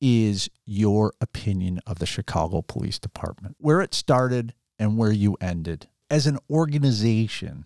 is 0.00 0.50
your 0.64 1.14
opinion 1.20 1.80
of 1.86 1.98
the 1.98 2.06
Chicago 2.06 2.62
Police 2.62 2.98
Department? 2.98 3.56
Where 3.58 3.80
it 3.80 3.94
started 3.94 4.54
and 4.78 4.98
where 4.98 5.12
you 5.12 5.36
ended. 5.40 5.88
As 6.10 6.26
an 6.26 6.38
organization, 6.50 7.64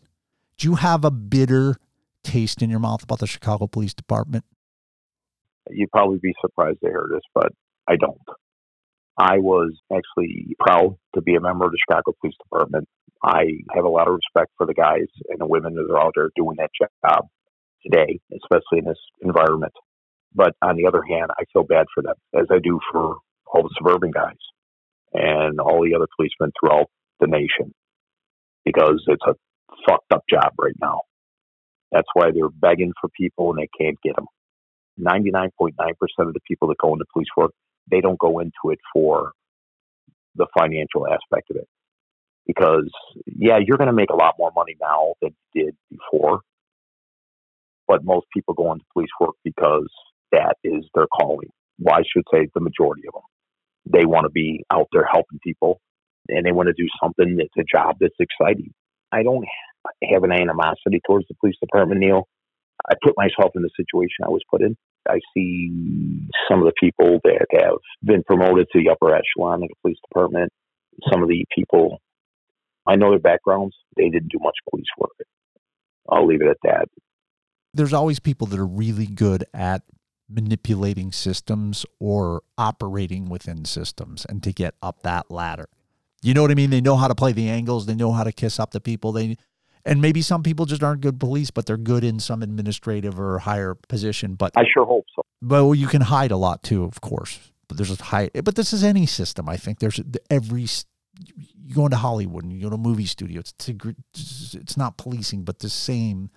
do 0.56 0.68
you 0.68 0.74
have 0.76 1.04
a 1.04 1.10
bitter 1.10 1.76
taste 2.22 2.62
in 2.62 2.70
your 2.70 2.78
mouth 2.78 3.02
about 3.02 3.18
the 3.18 3.26
Chicago 3.26 3.66
Police 3.66 3.94
Department? 3.94 4.44
You'd 5.68 5.90
probably 5.90 6.18
be 6.18 6.32
surprised 6.40 6.80
to 6.80 6.88
hear 6.88 7.06
this, 7.10 7.22
but 7.34 7.52
I 7.88 7.96
don't. 7.96 8.18
I 9.18 9.38
was 9.38 9.72
actually 9.92 10.56
proud 10.58 10.96
to 11.14 11.22
be 11.22 11.34
a 11.34 11.40
member 11.40 11.66
of 11.66 11.72
the 11.72 11.78
Chicago 11.78 12.12
Police 12.20 12.36
Department. 12.42 12.88
I 13.22 13.44
have 13.74 13.84
a 13.84 13.88
lot 13.88 14.08
of 14.08 14.14
respect 14.14 14.50
for 14.56 14.66
the 14.66 14.74
guys 14.74 15.08
and 15.28 15.38
the 15.38 15.46
women 15.46 15.74
that 15.74 15.90
are 15.90 16.00
out 16.00 16.12
there 16.14 16.30
doing 16.36 16.56
that 16.58 16.70
job 17.04 17.26
today, 17.84 18.20
especially 18.32 18.78
in 18.78 18.84
this 18.84 18.98
environment. 19.20 19.72
But 20.34 20.54
on 20.62 20.76
the 20.76 20.86
other 20.86 21.02
hand, 21.02 21.30
I 21.38 21.44
feel 21.52 21.64
bad 21.64 21.86
for 21.94 22.02
them, 22.02 22.14
as 22.34 22.46
I 22.50 22.58
do 22.62 22.78
for 22.92 23.16
all 23.46 23.62
the 23.62 23.74
suburban 23.76 24.10
guys 24.10 24.38
and 25.12 25.60
all 25.60 25.82
the 25.82 25.94
other 25.94 26.06
policemen 26.16 26.52
throughout 26.58 26.86
the 27.18 27.26
nation, 27.26 27.74
because 28.64 29.02
it's 29.08 29.24
a 29.26 29.34
fucked 29.86 30.12
up 30.12 30.22
job 30.30 30.52
right 30.58 30.76
now. 30.80 31.00
That's 31.92 32.08
why 32.14 32.30
they're 32.32 32.48
begging 32.48 32.92
for 33.00 33.10
people 33.18 33.50
and 33.50 33.58
they 33.58 33.68
can't 33.78 33.98
get 34.02 34.14
them. 34.16 34.26
99.9% 35.00 35.72
of 36.18 36.32
the 36.32 36.40
people 36.46 36.68
that 36.68 36.78
go 36.78 36.92
into 36.92 37.04
police 37.12 37.28
work 37.36 37.52
they 37.90 38.00
don't 38.00 38.18
go 38.18 38.38
into 38.40 38.70
it 38.70 38.78
for 38.92 39.32
the 40.36 40.46
financial 40.58 41.06
aspect 41.06 41.50
of 41.50 41.56
it. 41.56 41.68
Because, 42.46 42.90
yeah, 43.26 43.58
you're 43.64 43.78
going 43.78 43.88
to 43.88 43.94
make 43.94 44.10
a 44.10 44.16
lot 44.16 44.34
more 44.38 44.50
money 44.54 44.76
now 44.80 45.14
than 45.22 45.34
you 45.54 45.66
did 45.66 45.76
before. 45.90 46.40
But 47.86 48.04
most 48.04 48.26
people 48.34 48.54
go 48.54 48.72
into 48.72 48.84
police 48.92 49.10
work 49.20 49.34
because 49.44 49.88
that 50.32 50.56
is 50.64 50.84
their 50.94 51.06
calling. 51.08 51.50
Well, 51.78 51.94
I 51.96 52.02
should 52.12 52.24
say 52.32 52.48
the 52.54 52.60
majority 52.60 53.02
of 53.08 53.14
them. 53.14 53.22
They 53.92 54.06
want 54.06 54.24
to 54.24 54.30
be 54.30 54.64
out 54.70 54.88
there 54.92 55.06
helping 55.10 55.40
people 55.42 55.80
and 56.28 56.46
they 56.46 56.52
want 56.52 56.68
to 56.68 56.72
do 56.72 56.88
something 57.02 57.36
that's 57.36 57.48
a 57.58 57.64
job 57.64 57.96
that's 58.00 58.14
exciting. 58.20 58.72
I 59.12 59.22
don't 59.22 59.44
have 60.12 60.22
an 60.24 60.32
animosity 60.32 61.00
towards 61.06 61.26
the 61.28 61.34
police 61.40 61.56
department, 61.60 62.00
Neal. 62.00 62.28
I 62.88 62.94
put 63.02 63.14
myself 63.16 63.52
in 63.56 63.62
the 63.62 63.70
situation 63.76 64.24
I 64.24 64.28
was 64.28 64.42
put 64.50 64.62
in. 64.62 64.76
I 65.08 65.18
see 65.34 66.28
some 66.48 66.60
of 66.60 66.66
the 66.66 66.72
people 66.78 67.20
that 67.24 67.46
have 67.52 67.78
been 68.02 68.22
promoted 68.22 68.66
to 68.72 68.82
the 68.82 68.90
upper 68.90 69.14
echelon 69.14 69.62
of 69.62 69.68
the 69.68 69.74
police 69.82 69.98
department. 70.08 70.52
Some 71.10 71.22
of 71.22 71.28
the 71.28 71.44
people, 71.54 71.98
I 72.86 72.96
know 72.96 73.10
their 73.10 73.18
backgrounds. 73.18 73.74
They 73.96 74.08
didn't 74.08 74.30
do 74.30 74.38
much 74.40 74.56
police 74.68 74.86
work. 74.98 75.12
I'll 76.08 76.26
leave 76.26 76.42
it 76.42 76.48
at 76.48 76.58
that. 76.64 76.88
There's 77.72 77.92
always 77.92 78.18
people 78.18 78.46
that 78.48 78.58
are 78.58 78.66
really 78.66 79.06
good 79.06 79.44
at 79.54 79.82
manipulating 80.28 81.12
systems 81.12 81.86
or 81.98 82.42
operating 82.58 83.28
within 83.28 83.64
systems 83.64 84.24
and 84.24 84.42
to 84.42 84.52
get 84.52 84.74
up 84.82 85.02
that 85.02 85.30
ladder. 85.30 85.68
You 86.22 86.34
know 86.34 86.42
what 86.42 86.50
I 86.50 86.54
mean? 86.54 86.70
They 86.70 86.80
know 86.80 86.96
how 86.96 87.08
to 87.08 87.14
play 87.14 87.32
the 87.32 87.48
angles. 87.48 87.86
They 87.86 87.94
know 87.94 88.12
how 88.12 88.24
to 88.24 88.32
kiss 88.32 88.60
up 88.60 88.72
to 88.72 88.80
people. 88.80 89.12
They 89.12 89.36
and 89.84 90.00
maybe 90.00 90.22
some 90.22 90.42
people 90.42 90.66
just 90.66 90.82
aren't 90.82 91.00
good 91.00 91.18
police, 91.18 91.50
but 91.50 91.66
they're 91.66 91.76
good 91.76 92.04
in 92.04 92.20
some 92.20 92.42
administrative 92.42 93.18
or 93.18 93.38
higher 93.38 93.74
position. 93.74 94.34
But 94.34 94.52
I 94.56 94.64
sure 94.72 94.84
hope 94.84 95.06
so. 95.14 95.22
But 95.40 95.64
well, 95.64 95.74
you 95.74 95.86
can 95.86 96.02
hide 96.02 96.30
a 96.30 96.36
lot 96.36 96.62
too, 96.62 96.84
of 96.84 97.00
course. 97.00 97.52
But 97.68 97.76
there's 97.76 97.98
a 97.98 98.02
high. 98.02 98.30
But 98.44 98.56
this 98.56 98.72
is 98.72 98.84
any 98.84 99.06
system. 99.06 99.48
I 99.48 99.56
think 99.56 99.78
there's 99.78 100.00
every. 100.28 100.66
You 101.62 101.74
go 101.74 101.84
into 101.84 101.96
Hollywood 101.96 102.44
and 102.44 102.52
you 102.52 102.62
go 102.62 102.68
to 102.68 102.74
a 102.74 102.78
movie 102.78 103.06
studio. 103.06 103.40
It's 103.40 103.54
it's 104.54 104.76
not 104.76 104.98
policing, 104.98 105.44
but 105.44 105.60
the 105.60 105.70
same. 105.70 106.30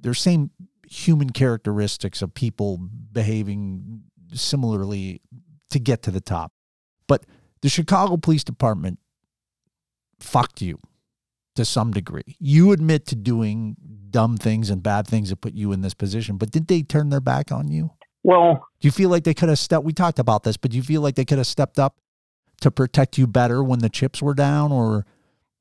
There's 0.00 0.20
same 0.20 0.50
human 0.88 1.30
characteristics 1.30 2.22
of 2.22 2.32
people 2.32 2.78
behaving 3.12 4.02
similarly 4.32 5.20
to 5.70 5.78
get 5.78 6.02
to 6.02 6.10
the 6.10 6.20
top. 6.20 6.52
But 7.06 7.24
the 7.60 7.68
Chicago 7.68 8.16
Police 8.16 8.44
Department 8.44 8.98
fucked 10.20 10.62
you 10.62 10.78
to 11.58 11.64
some 11.64 11.90
degree. 11.90 12.36
You 12.38 12.70
admit 12.70 13.04
to 13.06 13.16
doing 13.16 13.76
dumb 14.10 14.36
things 14.36 14.70
and 14.70 14.80
bad 14.80 15.08
things 15.08 15.30
that 15.30 15.40
put 15.40 15.54
you 15.54 15.72
in 15.72 15.80
this 15.80 15.92
position, 15.92 16.36
but 16.36 16.52
did 16.52 16.68
they 16.68 16.82
turn 16.82 17.08
their 17.08 17.20
back 17.20 17.50
on 17.50 17.68
you? 17.68 17.90
Well, 18.22 18.64
do 18.80 18.86
you 18.86 18.92
feel 18.92 19.10
like 19.10 19.24
they 19.24 19.34
could 19.34 19.48
have 19.48 19.58
stepped? 19.58 19.84
We 19.84 19.92
talked 19.92 20.20
about 20.20 20.44
this, 20.44 20.56
but 20.56 20.70
do 20.70 20.76
you 20.76 20.84
feel 20.84 21.00
like 21.00 21.16
they 21.16 21.24
could 21.24 21.38
have 21.38 21.48
stepped 21.48 21.80
up 21.80 21.96
to 22.60 22.70
protect 22.70 23.18
you 23.18 23.26
better 23.26 23.62
when 23.62 23.80
the 23.80 23.88
chips 23.88 24.22
were 24.22 24.34
down, 24.34 24.70
or 24.70 25.04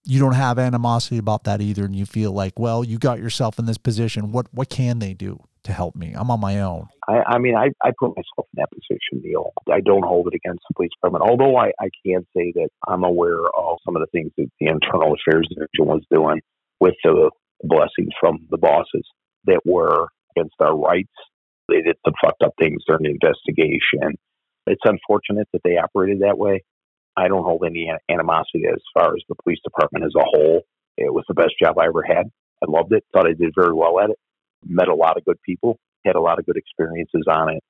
you 0.04 0.20
don't 0.20 0.34
have 0.34 0.60
animosity 0.60 1.18
about 1.18 1.46
that 1.46 1.62
either, 1.62 1.86
and 1.86 1.96
you 1.96 2.06
feel 2.06 2.32
like, 2.32 2.60
well, 2.60 2.84
you 2.84 3.00
got 3.00 3.18
yourself 3.18 3.58
in 3.58 3.66
this 3.66 3.80
position. 3.80 4.32
What 4.32 4.48
what 4.52 4.70
can 4.70 5.00
they 5.00 5.16
do? 5.16 5.40
To 5.68 5.74
help 5.74 5.98
me. 5.98 6.14
I'm 6.16 6.32
on 6.32 6.40
my 6.40 6.62
own. 6.62 6.88
I, 7.10 7.24
I 7.28 7.38
mean, 7.40 7.54
I, 7.54 7.68
I 7.84 7.92
put 8.00 8.16
myself 8.16 8.48
in 8.56 8.56
that 8.56 8.70
position, 8.72 9.22
Neal. 9.22 9.52
I 9.70 9.82
don't 9.82 10.06
hold 10.06 10.28
it 10.28 10.34
against 10.34 10.64
the 10.70 10.76
police 10.76 10.92
department, 10.96 11.30
although 11.30 11.58
I, 11.58 11.74
I 11.78 11.90
can 12.06 12.26
say 12.34 12.54
that 12.56 12.70
I'm 12.88 13.04
aware 13.04 13.44
of 13.44 13.78
some 13.84 13.98
of 13.98 14.02
the 14.02 14.08
things 14.14 14.32
that 14.38 14.48
the 14.62 14.68
internal 14.68 15.14
affairs 15.14 15.46
division 15.50 15.92
was 15.92 16.04
doing 16.10 16.40
with 16.80 16.94
the 17.04 17.32
blessings 17.64 18.14
from 18.18 18.48
the 18.50 18.58
bosses 18.58 19.06
that 19.44 19.60
were 19.66 20.08
against 20.38 20.56
our 20.62 20.74
rights. 20.74 21.12
They 21.68 21.82
did 21.82 21.98
some 22.06 22.14
fucked 22.24 22.44
up 22.44 22.54
things 22.58 22.82
during 22.88 23.04
the 23.04 23.10
investigation. 23.10 24.16
It's 24.68 24.86
unfortunate 24.86 25.50
that 25.52 25.64
they 25.66 25.76
operated 25.76 26.22
that 26.22 26.38
way. 26.38 26.64
I 27.18 27.28
don't 27.28 27.44
hold 27.44 27.64
any 27.66 27.92
animosity 28.10 28.64
as 28.72 28.80
far 28.94 29.16
as 29.16 29.24
the 29.28 29.36
police 29.44 29.60
department 29.66 30.06
as 30.06 30.16
a 30.16 30.24
whole. 30.24 30.62
It 30.96 31.14
was 31.14 31.26
the 31.28 31.34
best 31.34 31.56
job 31.62 31.78
I 31.78 31.88
ever 31.88 32.04
had. 32.04 32.28
I 32.64 32.72
loved 32.72 32.94
it. 32.94 33.04
Thought 33.12 33.28
I 33.28 33.34
did 33.34 33.52
very 33.54 33.74
well 33.74 34.00
at 34.00 34.12
it 34.12 34.18
met 34.66 34.88
a 34.88 34.96
lot 34.96 35.18
of 35.18 35.26
good 35.26 35.38
people, 35.46 35.78
had 36.06 36.16
a 36.16 36.22
lot 36.22 36.40
of 36.40 36.46
good 36.46 36.58
experiences 36.58 37.24
on 37.30 37.56
it, 37.56 37.64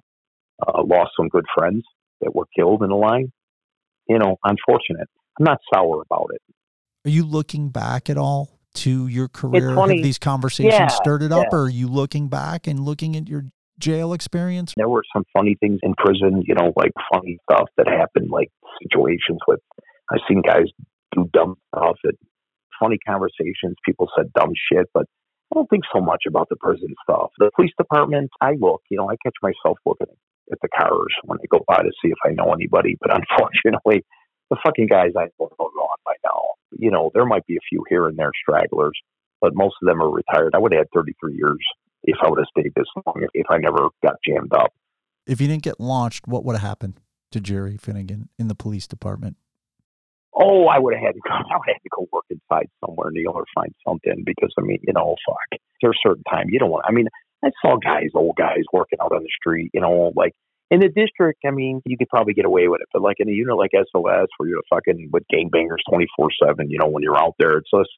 uh, 0.65 0.83
lost 0.83 1.11
some 1.17 1.27
good 1.29 1.45
friends 1.55 1.83
that 2.21 2.35
were 2.35 2.45
killed 2.55 2.83
in 2.83 2.89
the 2.89 2.95
line. 2.95 3.31
You 4.07 4.19
know, 4.19 4.37
unfortunate. 4.43 5.07
I'm 5.39 5.43
not 5.43 5.59
sour 5.73 6.01
about 6.01 6.29
it. 6.33 6.41
Are 7.05 7.11
you 7.11 7.25
looking 7.25 7.69
back 7.69 8.09
at 8.09 8.17
all 8.17 8.49
to 8.75 9.07
your 9.07 9.27
career? 9.27 9.75
Have 9.75 9.89
these 9.89 10.17
conversations 10.17 10.73
yeah, 10.73 10.87
stirred 10.87 11.23
it 11.23 11.31
up, 11.31 11.47
yeah. 11.51 11.57
or 11.57 11.63
are 11.63 11.69
you 11.69 11.87
looking 11.87 12.27
back 12.27 12.67
and 12.67 12.79
looking 12.79 13.15
at 13.15 13.27
your 13.27 13.45
jail 13.79 14.13
experience? 14.13 14.73
There 14.75 14.89
were 14.89 15.03
some 15.13 15.23
funny 15.35 15.55
things 15.59 15.79
in 15.83 15.93
prison, 15.97 16.43
you 16.45 16.55
know, 16.55 16.73
like 16.75 16.91
funny 17.13 17.37
stuff 17.49 17.69
that 17.77 17.87
happened, 17.87 18.29
like 18.31 18.49
situations 18.81 19.39
with 19.47 19.59
I've 20.11 20.19
seen 20.27 20.41
guys 20.41 20.65
do 21.15 21.29
dumb 21.33 21.55
stuff 21.75 21.97
and 22.03 22.17
funny 22.79 22.97
conversations. 23.07 23.75
People 23.85 24.07
said 24.17 24.31
dumb 24.33 24.51
shit, 24.71 24.87
but 24.93 25.05
I 25.51 25.55
don't 25.55 25.69
think 25.69 25.83
so 25.93 26.01
much 26.01 26.23
about 26.27 26.49
the 26.49 26.57
prison 26.57 26.93
stuff. 27.03 27.31
The 27.39 27.51
police 27.55 27.71
department, 27.77 28.29
I 28.41 28.55
look, 28.59 28.81
you 28.89 28.97
know, 28.97 29.09
I 29.09 29.15
catch 29.23 29.35
myself 29.41 29.77
looking 29.85 30.07
at 30.51 30.59
the 30.61 30.67
cars 30.67 31.13
when 31.23 31.37
I 31.39 31.45
go 31.49 31.63
by 31.67 31.83
to 31.83 31.91
see 32.01 32.09
if 32.09 32.17
I 32.25 32.31
know 32.31 32.51
anybody. 32.53 32.97
But 32.99 33.11
unfortunately, 33.15 34.03
the 34.49 34.57
fucking 34.65 34.87
guys 34.87 35.11
I 35.17 35.27
know 35.39 35.49
are 35.59 35.69
gone 35.75 35.97
by 36.05 36.13
now. 36.25 36.41
You 36.77 36.91
know, 36.91 37.11
there 37.13 37.25
might 37.25 37.45
be 37.45 37.55
a 37.55 37.67
few 37.69 37.83
here 37.89 38.07
and 38.07 38.17
there 38.17 38.31
stragglers, 38.41 38.99
but 39.41 39.55
most 39.55 39.75
of 39.81 39.87
them 39.87 40.01
are 40.01 40.11
retired. 40.11 40.53
I 40.53 40.59
would 40.59 40.73
have 40.73 40.79
had 40.79 40.87
33 40.93 41.35
years 41.35 41.63
if 42.03 42.17
I 42.21 42.29
would 42.29 42.39
have 42.39 42.47
stayed 42.57 42.73
this 42.75 42.87
long, 43.05 43.15
if, 43.21 43.29
if 43.33 43.47
I 43.49 43.57
never 43.57 43.89
got 44.03 44.15
jammed 44.25 44.53
up. 44.53 44.73
If 45.25 45.41
you 45.41 45.47
didn't 45.47 45.63
get 45.63 45.79
launched, 45.79 46.27
what 46.27 46.45
would 46.45 46.55
have 46.55 46.67
happened 46.67 46.99
to 47.31 47.41
Jerry 47.41 47.77
Finnigan 47.77 48.29
in 48.37 48.47
the 48.47 48.55
police 48.55 48.87
department? 48.87 49.37
Oh, 50.39 50.67
I 50.67 50.77
would 50.77 50.93
have 50.93 51.01
had 51.01 51.15
to 51.15 51.21
go. 51.23 51.31
I 51.33 51.57
would 51.57 51.67
have 51.67 51.75
had 51.75 51.83
to 51.83 51.95
go 51.95 52.07
work 52.11 52.25
inside 52.29 52.69
somewhere, 52.85 53.09
Neal, 53.11 53.31
or 53.33 53.45
find 53.55 53.73
something 53.87 54.23
because 54.25 54.53
I 54.57 54.61
mean, 54.61 54.79
you 54.83 54.93
know, 54.93 55.15
fuck. 55.27 55.59
There's 55.81 55.97
a 55.97 56.07
certain 56.07 56.23
time 56.29 56.47
you 56.49 56.59
don't 56.59 56.69
want. 56.69 56.85
I 56.87 56.91
mean, 56.91 57.07
I 57.43 57.49
saw 57.61 57.77
guys, 57.77 58.09
old 58.15 58.35
guys, 58.35 58.63
working 58.71 58.99
out 59.01 59.11
on 59.11 59.23
the 59.23 59.33
street. 59.39 59.71
You 59.73 59.81
know, 59.81 60.13
like 60.15 60.33
in 60.69 60.79
the 60.79 60.89
district. 60.89 61.39
I 61.45 61.51
mean, 61.51 61.81
you 61.85 61.97
could 61.97 62.09
probably 62.09 62.33
get 62.33 62.45
away 62.45 62.67
with 62.67 62.81
it, 62.81 62.87
but 62.93 63.01
like 63.01 63.17
in 63.19 63.29
a 63.29 63.31
unit 63.31 63.57
like 63.57 63.71
SOS, 63.73 64.27
where 64.37 64.49
you're 64.49 64.61
fucking 64.69 65.09
with 65.11 65.23
gangbangers 65.33 65.83
twenty 65.89 66.07
four 66.15 66.29
seven. 66.43 66.69
You 66.69 66.79
know, 66.79 66.87
when 66.87 67.03
you're 67.03 67.19
out 67.19 67.35
there, 67.39 67.57
it's 67.57 67.69
just 67.73 67.89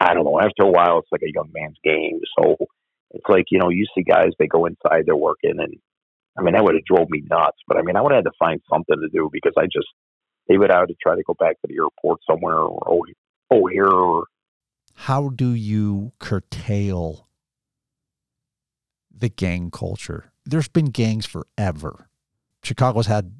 I 0.00 0.14
don't 0.14 0.24
know. 0.24 0.40
After 0.40 0.62
a 0.64 0.70
while, 0.70 0.98
it's 0.98 1.12
like 1.12 1.22
a 1.22 1.32
young 1.34 1.50
man's 1.52 1.78
game. 1.84 2.20
So 2.38 2.56
it's 3.10 3.28
like 3.28 3.46
you 3.50 3.58
know, 3.58 3.68
you 3.68 3.86
see 3.94 4.02
guys 4.02 4.30
they 4.38 4.46
go 4.46 4.66
inside, 4.66 5.04
they're 5.06 5.16
working, 5.16 5.58
and 5.58 5.76
I 6.38 6.42
mean, 6.42 6.54
that 6.54 6.64
would 6.64 6.74
have 6.74 6.84
drove 6.84 7.10
me 7.10 7.22
nuts. 7.28 7.58
But 7.66 7.76
I 7.78 7.82
mean, 7.82 7.96
I 7.96 8.02
would 8.02 8.12
have 8.12 8.24
had 8.24 8.30
to 8.30 8.38
find 8.38 8.60
something 8.72 8.96
to 9.00 9.08
do 9.08 9.28
because 9.32 9.54
I 9.58 9.64
just 9.64 9.88
they 10.48 10.58
would 10.58 10.70
have 10.70 10.88
to 10.88 10.94
try 11.02 11.14
to 11.16 11.22
go 11.22 11.34
back 11.34 11.60
to 11.60 11.66
the 11.68 11.74
airport 11.74 12.20
somewhere 12.28 12.56
or 12.56 12.82
oh, 12.86 13.04
O'Hare. 13.50 13.88
Or, 13.88 14.24
How 14.94 15.28
do 15.28 15.50
you 15.50 16.12
curtail 16.18 17.28
the 19.10 19.28
gang 19.28 19.70
culture? 19.70 20.32
There's 20.44 20.68
been 20.68 20.86
gangs 20.86 21.26
forever. 21.26 22.08
Chicago's 22.62 23.06
had 23.06 23.32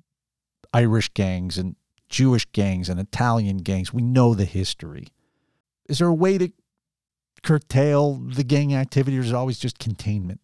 Irish 0.73 1.11
gangs 1.11 1.59
and 1.59 1.77
Jewish 2.09 2.47
gangs 2.47 2.89
and 2.89 3.01
Italian 3.01 3.59
gangs. 3.59 3.93
We 3.93 4.03
know 4.03 4.35
the 4.35 4.45
history. 4.45 5.09
Is 5.89 5.99
there 5.99 6.09
a 6.09 6.15
way 6.15 6.39
to 6.39 6.51
curtail 7.43 8.15
the 8.15 8.45
gang 8.45 8.75
activity, 8.75 9.19
or 9.19 9.21
is 9.21 9.31
it 9.31 9.35
always 9.35 9.59
just 9.59 9.79
containment? 9.79 10.41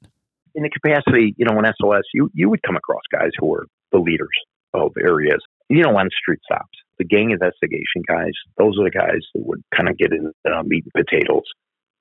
In 0.55 0.63
the 0.63 0.71
capacity, 0.71 1.35
you 1.39 1.47
know, 1.47 1.59
in 1.59 1.65
SOS, 1.65 2.03
you 2.13 2.31
you 2.35 2.51
would 2.51 2.63
come 2.63 2.77
across 2.77 3.03
guys 3.11 3.31
who 3.39 3.55
are 3.55 3.67
the 3.93 3.99
leaders 3.99 4.29
of 4.75 4.93
areas 5.03 5.41
you 5.71 5.83
know, 5.83 5.97
on 5.97 6.11
street 6.11 6.41
stops. 6.45 6.77
The 6.99 7.07
gang 7.07 7.31
investigation 7.31 8.03
guys, 8.07 8.35
those 8.59 8.77
are 8.79 8.85
the 8.85 8.91
guys 8.91 9.23
that 9.33 9.47
would 9.47 9.63
kind 9.75 9.89
of 9.89 9.97
get 9.97 10.13
in 10.13 10.33
uh, 10.45 10.63
meat 10.67 10.85
and 10.85 11.07
potatoes. 11.07 11.47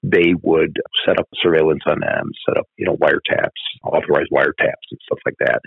They 0.01 0.34
would 0.41 0.76
set 1.05 1.20
up 1.20 1.28
surveillance 1.39 1.84
on 1.86 1.99
them, 2.01 2.32
set 2.47 2.57
up, 2.57 2.65
you 2.78 2.86
know, 2.86 2.97
wiretaps, 2.97 3.61
authorized 3.86 4.32
wiretaps 4.34 4.89
and 4.91 4.99
stuff 5.05 5.20
like 5.26 5.38
that, 5.39 5.61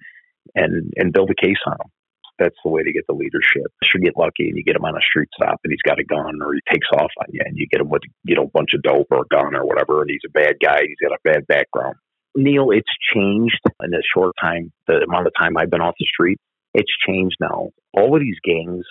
and 0.54 0.92
and 0.96 1.12
build 1.12 1.30
a 1.30 1.40
case 1.40 1.62
on 1.66 1.76
them. 1.78 1.90
That's 2.38 2.56
the 2.64 2.70
way 2.70 2.82
to 2.82 2.92
get 2.92 3.04
the 3.06 3.14
leadership. 3.14 3.70
You 3.94 4.00
get 4.00 4.18
lucky 4.18 4.48
and 4.48 4.56
you 4.56 4.64
get 4.64 4.74
him 4.74 4.84
on 4.84 4.96
a 4.96 5.04
street 5.06 5.28
stop 5.36 5.60
and 5.62 5.70
he's 5.70 5.84
got 5.86 6.00
a 6.00 6.04
gun 6.04 6.40
or 6.42 6.54
he 6.54 6.60
takes 6.72 6.88
off 6.94 7.12
on 7.20 7.26
you 7.30 7.40
and 7.44 7.56
you 7.56 7.68
get 7.70 7.80
him 7.80 7.90
with, 7.90 8.02
you 8.24 8.34
know, 8.34 8.44
a 8.44 8.50
bunch 8.50 8.70
of 8.74 8.82
dope 8.82 9.06
or 9.10 9.22
a 9.22 9.28
gun 9.30 9.54
or 9.54 9.64
whatever 9.64 10.00
and 10.00 10.10
he's 10.10 10.26
a 10.26 10.32
bad 10.32 10.56
guy. 10.60 10.80
He's 10.80 11.08
got 11.08 11.14
a 11.14 11.20
bad 11.22 11.46
background. 11.46 11.96
Neal, 12.34 12.70
it's 12.70 12.90
changed 13.14 13.60
in 13.84 13.90
the 13.90 14.02
short 14.16 14.34
time, 14.40 14.72
the 14.88 15.04
amount 15.06 15.26
of 15.26 15.34
time 15.38 15.58
I've 15.58 15.70
been 15.70 15.82
off 15.82 15.94
the 16.00 16.06
street 16.06 16.40
it's 16.74 16.92
changed 17.06 17.36
now. 17.40 17.70
All 17.94 18.14
of 18.14 18.20
these 18.20 18.38
gangs 18.44 18.84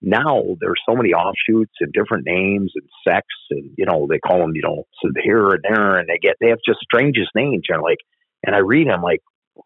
now 0.00 0.44
there's 0.60 0.80
so 0.88 0.94
many 0.94 1.10
offshoots 1.10 1.72
and 1.80 1.92
different 1.92 2.24
names 2.24 2.72
and 2.76 2.88
sects 3.06 3.34
and 3.50 3.70
you 3.76 3.84
know 3.84 4.06
they 4.08 4.18
call 4.20 4.38
them 4.38 4.52
you 4.54 4.62
know 4.62 4.84
so 5.02 5.10
here 5.22 5.48
and 5.50 5.64
there 5.68 5.98
and 5.98 6.08
they 6.08 6.18
get 6.18 6.36
they 6.40 6.48
have 6.48 6.58
just 6.64 6.78
strangest 6.80 7.30
names 7.34 7.64
and 7.68 7.82
like 7.82 7.98
and 8.46 8.54
I 8.54 8.58
read 8.58 8.86
them 8.86 9.02
like 9.02 9.20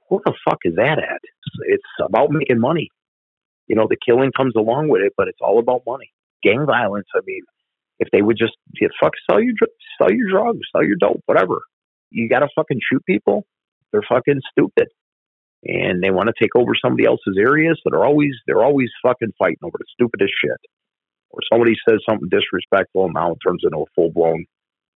what 0.08 0.22
the 0.24 0.32
fuck 0.48 0.58
is 0.64 0.76
that 0.76 0.98
at? 0.98 1.20
It's 1.66 1.82
about 2.02 2.30
making 2.30 2.58
money. 2.58 2.88
You 3.66 3.76
know 3.76 3.86
the 3.88 3.96
killing 4.04 4.32
comes 4.34 4.54
along 4.56 4.88
with 4.88 5.02
it, 5.02 5.12
but 5.16 5.28
it's 5.28 5.38
all 5.40 5.58
about 5.58 5.82
money. 5.86 6.10
Gang 6.42 6.64
violence. 6.66 7.06
I 7.14 7.20
mean, 7.26 7.42
if 7.98 8.08
they 8.10 8.22
would 8.22 8.38
just 8.38 8.54
yeah, 8.80 8.88
fuck 9.00 9.12
sell 9.30 9.40
your 9.40 9.54
sell 10.00 10.10
your 10.10 10.30
drugs, 10.30 10.60
sell 10.74 10.84
your 10.84 10.96
dope, 10.96 11.22
whatever. 11.26 11.60
You 12.10 12.28
got 12.28 12.40
to 12.40 12.48
fucking 12.54 12.80
shoot 12.90 13.04
people. 13.04 13.44
They're 13.92 14.02
fucking 14.08 14.40
stupid 14.50 14.88
and 15.64 16.02
they 16.02 16.10
want 16.10 16.28
to 16.28 16.34
take 16.40 16.54
over 16.56 16.72
somebody 16.74 17.06
else's 17.06 17.38
areas. 17.38 17.80
So 17.82 17.90
they're 17.90 18.04
always 18.04 18.34
they're 18.46 18.64
always 18.64 18.90
fucking 19.02 19.32
fighting 19.38 19.62
over 19.62 19.78
the 19.78 19.86
stupidest 19.94 20.32
shit. 20.42 20.60
Or 21.30 21.40
somebody 21.50 21.74
says 21.88 22.00
something 22.08 22.28
disrespectful, 22.28 23.06
and 23.06 23.14
now 23.14 23.32
it 23.32 23.38
turns 23.46 23.62
into 23.64 23.78
a 23.78 23.92
full 23.94 24.10
blown. 24.10 24.44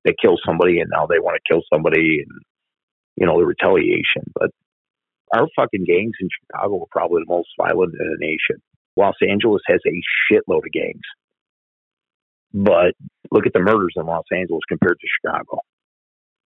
They 0.03 0.13
kill 0.22 0.38
somebody, 0.45 0.80
and 0.80 0.89
now 0.91 1.07
they 1.07 1.20
want 1.20 1.39
to 1.39 1.53
kill 1.53 1.63
somebody, 1.72 2.24
and 2.26 2.41
you 3.16 3.26
know 3.26 3.39
the 3.39 3.45
retaliation. 3.45 4.28
But 4.34 4.51
our 5.34 5.47
fucking 5.55 5.86
gangs 5.86 6.16
in 6.20 6.30
Chicago 6.30 6.82
are 6.82 6.91
probably 6.91 7.22
the 7.26 7.34
most 7.34 7.49
violent 7.57 7.93
in 7.99 8.07
the 8.07 8.18
nation. 8.20 8.61
Los 8.97 9.16
Angeles 9.22 9.61
has 9.68 9.80
a 9.86 10.01
shitload 10.32 10.66
of 10.66 10.72
gangs. 10.74 11.07
But 12.53 12.95
look 13.32 13.45
at 13.45 13.53
the 13.53 13.59
murders 13.59 13.93
in 13.97 14.05
Los 14.05 14.24
Angeles 14.32 14.61
compared 14.70 14.97
to 14.99 15.07
Chicago. 15.20 15.59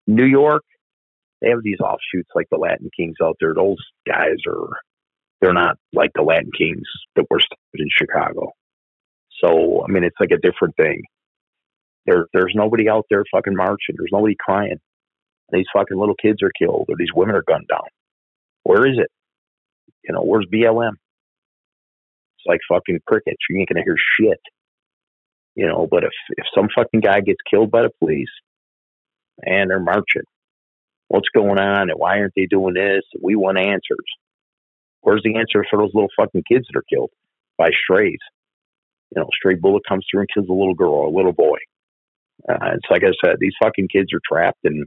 New 0.06 0.24
York, 0.24 0.62
they 1.40 1.50
have 1.50 1.62
these 1.62 1.80
offshoots 1.80 2.30
like 2.34 2.48
the 2.50 2.58
Latin 2.58 2.90
Kings 2.96 3.16
out 3.22 3.36
there. 3.40 3.54
Those 3.54 3.78
guys 4.06 4.36
are 4.46 4.68
they're 5.40 5.52
not 5.52 5.76
like 5.92 6.10
the 6.14 6.22
Latin 6.22 6.50
Kings 6.56 6.86
that 7.14 7.26
were 7.30 7.40
started 7.40 7.58
in 7.74 7.88
Chicago. 7.96 8.52
So 9.42 9.84
I 9.84 9.90
mean, 9.90 10.04
it's 10.04 10.16
like 10.18 10.32
a 10.32 10.40
different 10.40 10.76
thing. 10.76 11.02
There, 12.06 12.26
there's 12.32 12.52
nobody 12.54 12.88
out 12.88 13.04
there 13.10 13.24
fucking 13.30 13.54
marching. 13.54 13.94
There's 13.96 14.12
nobody 14.12 14.34
crying. 14.38 14.78
These 15.52 15.66
fucking 15.72 15.96
little 15.96 16.14
kids 16.14 16.42
are 16.42 16.52
killed, 16.58 16.86
or 16.88 16.96
these 16.98 17.12
women 17.14 17.36
are 17.36 17.44
gunned 17.46 17.68
down. 17.68 17.86
Where 18.64 18.86
is 18.86 18.98
it? 18.98 19.10
You 20.04 20.14
know, 20.14 20.22
where's 20.22 20.46
BLM? 20.52 20.92
It's 20.92 22.46
like 22.46 22.60
fucking 22.68 23.00
crickets. 23.06 23.38
You 23.48 23.58
ain't 23.58 23.68
gonna 23.68 23.84
hear 23.84 23.96
shit. 24.20 24.40
You 25.54 25.66
know, 25.66 25.86
but 25.90 26.04
if 26.04 26.12
if 26.30 26.46
some 26.54 26.68
fucking 26.74 27.00
guy 27.00 27.20
gets 27.20 27.40
killed 27.50 27.70
by 27.70 27.82
the 27.82 27.90
police 27.98 28.28
and 29.42 29.70
they're 29.70 29.80
marching, 29.80 30.22
what's 31.08 31.28
going 31.34 31.58
on 31.58 31.90
and 31.90 31.98
why 31.98 32.18
aren't 32.18 32.34
they 32.36 32.46
doing 32.46 32.74
this? 32.74 33.02
We 33.20 33.34
want 33.34 33.58
answers. 33.58 34.06
Where's 35.00 35.22
the 35.24 35.36
answer 35.36 35.64
for 35.68 35.78
those 35.78 35.94
little 35.94 36.10
fucking 36.16 36.44
kids 36.50 36.66
that 36.68 36.78
are 36.78 36.84
killed 36.92 37.10
by 37.56 37.70
strays? 37.84 38.18
You 39.14 39.22
know, 39.22 39.28
stray 39.34 39.54
bullet 39.54 39.82
comes 39.88 40.06
through 40.10 40.20
and 40.20 40.28
kills 40.32 40.48
a 40.48 40.52
little 40.52 40.74
girl 40.74 40.92
or 40.92 41.06
a 41.06 41.10
little 41.10 41.32
boy. 41.32 41.58
Uh, 42.48 42.74
it's 42.74 42.90
like 42.90 43.02
I 43.02 43.12
said, 43.24 43.36
these 43.40 43.54
fucking 43.62 43.88
kids 43.88 44.08
are 44.12 44.20
trapped, 44.30 44.60
and 44.64 44.86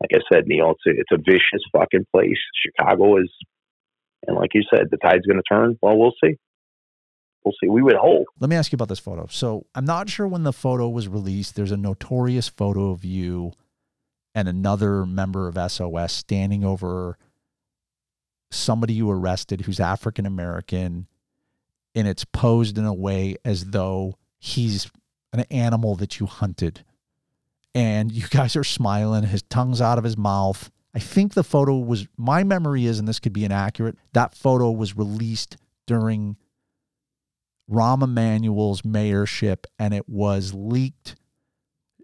like 0.00 0.10
I 0.14 0.18
said, 0.32 0.46
Neal, 0.46 0.72
it's 0.72 0.86
a, 0.86 1.00
it's 1.00 1.12
a 1.12 1.16
vicious 1.16 1.62
fucking 1.72 2.06
place. 2.12 2.38
Chicago 2.66 3.18
is, 3.18 3.30
and 4.26 4.36
like 4.36 4.50
you 4.54 4.62
said, 4.74 4.88
the 4.90 4.96
tide's 4.96 5.26
going 5.26 5.36
to 5.36 5.54
turn. 5.54 5.78
Well, 5.80 5.96
we'll 5.96 6.14
see. 6.24 6.36
We'll 7.44 7.54
see. 7.62 7.68
We 7.68 7.82
would 7.82 7.96
hope. 7.96 8.26
Let 8.40 8.50
me 8.50 8.56
ask 8.56 8.72
you 8.72 8.76
about 8.76 8.88
this 8.88 8.98
photo. 8.98 9.26
So 9.30 9.66
I'm 9.74 9.84
not 9.84 10.08
sure 10.08 10.26
when 10.26 10.44
the 10.44 10.52
photo 10.52 10.88
was 10.88 11.08
released. 11.08 11.54
There's 11.54 11.72
a 11.72 11.76
notorious 11.76 12.48
photo 12.48 12.90
of 12.90 13.04
you 13.04 13.52
and 14.34 14.48
another 14.48 15.04
member 15.04 15.48
of 15.48 15.70
SOS 15.70 16.12
standing 16.12 16.64
over 16.64 17.18
somebody 18.50 18.94
you 18.94 19.10
arrested 19.10 19.62
who's 19.62 19.80
African 19.80 20.26
American, 20.26 21.06
and 21.94 22.08
it's 22.08 22.24
posed 22.24 22.78
in 22.78 22.84
a 22.84 22.94
way 22.94 23.36
as 23.44 23.66
though 23.66 24.18
he's 24.38 24.90
an 25.32 25.44
animal 25.50 25.94
that 25.96 26.20
you 26.20 26.26
hunted. 26.26 26.84
And 27.74 28.12
you 28.12 28.26
guys 28.28 28.54
are 28.56 28.64
smiling, 28.64 29.24
his 29.24 29.42
tongue's 29.42 29.80
out 29.80 29.98
of 29.98 30.04
his 30.04 30.16
mouth. 30.16 30.70
I 30.94 30.98
think 30.98 31.32
the 31.32 31.44
photo 31.44 31.78
was, 31.78 32.06
my 32.18 32.44
memory 32.44 32.84
is, 32.84 32.98
and 32.98 33.08
this 33.08 33.18
could 33.18 33.32
be 33.32 33.46
inaccurate, 33.46 33.96
that 34.12 34.34
photo 34.34 34.70
was 34.70 34.96
released 34.96 35.56
during 35.86 36.36
Rahm 37.70 38.02
Emanuel's 38.02 38.82
mayorship 38.82 39.64
and 39.78 39.94
it 39.94 40.08
was 40.08 40.52
leaked 40.52 41.16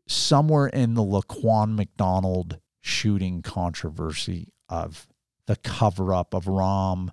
somewhere 0.08 0.66
in 0.66 0.94
the 0.94 1.02
Laquan 1.02 1.74
McDonald 1.74 2.58
shooting 2.80 3.42
controversy 3.42 4.52
of 4.68 5.06
the 5.46 5.56
cover 5.56 6.12
up 6.12 6.34
of 6.34 6.46
Rahm 6.46 7.10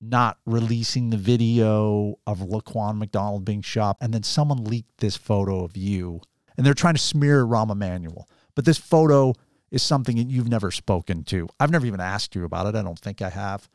not 0.00 0.38
releasing 0.46 1.10
the 1.10 1.16
video 1.16 2.18
of 2.26 2.38
Laquan 2.38 2.96
McDonald 2.96 3.44
being 3.44 3.60
shot. 3.60 3.96
And 4.00 4.14
then 4.14 4.22
someone 4.22 4.64
leaked 4.64 4.98
this 4.98 5.16
photo 5.16 5.62
of 5.62 5.76
you 5.76 6.22
and 6.56 6.64
they're 6.66 6.74
trying 6.74 6.94
to 6.94 7.00
smear 7.00 7.44
Rahm 7.44 7.70
Emanuel. 7.70 8.28
But 8.54 8.64
this 8.64 8.78
photo 8.78 9.34
is 9.70 9.82
something 9.82 10.16
that 10.16 10.28
you've 10.28 10.48
never 10.48 10.70
spoken 10.70 11.22
to. 11.24 11.48
I've 11.58 11.70
never 11.70 11.86
even 11.86 12.00
asked 12.00 12.34
you 12.34 12.44
about 12.44 12.66
it. 12.66 12.78
I 12.78 12.82
don't 12.82 12.98
think 12.98 13.22
I 13.22 13.28
have. 13.28 13.68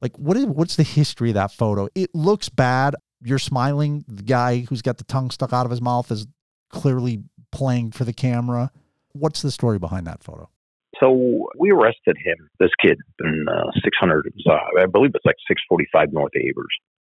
Like, 0.00 0.16
what 0.16 0.36
is 0.36 0.46
what's 0.46 0.76
the 0.76 0.82
history 0.82 1.30
of 1.30 1.34
that 1.34 1.52
photo? 1.52 1.88
It 1.94 2.14
looks 2.14 2.48
bad. 2.48 2.94
You're 3.22 3.38
smiling. 3.38 4.04
The 4.06 4.22
guy 4.22 4.60
who's 4.60 4.82
got 4.82 4.98
the 4.98 5.04
tongue 5.04 5.30
stuck 5.30 5.52
out 5.52 5.66
of 5.66 5.70
his 5.70 5.80
mouth 5.80 6.10
is 6.10 6.26
clearly 6.70 7.22
playing 7.54 7.92
for 7.92 8.04
the 8.04 8.12
camera. 8.12 8.70
What's 9.12 9.40
the 9.40 9.50
story 9.50 9.78
behind 9.78 10.06
that 10.06 10.22
photo? 10.22 10.50
So 11.00 11.48
we 11.58 11.70
arrested 11.70 12.16
him, 12.22 12.50
this 12.60 12.70
kid, 12.80 12.98
in 13.20 13.46
uh, 13.48 13.70
600, 13.82 14.32
uh, 14.46 14.52
I 14.80 14.86
believe 14.86 15.12
it's 15.14 15.24
like 15.24 15.36
645 15.48 16.12
North 16.12 16.32
Avers. 16.36 16.66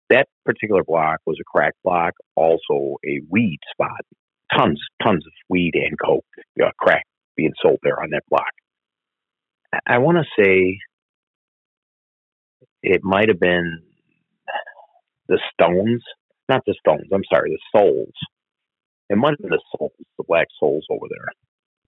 That 0.09 0.27
particular 0.45 0.83
block 0.83 1.19
was 1.25 1.37
a 1.41 1.43
crack 1.43 1.73
block, 1.83 2.13
also 2.35 2.97
a 3.05 3.21
weed 3.29 3.59
spot. 3.71 4.01
Tons, 4.55 4.79
tons 5.01 5.25
of 5.25 5.33
weed 5.49 5.73
and 5.73 5.97
coke, 5.99 6.25
uh, 6.63 6.69
crack 6.79 7.05
being 7.35 7.53
sold 7.61 7.79
there 7.83 8.01
on 8.01 8.11
that 8.11 8.23
block. 8.29 8.53
I, 9.73 9.95
I 9.95 9.97
want 9.97 10.17
to 10.17 10.43
say 10.43 10.77
it 12.83 13.01
might 13.03 13.29
have 13.29 13.39
been 13.39 13.81
the 15.27 15.39
Stones, 15.53 16.03
not 16.47 16.61
the 16.67 16.75
Stones, 16.79 17.07
I'm 17.11 17.23
sorry, 17.31 17.51
the 17.51 17.79
Souls. 17.79 18.13
Might 19.09 19.31
have 19.31 19.39
been 19.39 19.51
the 19.51 19.61
Souls, 19.77 19.91
the 20.17 20.23
Black 20.27 20.47
Souls 20.59 20.85
over 20.89 21.05
there 21.09 21.27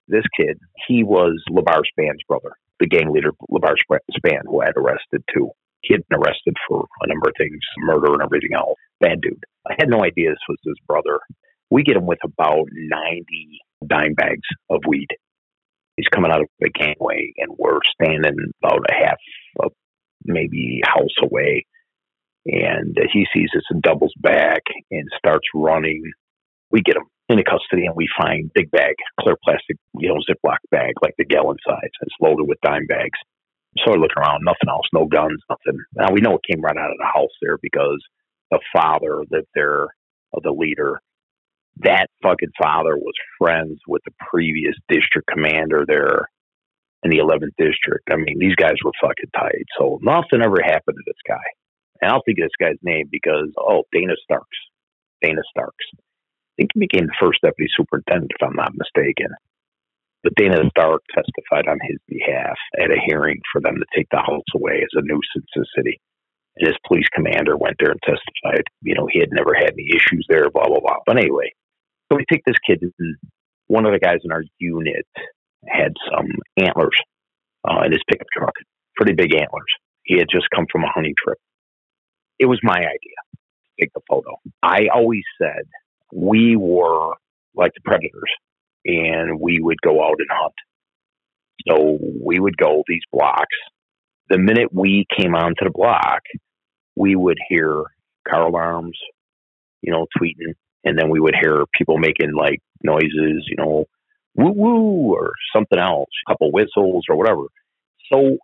this 0.08 0.24
kid, 0.40 0.60
he 0.88 1.04
was 1.04 1.42
Labar 1.52 1.82
Spann's 1.92 2.24
brother, 2.28 2.54
the 2.80 2.88
gang 2.88 3.12
leader, 3.12 3.32
Labar 3.52 3.76
Spann, 3.92 4.42
who 4.46 4.62
I 4.62 4.68
had 4.68 4.78
arrested 4.78 5.24
too. 5.34 5.50
He 5.82 5.94
had 5.94 6.08
been 6.08 6.20
arrested 6.20 6.56
for 6.68 6.86
a 7.02 7.08
number 7.08 7.30
of 7.30 7.36
things, 7.38 7.60
murder 7.80 8.14
and 8.14 8.22
everything 8.22 8.56
else. 8.56 8.78
Bad 9.00 9.22
dude. 9.22 9.44
I 9.68 9.76
had 9.78 9.90
no 9.90 10.04
idea 10.04 10.30
this 10.30 10.40
was 10.50 10.58
his 10.64 10.78
brother. 10.88 11.20
We 11.70 11.84
get 11.84 11.98
him 11.98 12.06
with 12.06 12.20
about 12.24 12.66
90 12.72 13.26
dime 13.86 14.14
bags 14.14 14.48
of 14.70 14.82
weed. 14.88 15.08
He's 15.98 16.08
coming 16.08 16.32
out 16.32 16.42
of 16.42 16.48
the 16.60 16.70
gangway, 16.70 17.34
and 17.38 17.56
we're 17.58 17.80
standing 18.00 18.36
about 18.64 18.86
a 18.90 18.94
half, 18.94 19.18
of 19.60 19.72
maybe 20.24 20.82
house 20.86 21.16
away. 21.22 21.66
And 22.46 22.98
he 23.12 23.28
sees 23.34 23.50
us 23.56 23.64
and 23.70 23.82
doubles 23.82 24.14
back 24.20 24.62
and 24.90 25.08
starts 25.18 25.48
running. 25.54 26.04
We 26.72 26.82
get 26.82 26.98
him 26.98 27.08
into 27.30 27.44
custody 27.44 27.86
and 27.86 27.96
we 27.96 28.08
find 28.20 28.52
big 28.54 28.72
bag, 28.72 28.96
clear 29.20 29.36
plastic, 29.44 29.78
you 30.00 30.10
know, 30.10 30.20
Ziploc 30.30 30.58
bag, 30.72 30.94
like 31.02 31.16
the 31.18 31.26
gallon 31.26 31.58
size. 31.66 31.92
It's 32.02 32.16
loaded 32.22 32.48
with 32.48 32.60
dime 32.62 32.88
bags. 32.88 33.20
So 33.80 33.92
we're 33.92 34.00
looking 34.00 34.18
around, 34.18 34.44
nothing 34.44 34.70
else, 34.70 34.88
no 34.94 35.06
guns, 35.06 35.42
nothing. 35.50 35.80
Now 35.94 36.12
we 36.12 36.22
know 36.22 36.36
it 36.36 36.50
came 36.50 36.62
right 36.62 36.78
out 36.78 36.92
of 36.92 36.98
the 36.98 37.12
house 37.14 37.32
there 37.42 37.58
because 37.62 38.02
the 38.50 38.60
father 38.74 39.24
lived 39.30 39.48
there, 39.54 39.88
of 40.34 40.44
the 40.44 40.52
leader. 40.52 41.00
That 41.78 42.08
fucking 42.24 42.52
father 42.62 42.98
was 42.98 43.14
friends 43.38 43.80
with 43.88 44.02
the 44.06 44.12
previous 44.30 44.76
district 44.90 45.30
commander 45.32 45.86
there 45.88 46.28
in 47.04 47.12
the 47.12 47.20
11th 47.20 47.56
district. 47.58 48.10
I 48.12 48.16
mean, 48.16 48.40
these 48.40 48.56
guys 48.56 48.76
were 48.84 48.92
fucking 49.00 49.32
tight. 49.38 49.66
So 49.78 50.00
nothing 50.02 50.42
ever 50.44 50.58
happened 50.64 50.98
to 50.98 51.04
this 51.06 51.22
guy. 51.28 51.44
And 52.02 52.12
I'll 52.12 52.24
think 52.26 52.40
of 52.40 52.46
this 52.46 52.60
guy's 52.60 52.80
name 52.82 53.08
because, 53.12 53.50
oh, 53.58 53.84
Dana 53.92 54.14
Starks. 54.24 54.58
Dana 55.22 55.42
Starks 55.50 55.86
think 56.58 56.72
he 56.74 56.80
became 56.82 57.08
the 57.08 57.22
first 57.22 57.40
deputy 57.42 57.70
superintendent, 57.78 58.32
if 58.34 58.44
I'm 58.46 58.56
not 58.56 58.74
mistaken. 58.76 59.32
But 60.24 60.36
Dana 60.36 60.58
Stark 60.72 61.04
testified 61.14 61.70
on 61.70 61.80
his 61.88 62.00
behalf 62.10 62.58
at 62.82 62.92
a 62.92 63.00
hearing 63.06 63.40
for 63.52 63.62
them 63.62 63.76
to 63.76 63.86
take 63.96 64.08
the 64.12 64.18
house 64.18 64.50
away 64.56 64.82
as 64.84 64.90
a 64.94 65.02
nuisance 65.02 65.48
to 65.54 65.62
the 65.62 65.68
city. 65.78 66.02
And 66.58 66.68
his 66.68 66.78
police 66.86 67.08
commander 67.14 67.56
went 67.56 67.78
there 67.80 67.92
and 67.92 68.02
testified. 68.02 68.66
You 68.82 68.96
know, 68.96 69.08
he 69.12 69.20
had 69.20 69.30
never 69.32 69.54
had 69.54 69.74
any 69.74 69.90
issues 69.96 70.26
there, 70.28 70.50
blah, 70.50 70.68
blah, 70.68 70.80
blah. 70.80 70.98
But 71.06 71.18
anyway, 71.18 71.54
so 72.12 72.18
we 72.18 72.26
take 72.32 72.44
this 72.46 72.58
kid, 72.66 72.84
one 73.68 73.86
of 73.86 73.94
the 73.94 74.00
guys 74.00 74.20
in 74.24 74.32
our 74.32 74.44
unit 74.58 75.06
had 75.68 75.94
some 76.12 76.28
antlers 76.58 76.98
uh, 77.64 77.84
in 77.86 77.92
his 77.92 78.02
pickup 78.10 78.28
truck, 78.36 78.54
pretty 78.96 79.14
big 79.14 79.36
antlers. 79.36 79.72
He 80.04 80.18
had 80.18 80.28
just 80.32 80.50
come 80.54 80.66
from 80.72 80.84
a 80.84 80.92
hunting 80.94 81.16
trip. 81.24 81.38
It 82.40 82.46
was 82.46 82.60
my 82.64 82.78
idea 82.78 83.18
to 83.34 83.82
take 83.82 83.94
the 83.94 84.02
photo. 84.10 84.38
I 84.64 84.88
always 84.94 85.24
said 85.40 85.66
we 86.14 86.56
were 86.56 87.14
like 87.56 87.74
the 87.74 87.82
predators 87.84 88.32
and 88.86 89.40
we 89.40 89.60
would 89.60 89.82
go 89.82 90.04
out 90.04 90.16
and 90.20 90.28
hunt. 90.32 90.54
So 91.68 91.98
we 92.24 92.40
would 92.40 92.58
go 92.58 92.84
these 92.88 93.02
blocks. 93.12 93.56
The 94.30 94.38
minute 94.38 94.74
we 94.74 95.06
came 95.18 95.36
onto 95.36 95.66
the 95.66 95.72
block, 95.72 96.22
we 96.96 97.16
would 97.16 97.38
hear 97.50 97.84
car 98.28 98.48
alarms, 98.48 98.98
you 99.82 99.92
know, 99.92 100.06
tweeting, 100.20 100.54
and 100.84 100.98
then 100.98 101.10
we 101.10 101.20
would 101.20 101.36
hear 101.40 101.64
people 101.78 101.98
making 101.98 102.34
like 102.34 102.60
noises, 102.84 103.46
you 103.48 103.56
know, 103.58 103.86
woo 104.36 104.52
woo 104.52 105.14
or 105.14 105.32
something 105.54 105.80
else, 105.80 106.10
a 106.26 106.32
couple 106.32 106.52
whistles 106.52 107.06
or 107.10 107.18
whatever. 107.18 107.44
So 108.12 108.38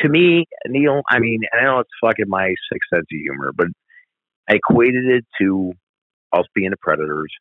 to 0.00 0.08
me, 0.08 0.46
Neal, 0.66 1.02
I 1.10 1.18
mean, 1.18 1.40
I 1.52 1.64
know 1.64 1.80
it's 1.80 1.90
fucking 2.02 2.28
my 2.28 2.48
sixth 2.72 2.88
sense 2.92 3.02
of 3.02 3.18
humor, 3.18 3.52
but 3.54 3.68
I 4.50 4.54
equated 4.56 5.04
it 5.06 5.26
to 5.40 5.72
us 6.32 6.44
being 6.54 6.70
the 6.70 6.76
predators 6.80 7.32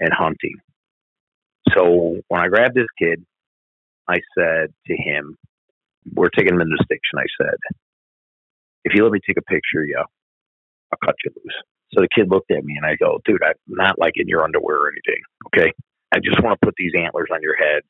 and 0.00 0.10
hunting. 0.12 0.56
So 1.74 2.20
when 2.28 2.40
I 2.40 2.48
grabbed 2.48 2.74
this 2.74 2.86
kid, 2.98 3.24
I 4.08 4.20
said 4.38 4.72
to 4.86 4.96
him, 4.96 5.36
We're 6.14 6.30
taking 6.30 6.54
him 6.54 6.60
into 6.60 6.76
station. 6.84 7.16
I 7.16 7.26
said, 7.40 7.56
If 8.84 8.94
you 8.94 9.02
let 9.02 9.12
me 9.12 9.20
take 9.26 9.38
a 9.38 9.42
picture 9.42 9.84
you, 9.84 9.98
I'll 9.98 10.98
cut 11.04 11.16
you 11.24 11.32
loose. 11.34 11.54
So 11.92 12.00
the 12.02 12.08
kid 12.14 12.30
looked 12.30 12.50
at 12.50 12.64
me 12.64 12.74
and 12.76 12.86
I 12.86 12.96
go, 12.96 13.20
Dude, 13.24 13.42
I'm 13.44 13.54
not 13.66 13.98
like 13.98 14.12
in 14.16 14.28
your 14.28 14.44
underwear 14.44 14.76
or 14.76 14.88
anything. 14.88 15.22
Okay. 15.48 15.72
I 16.14 16.18
just 16.18 16.42
want 16.42 16.58
to 16.60 16.66
put 16.66 16.74
these 16.78 16.92
antlers 16.96 17.28
on 17.32 17.40
your 17.42 17.56
head 17.56 17.82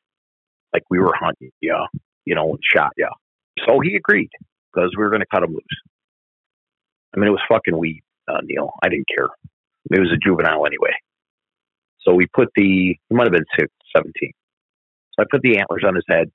like 0.72 0.82
we 0.90 0.98
were 0.98 1.14
hunting 1.18 1.50
you, 1.60 1.76
you 2.24 2.34
know, 2.34 2.50
and 2.50 2.58
shot 2.74 2.92
you. 2.96 3.08
So 3.66 3.80
he 3.80 3.94
agreed 3.94 4.30
because 4.72 4.90
we 4.96 5.02
were 5.02 5.10
going 5.10 5.20
to 5.20 5.26
cut 5.32 5.42
him 5.42 5.52
loose. 5.52 5.62
I 7.14 7.20
mean, 7.20 7.28
it 7.28 7.32
was 7.32 7.42
fucking 7.48 7.76
weed, 7.76 8.02
uh, 8.28 8.40
Neal. 8.42 8.72
I 8.82 8.88
didn't 8.88 9.08
care. 9.14 9.28
He 9.92 10.00
was 10.00 10.12
a 10.12 10.18
juvenile 10.18 10.66
anyway. 10.66 10.94
So 12.00 12.14
we 12.14 12.26
put 12.26 12.48
the, 12.54 12.62
he 12.62 13.14
might 13.14 13.24
have 13.24 13.32
been 13.32 13.44
six, 13.58 13.72
17. 13.96 14.12
So 15.12 15.22
I 15.22 15.26
put 15.30 15.42
the 15.42 15.58
antlers 15.58 15.84
on 15.86 15.94
his 15.94 16.04
head. 16.08 16.30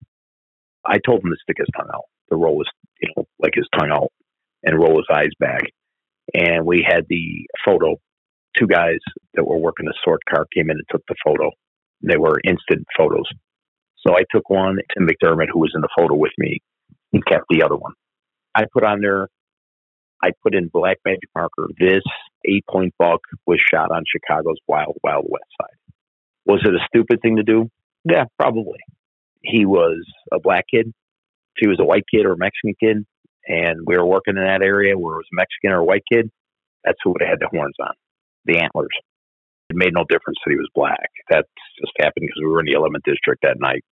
I 0.86 0.97
told 1.06 1.24
him 1.24 1.32
to 1.32 1.38
stick 1.41 1.58
his 1.60 1.68
tongue 1.78 1.89
out, 1.93 2.06
to 2.30 2.36
roll 2.36 2.60
his, 2.60 2.70
you 3.02 3.10
know, 3.16 3.26
like 3.39 3.54
his 3.56 3.68
tongue 3.78 3.91
out 3.91 4.12
and 4.64 4.80
roll 4.80 4.97
his 4.97 5.08
eyes 5.14 5.32
back. 5.39 5.62
And 6.34 6.66
we 6.66 6.86
had 6.88 7.06
the 7.10 7.47
photo. 7.66 7.95
Two 8.58 8.68
guys 8.68 8.99
that 9.36 9.45
were 9.45 9.58
working 9.58 9.86
the 9.86 9.93
sort 10.04 10.22
car 10.30 10.45
came 10.54 10.70
in 10.70 10.78
and 10.78 10.86
took 10.91 11.04
the 11.08 11.16
photo. 11.24 11.52
They 12.02 12.18
were 12.18 12.41
instant 12.43 12.86
photos. 12.97 13.26
So 14.06 14.16
I 14.16 14.24
took 14.34 14.49
one. 14.49 14.78
Tim 14.93 15.08
McDermott, 15.08 15.47
who 15.54 15.60
was 15.60 15.72
in 15.76 15.82
the 15.82 15.89
photo 15.97 16.16
with 16.16 16.34
me, 16.38 16.60
he 17.12 17.22
kept 17.22 17.45
the 17.49 17.64
other 17.64 17.76
one. 17.76 17.93
I 18.56 18.66
put 18.74 18.84
on 18.84 19.02
there, 19.02 19.28
I 20.24 20.32
put 20.43 20.55
in 20.55 20.67
black 20.67 20.97
magic 21.05 21.30
marker, 21.36 21.67
this 21.80 22.03
Eight 22.45 22.65
Point 22.69 22.93
Buck 22.97 23.22
was 23.45 23.59
shot 23.72 23.91
on 23.91 24.03
Chicago's 24.05 24.57
Wild 24.67 24.97
Wild 25.03 25.26
West 25.28 25.49
Side. 25.59 25.93
Was 26.45 26.61
it 26.65 26.74
a 26.74 26.86
stupid 26.88 27.22
thing 27.22 27.38
to 27.38 27.43
do? 27.43 27.69
Yeah, 28.03 28.26
probably. 28.39 28.80
He 29.41 29.65
was 29.65 30.05
a 30.32 30.39
black 30.39 30.65
kid. 30.74 30.88
If 30.88 31.59
he 31.59 31.67
was 31.67 31.80
a 31.80 31.86
white 31.86 32.05
kid 32.11 32.26
or 32.26 32.34
a 32.34 32.38
Mexican 32.38 32.76
kid, 32.80 33.05
and 33.47 33.82
we 33.86 33.97
were 33.97 34.05
working 34.05 34.38
in 34.38 34.43
that 34.43 34.61
area 34.61 34.97
where 34.97 35.15
it 35.15 35.17
was 35.17 35.30
a 35.34 35.36
Mexican 35.36 35.72
or 35.72 35.80
a 35.80 35.86
white 35.86 36.03
kid, 36.11 36.30
that's 36.84 36.97
who 37.03 37.11
would 37.11 37.22
have 37.22 37.30
had 37.30 37.39
the 37.39 37.49
horns 37.51 37.76
on, 37.80 37.93
the 38.45 38.59
antlers. 38.59 38.95
It 39.69 39.76
made 39.76 39.93
no 39.93 40.03
difference 40.03 40.38
that 40.43 40.51
he 40.51 40.57
was 40.57 40.69
black. 40.76 41.09
That 41.30 41.45
just 41.80 41.93
happened 41.99 42.28
because 42.28 42.41
we 42.41 42.49
were 42.49 42.59
in 42.59 42.65
the 42.65 42.78
11th 42.78 43.03
district 43.05 43.43
that 43.43 43.59
night. 43.59 43.84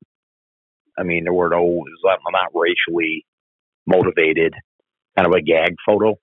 I 0.97 1.03
mean, 1.03 1.23
there 1.23 1.33
were 1.33 1.49
no, 1.49 1.63
was 1.63 2.19
not 2.31 2.51
racially 2.53 3.25
motivated, 3.87 4.53
kind 5.19 5.33
of 5.33 5.37
a 5.37 5.41
gag 5.41 5.75
photo. 5.85 6.15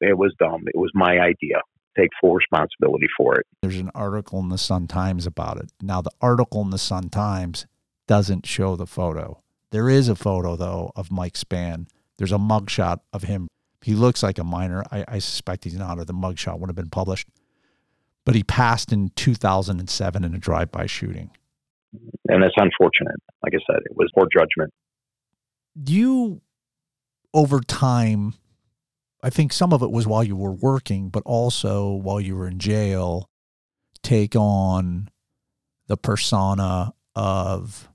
It 0.00 0.18
was 0.18 0.34
dumb. 0.38 0.62
It 0.66 0.78
was 0.78 0.90
my 0.94 1.18
idea. 1.18 1.60
Take 1.98 2.10
full 2.20 2.34
responsibility 2.34 3.06
for 3.16 3.34
it. 3.38 3.46
There's 3.60 3.78
an 3.78 3.90
article 3.94 4.40
in 4.40 4.48
the 4.48 4.58
Sun 4.58 4.88
Times 4.88 5.26
about 5.26 5.58
it. 5.58 5.70
Now, 5.80 6.00
the 6.02 6.10
article 6.20 6.62
in 6.62 6.70
the 6.70 6.78
Sun 6.78 7.10
Times 7.10 7.66
doesn't 8.06 8.46
show 8.46 8.76
the 8.76 8.86
photo. 8.86 9.42
There 9.70 9.88
is 9.88 10.08
a 10.08 10.16
photo, 10.16 10.56
though, 10.56 10.92
of 10.96 11.10
Mike 11.10 11.34
Spann. 11.34 11.86
There's 12.18 12.32
a 12.32 12.38
mugshot 12.38 13.00
of 13.12 13.24
him. 13.24 13.48
He 13.82 13.94
looks 13.94 14.22
like 14.22 14.38
a 14.38 14.44
minor. 14.44 14.84
I, 14.90 15.04
I 15.06 15.18
suspect 15.18 15.64
he's 15.64 15.76
not, 15.76 15.98
or 15.98 16.04
the 16.04 16.14
mugshot 16.14 16.58
would 16.58 16.68
have 16.68 16.76
been 16.76 16.90
published. 16.90 17.28
But 18.24 18.34
he 18.34 18.42
passed 18.42 18.92
in 18.92 19.10
2007 19.10 20.24
in 20.24 20.34
a 20.34 20.38
drive-by 20.38 20.86
shooting. 20.86 21.30
And 22.28 22.42
that's 22.42 22.54
unfortunate. 22.56 23.16
Like 23.42 23.54
I 23.54 23.60
said, 23.70 23.82
it 23.84 23.96
was 23.96 24.10
poor 24.16 24.26
judgment. 24.32 24.72
Do 25.82 25.92
you, 25.92 26.40
over 27.34 27.60
time, 27.60 28.34
I 29.22 29.30
think 29.30 29.52
some 29.52 29.72
of 29.72 29.82
it 29.82 29.90
was 29.90 30.06
while 30.06 30.24
you 30.24 30.36
were 30.36 30.52
working, 30.52 31.08
but 31.08 31.22
also 31.24 31.90
while 31.90 32.20
you 32.20 32.36
were 32.36 32.48
in 32.48 32.58
jail, 32.58 33.30
take 34.02 34.34
on 34.34 35.08
the 35.86 35.96
persona 35.96 36.92
of, 37.14 37.88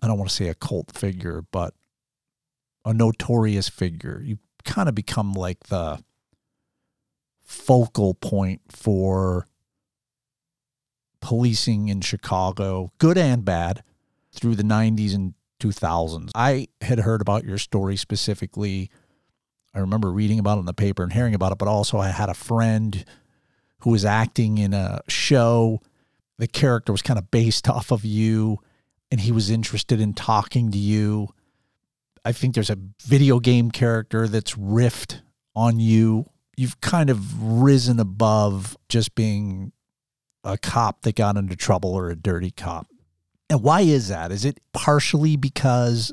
I 0.00 0.06
don't 0.06 0.18
want 0.18 0.30
to 0.30 0.36
say 0.36 0.48
a 0.48 0.54
cult 0.54 0.92
figure, 0.92 1.44
but 1.50 1.74
a 2.84 2.92
notorious 2.92 3.68
figure. 3.68 4.22
You 4.24 4.38
kind 4.64 4.88
of 4.88 4.94
become 4.94 5.32
like 5.32 5.64
the 5.64 6.02
focal 7.42 8.14
point 8.14 8.60
for 8.70 9.46
policing 11.20 11.88
in 11.88 12.02
Chicago, 12.02 12.92
good 12.98 13.18
and 13.18 13.44
bad, 13.44 13.82
through 14.32 14.54
the 14.54 14.62
90s 14.62 15.14
and 15.14 15.34
2000s. 15.60 16.30
I 16.34 16.68
had 16.82 17.00
heard 17.00 17.20
about 17.20 17.44
your 17.44 17.58
story 17.58 17.96
specifically. 17.96 18.90
I 19.74 19.80
remember 19.80 20.10
reading 20.12 20.38
about 20.38 20.56
it 20.56 20.60
in 20.60 20.66
the 20.66 20.74
paper 20.74 21.02
and 21.02 21.12
hearing 21.12 21.34
about 21.34 21.52
it, 21.52 21.58
but 21.58 21.68
also 21.68 21.98
I 21.98 22.08
had 22.08 22.28
a 22.28 22.34
friend 22.34 23.04
who 23.80 23.90
was 23.90 24.04
acting 24.04 24.58
in 24.58 24.72
a 24.72 25.00
show. 25.08 25.80
The 26.38 26.46
character 26.46 26.92
was 26.92 27.02
kind 27.02 27.18
of 27.18 27.30
based 27.30 27.68
off 27.68 27.90
of 27.90 28.04
you, 28.04 28.58
and 29.10 29.20
he 29.20 29.32
was 29.32 29.50
interested 29.50 30.00
in 30.00 30.14
talking 30.14 30.70
to 30.70 30.78
you. 30.78 31.28
I 32.24 32.32
think 32.32 32.54
there's 32.54 32.70
a 32.70 32.78
video 33.02 33.40
game 33.40 33.70
character 33.70 34.28
that's 34.28 34.54
riffed 34.54 35.20
on 35.54 35.80
you. 35.80 36.30
You've 36.56 36.80
kind 36.80 37.10
of 37.10 37.42
risen 37.42 38.00
above 38.00 38.76
just 38.88 39.14
being 39.14 39.72
a 40.44 40.56
cop 40.56 41.02
that 41.02 41.16
got 41.16 41.36
into 41.36 41.56
trouble 41.56 41.94
or 41.94 42.10
a 42.10 42.16
dirty 42.16 42.50
cop. 42.50 42.86
And 43.50 43.62
why 43.62 43.82
is 43.82 44.08
that? 44.08 44.32
Is 44.32 44.44
it 44.44 44.60
partially 44.72 45.36
because 45.36 46.12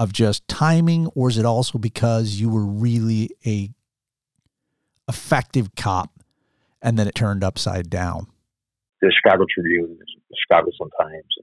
of 0.00 0.14
just 0.14 0.48
timing 0.48 1.06
or 1.08 1.28
is 1.28 1.36
it 1.36 1.44
also 1.44 1.78
because 1.78 2.40
you 2.40 2.48
were 2.48 2.64
really 2.64 3.28
a 3.44 3.68
effective 5.06 5.76
cop 5.76 6.10
and 6.80 6.98
then 6.98 7.06
it 7.06 7.14
turned 7.14 7.44
upside 7.44 7.90
down? 7.90 8.26
The 9.02 9.12
Chicago 9.12 9.44
Tribune, 9.52 9.98
the 10.00 10.36
Chicago 10.48 10.70
Sun-Times, 10.78 11.34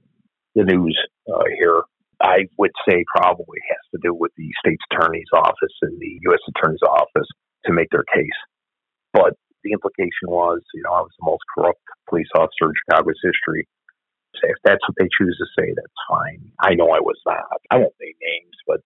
the 0.56 0.64
news 0.64 0.98
uh, 1.32 1.44
here, 1.56 1.82
I 2.20 2.50
would 2.58 2.72
say 2.88 3.04
probably 3.14 3.58
has 3.70 3.84
to 3.94 3.98
do 4.02 4.12
with 4.12 4.32
the 4.36 4.50
state's 4.58 4.82
attorney's 4.90 5.30
office 5.32 5.74
and 5.82 5.96
the 6.00 6.18
U.S. 6.22 6.40
attorney's 6.50 6.82
office 6.82 7.28
to 7.66 7.72
make 7.72 7.90
their 7.90 8.04
case. 8.12 8.38
But 9.12 9.34
the 9.62 9.70
implication 9.70 10.26
was, 10.26 10.60
you 10.74 10.82
know, 10.82 10.90
I 10.90 11.00
was 11.00 11.14
the 11.18 11.30
most 11.30 11.42
corrupt 11.54 11.80
police 12.10 12.26
officer 12.34 12.66
in 12.66 12.74
Chicago's 12.74 13.22
history. 13.22 13.68
If 14.42 14.56
that's 14.64 14.82
what 14.88 14.96
they 14.98 15.08
choose 15.18 15.36
to 15.38 15.46
say, 15.58 15.72
that's 15.74 16.00
fine. 16.08 16.50
I 16.60 16.74
know 16.74 16.90
I 16.90 17.00
was 17.00 17.18
not. 17.26 17.44
I 17.70 17.76
won't 17.76 17.94
name 18.00 18.14
names, 18.20 18.56
but 18.66 18.80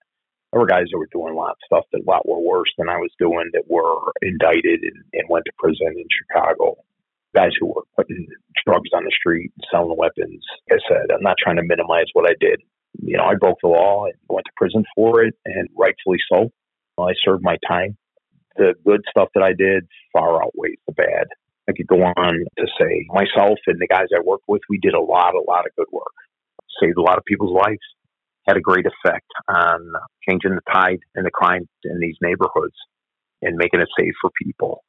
there 0.53 0.61
were 0.61 0.67
guys 0.67 0.87
that 0.91 0.99
were 0.99 1.09
doing 1.13 1.33
a 1.33 1.37
lot 1.37 1.53
of 1.53 1.57
stuff 1.67 1.85
that 1.93 2.03
a 2.07 2.11
lot 2.11 2.29
were 2.29 2.39
worse 2.39 2.71
than 2.79 2.89
I 2.89 2.97
was 2.97 3.11
doing 3.19 3.51
that 3.53 3.69
were 3.69 4.13
indicted 4.23 4.81
and, 4.83 5.03
and 5.13 5.29
went 5.29 5.45
to 5.47 5.53
prison 5.59 5.95
in 5.97 6.07
Chicago. 6.11 6.77
Guys 7.35 7.53
who 7.59 7.67
were 7.67 7.85
putting 7.97 8.27
drugs 8.67 8.91
on 8.95 9.05
the 9.05 9.13
street, 9.19 9.53
selling 9.71 9.97
weapons. 9.97 10.45
Like 10.71 10.81
I 10.81 10.95
said, 10.95 11.07
I'm 11.15 11.23
not 11.23 11.37
trying 11.43 11.57
to 11.57 11.63
minimize 11.63 12.07
what 12.13 12.29
I 12.29 12.35
did. 12.41 12.61
You 13.03 13.17
know, 13.17 13.25
I 13.25 13.35
broke 13.35 13.59
the 13.63 13.69
law 13.69 14.05
and 14.05 14.15
went 14.29 14.45
to 14.45 14.53
prison 14.57 14.85
for 14.95 15.23
it, 15.25 15.35
and 15.47 15.69
rightfully 15.77 16.19
so. 16.31 16.51
I 16.99 17.15
served 17.25 17.43
my 17.43 17.57
time 17.67 17.97
the 18.57 18.75
good 18.85 19.03
stuff 19.11 19.29
that 19.35 19.43
I 19.43 19.53
did 19.53 19.87
far 20.13 20.43
outweighs 20.43 20.79
the 20.87 20.93
bad. 20.93 21.27
I 21.69 21.73
could 21.77 21.87
go 21.87 22.03
on 22.03 22.45
to 22.59 22.67
say 22.81 23.07
myself 23.09 23.59
and 23.67 23.81
the 23.81 23.87
guys 23.87 24.07
I 24.15 24.21
worked 24.25 24.45
with, 24.49 24.63
we 24.69 24.79
did 24.79 24.95
a 24.95 25.01
lot, 25.01 25.35
a 25.35 25.41
lot 25.41 25.67
of 25.67 25.75
good 25.77 25.87
work, 25.93 26.13
saved 26.83 26.99
a 26.99 27.03
lot 27.03 27.19
of 27.19 27.25
people's 27.25 27.53
lives, 27.55 27.83
had 28.47 28.57
a 28.57 28.61
great 28.61 28.87
effect 28.87 29.27
on 29.49 29.93
changing 30.29 30.57
the 30.57 30.73
tide 30.73 30.99
and 31.15 31.25
the 31.25 31.31
crime 31.31 31.69
in 31.85 32.01
these 32.01 32.17
neighborhoods 32.21 32.75
and 33.43 33.57
making 33.57 33.81
it 33.81 33.89
safe 33.99 34.15
for 34.21 34.31
people. 34.43 34.83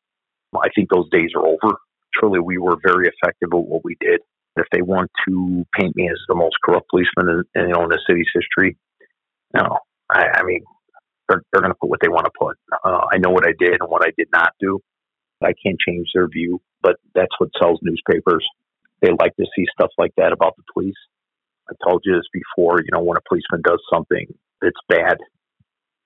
I 0.55 0.69
think 0.76 0.89
those 0.89 1.09
days 1.11 1.32
are 1.36 1.45
over. 1.45 1.78
Truly, 2.15 2.39
we 2.39 2.57
were 2.57 2.78
very 2.84 3.07
effective 3.07 3.49
at 3.51 3.57
what 3.57 3.84
we 3.84 3.95
did. 3.99 4.21
If 4.55 4.67
they 4.71 4.82
want 4.82 5.09
to 5.28 5.65
paint 5.78 5.95
me 5.95 6.09
as 6.09 6.19
the 6.28 6.36
most 6.36 6.55
corrupt 6.63 6.88
policeman 6.89 7.43
in, 7.55 7.61
you 7.61 7.74
know, 7.74 7.84
in 7.84 7.89
the 7.89 7.99
city's 8.07 8.30
history, 8.34 8.78
no. 9.53 9.80
I, 10.11 10.26
I 10.36 10.43
mean, 10.43 10.61
they're, 11.28 11.41
they're 11.51 11.61
going 11.61 11.74
to 11.74 11.78
put 11.80 11.89
what 11.89 11.99
they 12.01 12.09
want 12.09 12.26
to 12.26 12.32
put. 12.38 12.57
Uh, 12.84 13.01
I 13.11 13.17
know 13.17 13.32
what 13.32 13.47
I 13.47 13.53
did 13.57 13.82
and 13.82 13.89
what 13.89 14.05
I 14.05 14.11
did 14.15 14.28
not 14.32 14.51
do. 14.59 14.80
I 15.45 15.53
can't 15.63 15.77
change 15.79 16.09
their 16.13 16.27
view, 16.27 16.61
but 16.81 16.97
that's 17.15 17.33
what 17.39 17.49
sells 17.61 17.79
newspapers. 17.81 18.45
They 19.01 19.09
like 19.19 19.35
to 19.35 19.45
see 19.55 19.65
stuff 19.73 19.91
like 19.97 20.13
that 20.17 20.31
about 20.31 20.55
the 20.57 20.63
police. 20.73 20.95
I 21.69 21.73
told 21.87 22.01
you 22.05 22.15
this 22.15 22.27
before. 22.33 22.79
You 22.79 22.89
know, 22.91 23.03
when 23.03 23.17
a 23.17 23.21
policeman 23.27 23.61
does 23.63 23.81
something 23.91 24.27
that's 24.61 24.79
bad, 24.87 25.17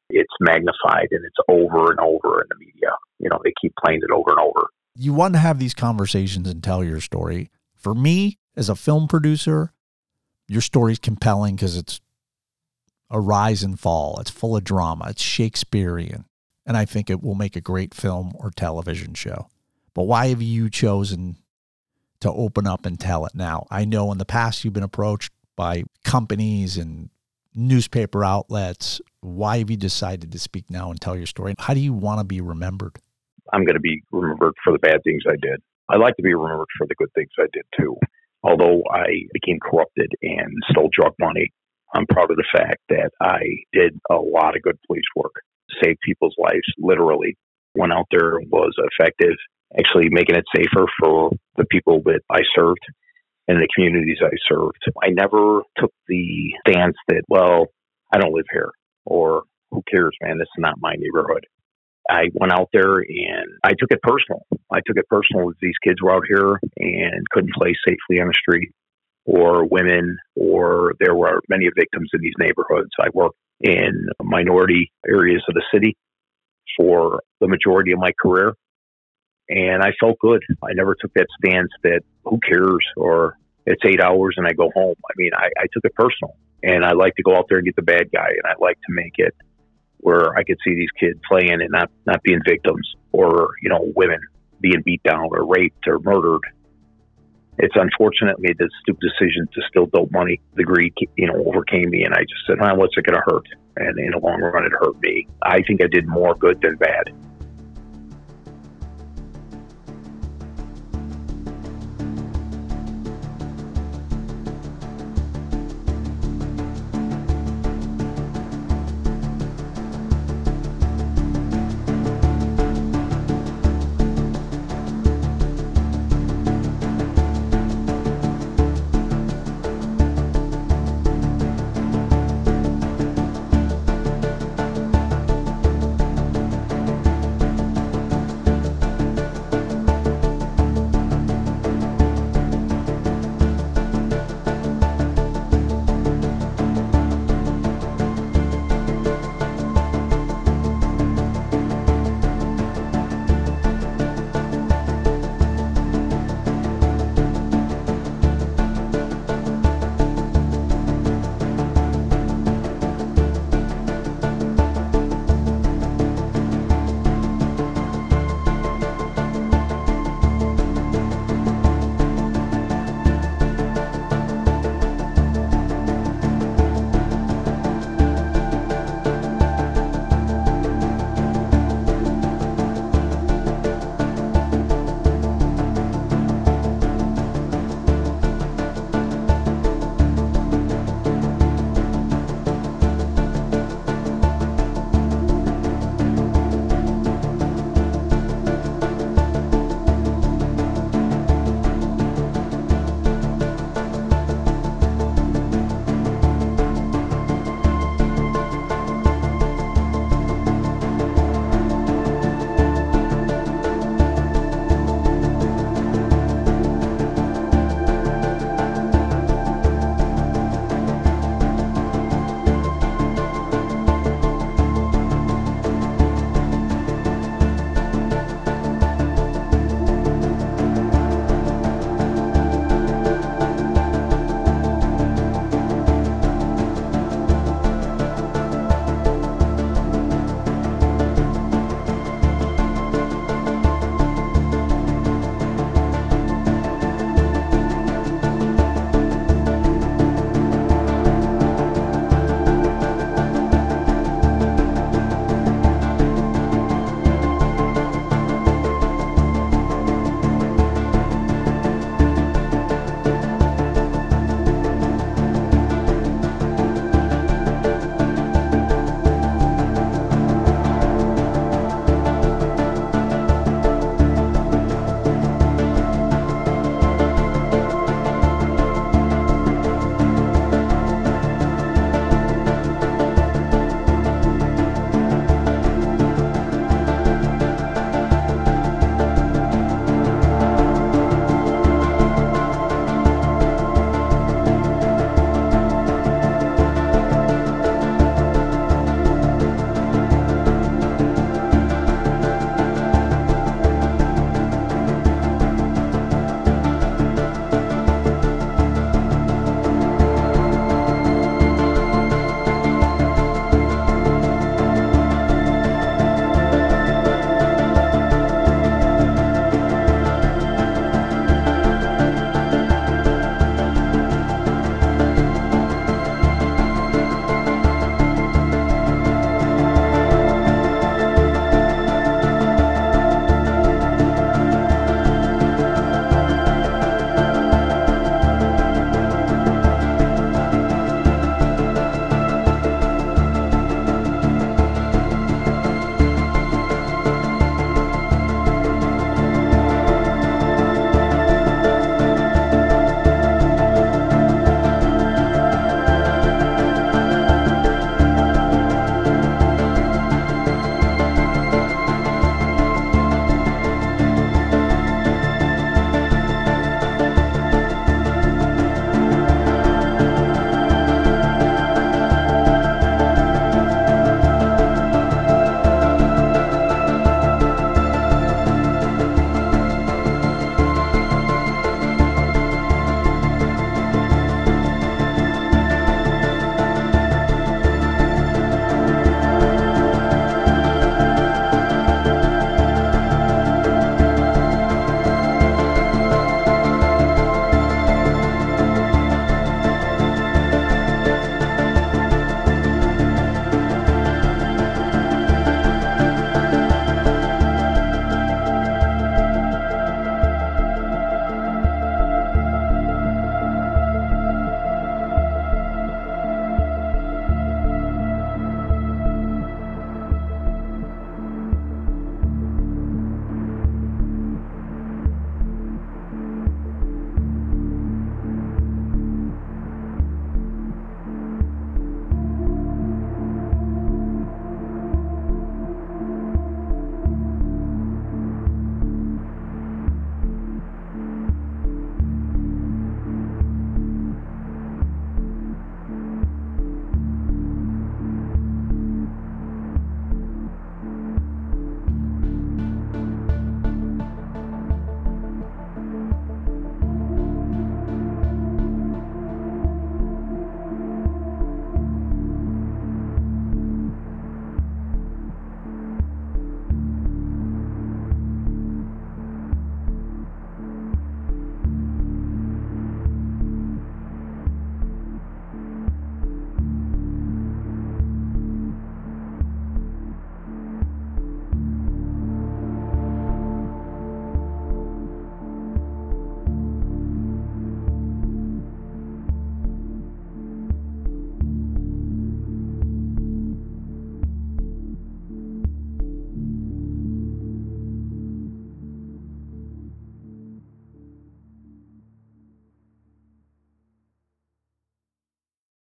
it's 0.10 0.34
magnified 0.40 1.08
and 1.12 1.24
it's 1.26 1.38
over 1.50 1.92
and 1.92 2.00
over 2.00 2.42
in 2.42 2.48
the 2.50 2.56
media. 2.58 2.92
You 3.20 3.30
know, 3.30 3.40
they 3.44 3.54
keep 3.62 3.74
playing 3.84 4.02
it 4.04 4.14
over 4.14 4.32
and 4.32 4.40
over. 4.40 4.68
You 4.96 5.14
want 5.14 5.34
to 5.34 5.40
have 5.40 5.60
these 5.60 5.74
conversations 5.74 6.48
and 6.48 6.64
tell 6.64 6.84
your 6.84 7.02
story. 7.02 7.52
For 7.76 7.94
me, 7.94 8.40
as 8.56 8.70
a 8.70 8.76
film 8.76 9.08
producer, 9.08 9.74
your 10.48 10.62
story's 10.62 11.00
compelling 11.00 11.56
because 11.56 11.78
it's 11.78 12.02
a 13.10 13.20
rise 13.20 13.64
and 13.64 13.80
fall. 13.80 14.18
It's 14.20 14.32
full 14.32 14.56
of 14.56 14.64
drama. 14.64 15.08
It's 15.10 15.22
Shakespearean. 15.22 16.26
And 16.68 16.78
I 16.78 16.86
think 16.86 17.10
it 17.10 17.24
will 17.24 17.34
make 17.34 17.56
a 17.56 17.62
great 17.62 17.96
film 17.96 18.34
or 18.36 18.52
television 18.52 19.14
show. 19.14 19.48
But 19.94 20.04
why 20.04 20.28
have 20.28 20.42
you 20.42 20.70
chosen 20.70 21.38
to 22.20 22.32
open 22.32 22.68
up 22.68 22.86
and 22.86 23.00
tell 23.00 23.26
it 23.26 23.34
now? 23.34 23.66
I 23.72 23.86
know 23.86 24.12
in 24.12 24.18
the 24.18 24.26
past 24.26 24.64
you've 24.64 24.74
been 24.74 24.84
approached 24.84 25.32
by 25.56 25.86
companies 26.04 26.78
and 26.78 27.10
newspaper 27.56 28.24
outlets. 28.24 29.02
Why 29.22 29.60
have 29.60 29.72
you 29.72 29.78
decided 29.78 30.32
to 30.34 30.40
speak 30.40 30.70
now 30.70 30.92
and 30.92 31.02
tell 31.02 31.16
your 31.16 31.26
story? 31.26 31.56
How 31.58 31.74
do 31.74 31.80
you 31.80 31.94
want 31.94 32.20
to 32.20 32.26
be 32.26 32.42
remembered? 32.42 33.00
I'm 33.54 33.64
going 33.64 33.76
to 33.76 33.80
be 33.80 34.04
remembered 34.12 34.54
for 34.64 34.74
the 34.74 34.80
bad 34.80 35.02
things 35.04 35.24
I 35.26 35.38
did. 35.42 35.62
I 35.90 35.96
like 35.96 36.18
to 36.18 36.22
be 36.22 36.34
remembered 36.34 36.68
for 36.78 36.86
the 36.86 36.96
good 36.96 37.12
things 37.16 37.30
I 37.40 37.48
did 37.54 37.64
too. 37.80 37.96
Although 38.44 38.84
I 38.92 39.08
became 39.34 39.58
corrupted 39.60 40.12
and 40.22 40.52
stole 40.70 40.90
drug 40.94 41.14
money 41.18 41.50
I'm 41.94 42.06
proud 42.08 42.32
of 42.32 42.38
the 42.38 42.46
fact 42.52 42.82
that 42.90 43.12
I 43.22 43.40
did 43.72 44.00
a 44.10 44.16
lot 44.16 44.56
of 44.56 44.62
good 44.62 44.78
police 44.86 45.06
work, 45.16 45.34
saved 45.84 46.00
people's 46.04 46.36
lives, 46.38 46.68
literally. 46.78 47.38
Went 47.76 47.94
out 47.94 48.08
there, 48.12 48.40
was 48.50 48.74
effective, 48.78 49.36
actually 49.78 50.10
making 50.10 50.36
it 50.36 50.46
safer 50.56 50.86
for 51.00 51.32
the 51.58 51.66
people 51.66 52.02
that 52.06 52.22
I 52.30 52.42
served 52.56 52.80
and 53.48 53.60
the 53.60 53.68
communities 53.76 54.18
I 54.22 54.36
served. 54.50 54.84
I 55.04 55.10
never 55.10 55.62
took 55.78 55.94
the 56.08 56.54
stance 56.68 56.98
that, 57.08 57.24
well, 57.30 57.68
I 58.14 58.18
don't 58.18 58.34
live 58.34 58.46
here 58.52 58.72
or 59.06 59.44
who 59.72 59.84
cares, 59.90 60.16
man, 60.22 60.38
this 60.38 60.48
is 60.58 60.62
not 60.62 60.76
my 60.80 60.96
neighborhood. 60.98 61.46
I 62.10 62.30
went 62.34 62.54
out 62.54 62.70
there 62.72 62.98
and 62.98 63.50
I 63.64 63.72
took 63.72 63.92
it 63.92 64.02
personal. 64.02 64.46
I 64.72 64.80
took 64.86 64.98
it 64.98 65.08
personal 65.10 65.50
as 65.50 65.56
these 65.62 65.78
kids 65.84 66.02
were 66.02 66.14
out 66.14 66.24
here 66.28 66.60
and 66.78 67.30
couldn't 67.32 67.54
play 67.54 67.74
safely 67.86 68.22
on 68.22 68.28
the 68.28 68.34
street 68.34 68.72
or 69.26 69.66
women, 69.66 70.18
or 70.36 70.94
there 71.02 71.16
were 71.16 71.42
many 71.50 71.68
victims 71.76 72.10
in 72.14 72.22
these 72.22 72.34
neighborhoods. 72.40 72.92
I 73.00 73.10
worked 73.14 73.38
in 73.62 74.08
minority 74.22 74.92
areas 75.08 75.44
of 75.48 75.56
the 75.56 75.64
city 75.74 75.98
for 76.78 77.24
the 77.40 77.48
majority 77.48 77.92
of 77.92 78.00
my 78.00 78.12
career. 78.22 78.54
And 79.50 79.82
I 79.82 79.94
felt 80.00 80.20
good. 80.20 80.44
I 80.64 80.74
never 80.74 80.96
took 81.00 81.14
that 81.14 81.28
stance 81.40 81.72
that 81.84 82.02
who 82.26 82.40
cares 82.40 82.86
or 82.98 83.38
it's 83.66 83.82
eight 83.86 84.02
hours 84.02 84.36
and 84.38 84.46
I 84.46 84.54
go 84.54 84.70
home. 84.74 84.96
I 85.06 85.14
mean, 85.16 85.32
I, 85.36 85.50
I 85.58 85.66
took 85.74 85.86
it 85.86 85.96
personal. 85.96 86.36
And 86.64 86.84
I 86.84 86.94
like 86.94 87.16
to 87.16 87.24
go 87.24 87.36
out 87.36 87.46
there 87.50 87.60
and 87.60 87.66
get 87.66 87.76
the 87.76 87.82
bad 87.82 88.12
guy. 88.12 88.30
And 88.30 88.46
I 88.46 88.54
like 88.60 88.78
to 88.88 88.94
make 88.94 89.14
it 89.18 89.36
where 89.98 90.36
I 90.36 90.44
could 90.44 90.58
see 90.66 90.76
these 90.76 90.92
kids 91.00 91.20
playing 91.28 91.62
and 91.62 91.70
not, 91.70 91.90
not 92.06 92.22
being 92.24 92.40
victims 92.46 92.88
or, 93.12 93.50
you 93.62 93.70
know, 93.70 93.92
women 93.96 94.20
being 94.60 94.82
beat 94.84 95.04
down 95.04 95.30
or 95.32 95.46
raped 95.46 95.88
or 95.88 96.00
murdered. 96.00 96.42
It's 97.60 97.76
unfortunate 97.76 98.36
I 98.38 98.42
made 98.42 98.58
the 98.58 98.70
stupid 98.82 99.02
decision 99.02 99.48
to 99.54 99.62
still 99.70 99.88
dope 99.88 100.12
money. 100.12 100.40
The 100.56 100.64
greed, 100.64 100.94
you 101.16 101.28
know, 101.28 101.44
overcame 101.46 101.90
me, 101.90 102.04
and 102.04 102.14
I 102.14 102.22
just 102.22 102.46
said, 102.46 102.60
Well, 102.60 102.78
"What's 102.78 102.96
it 102.98 103.06
going 103.06 103.20
to 103.20 103.24
hurt?" 103.26 103.48
And 103.78 103.98
in 103.98 104.12
the 104.12 104.20
long 104.20 104.42
run, 104.42 104.66
it 104.66 104.72
hurt 104.72 105.00
me. 105.02 105.28
I 105.42 105.62
think 105.64 105.84
I 105.84 105.88
did 105.88 106.08
more 106.08 106.36
good 106.36 106.62
than 106.62 106.76
bad. 106.76 107.12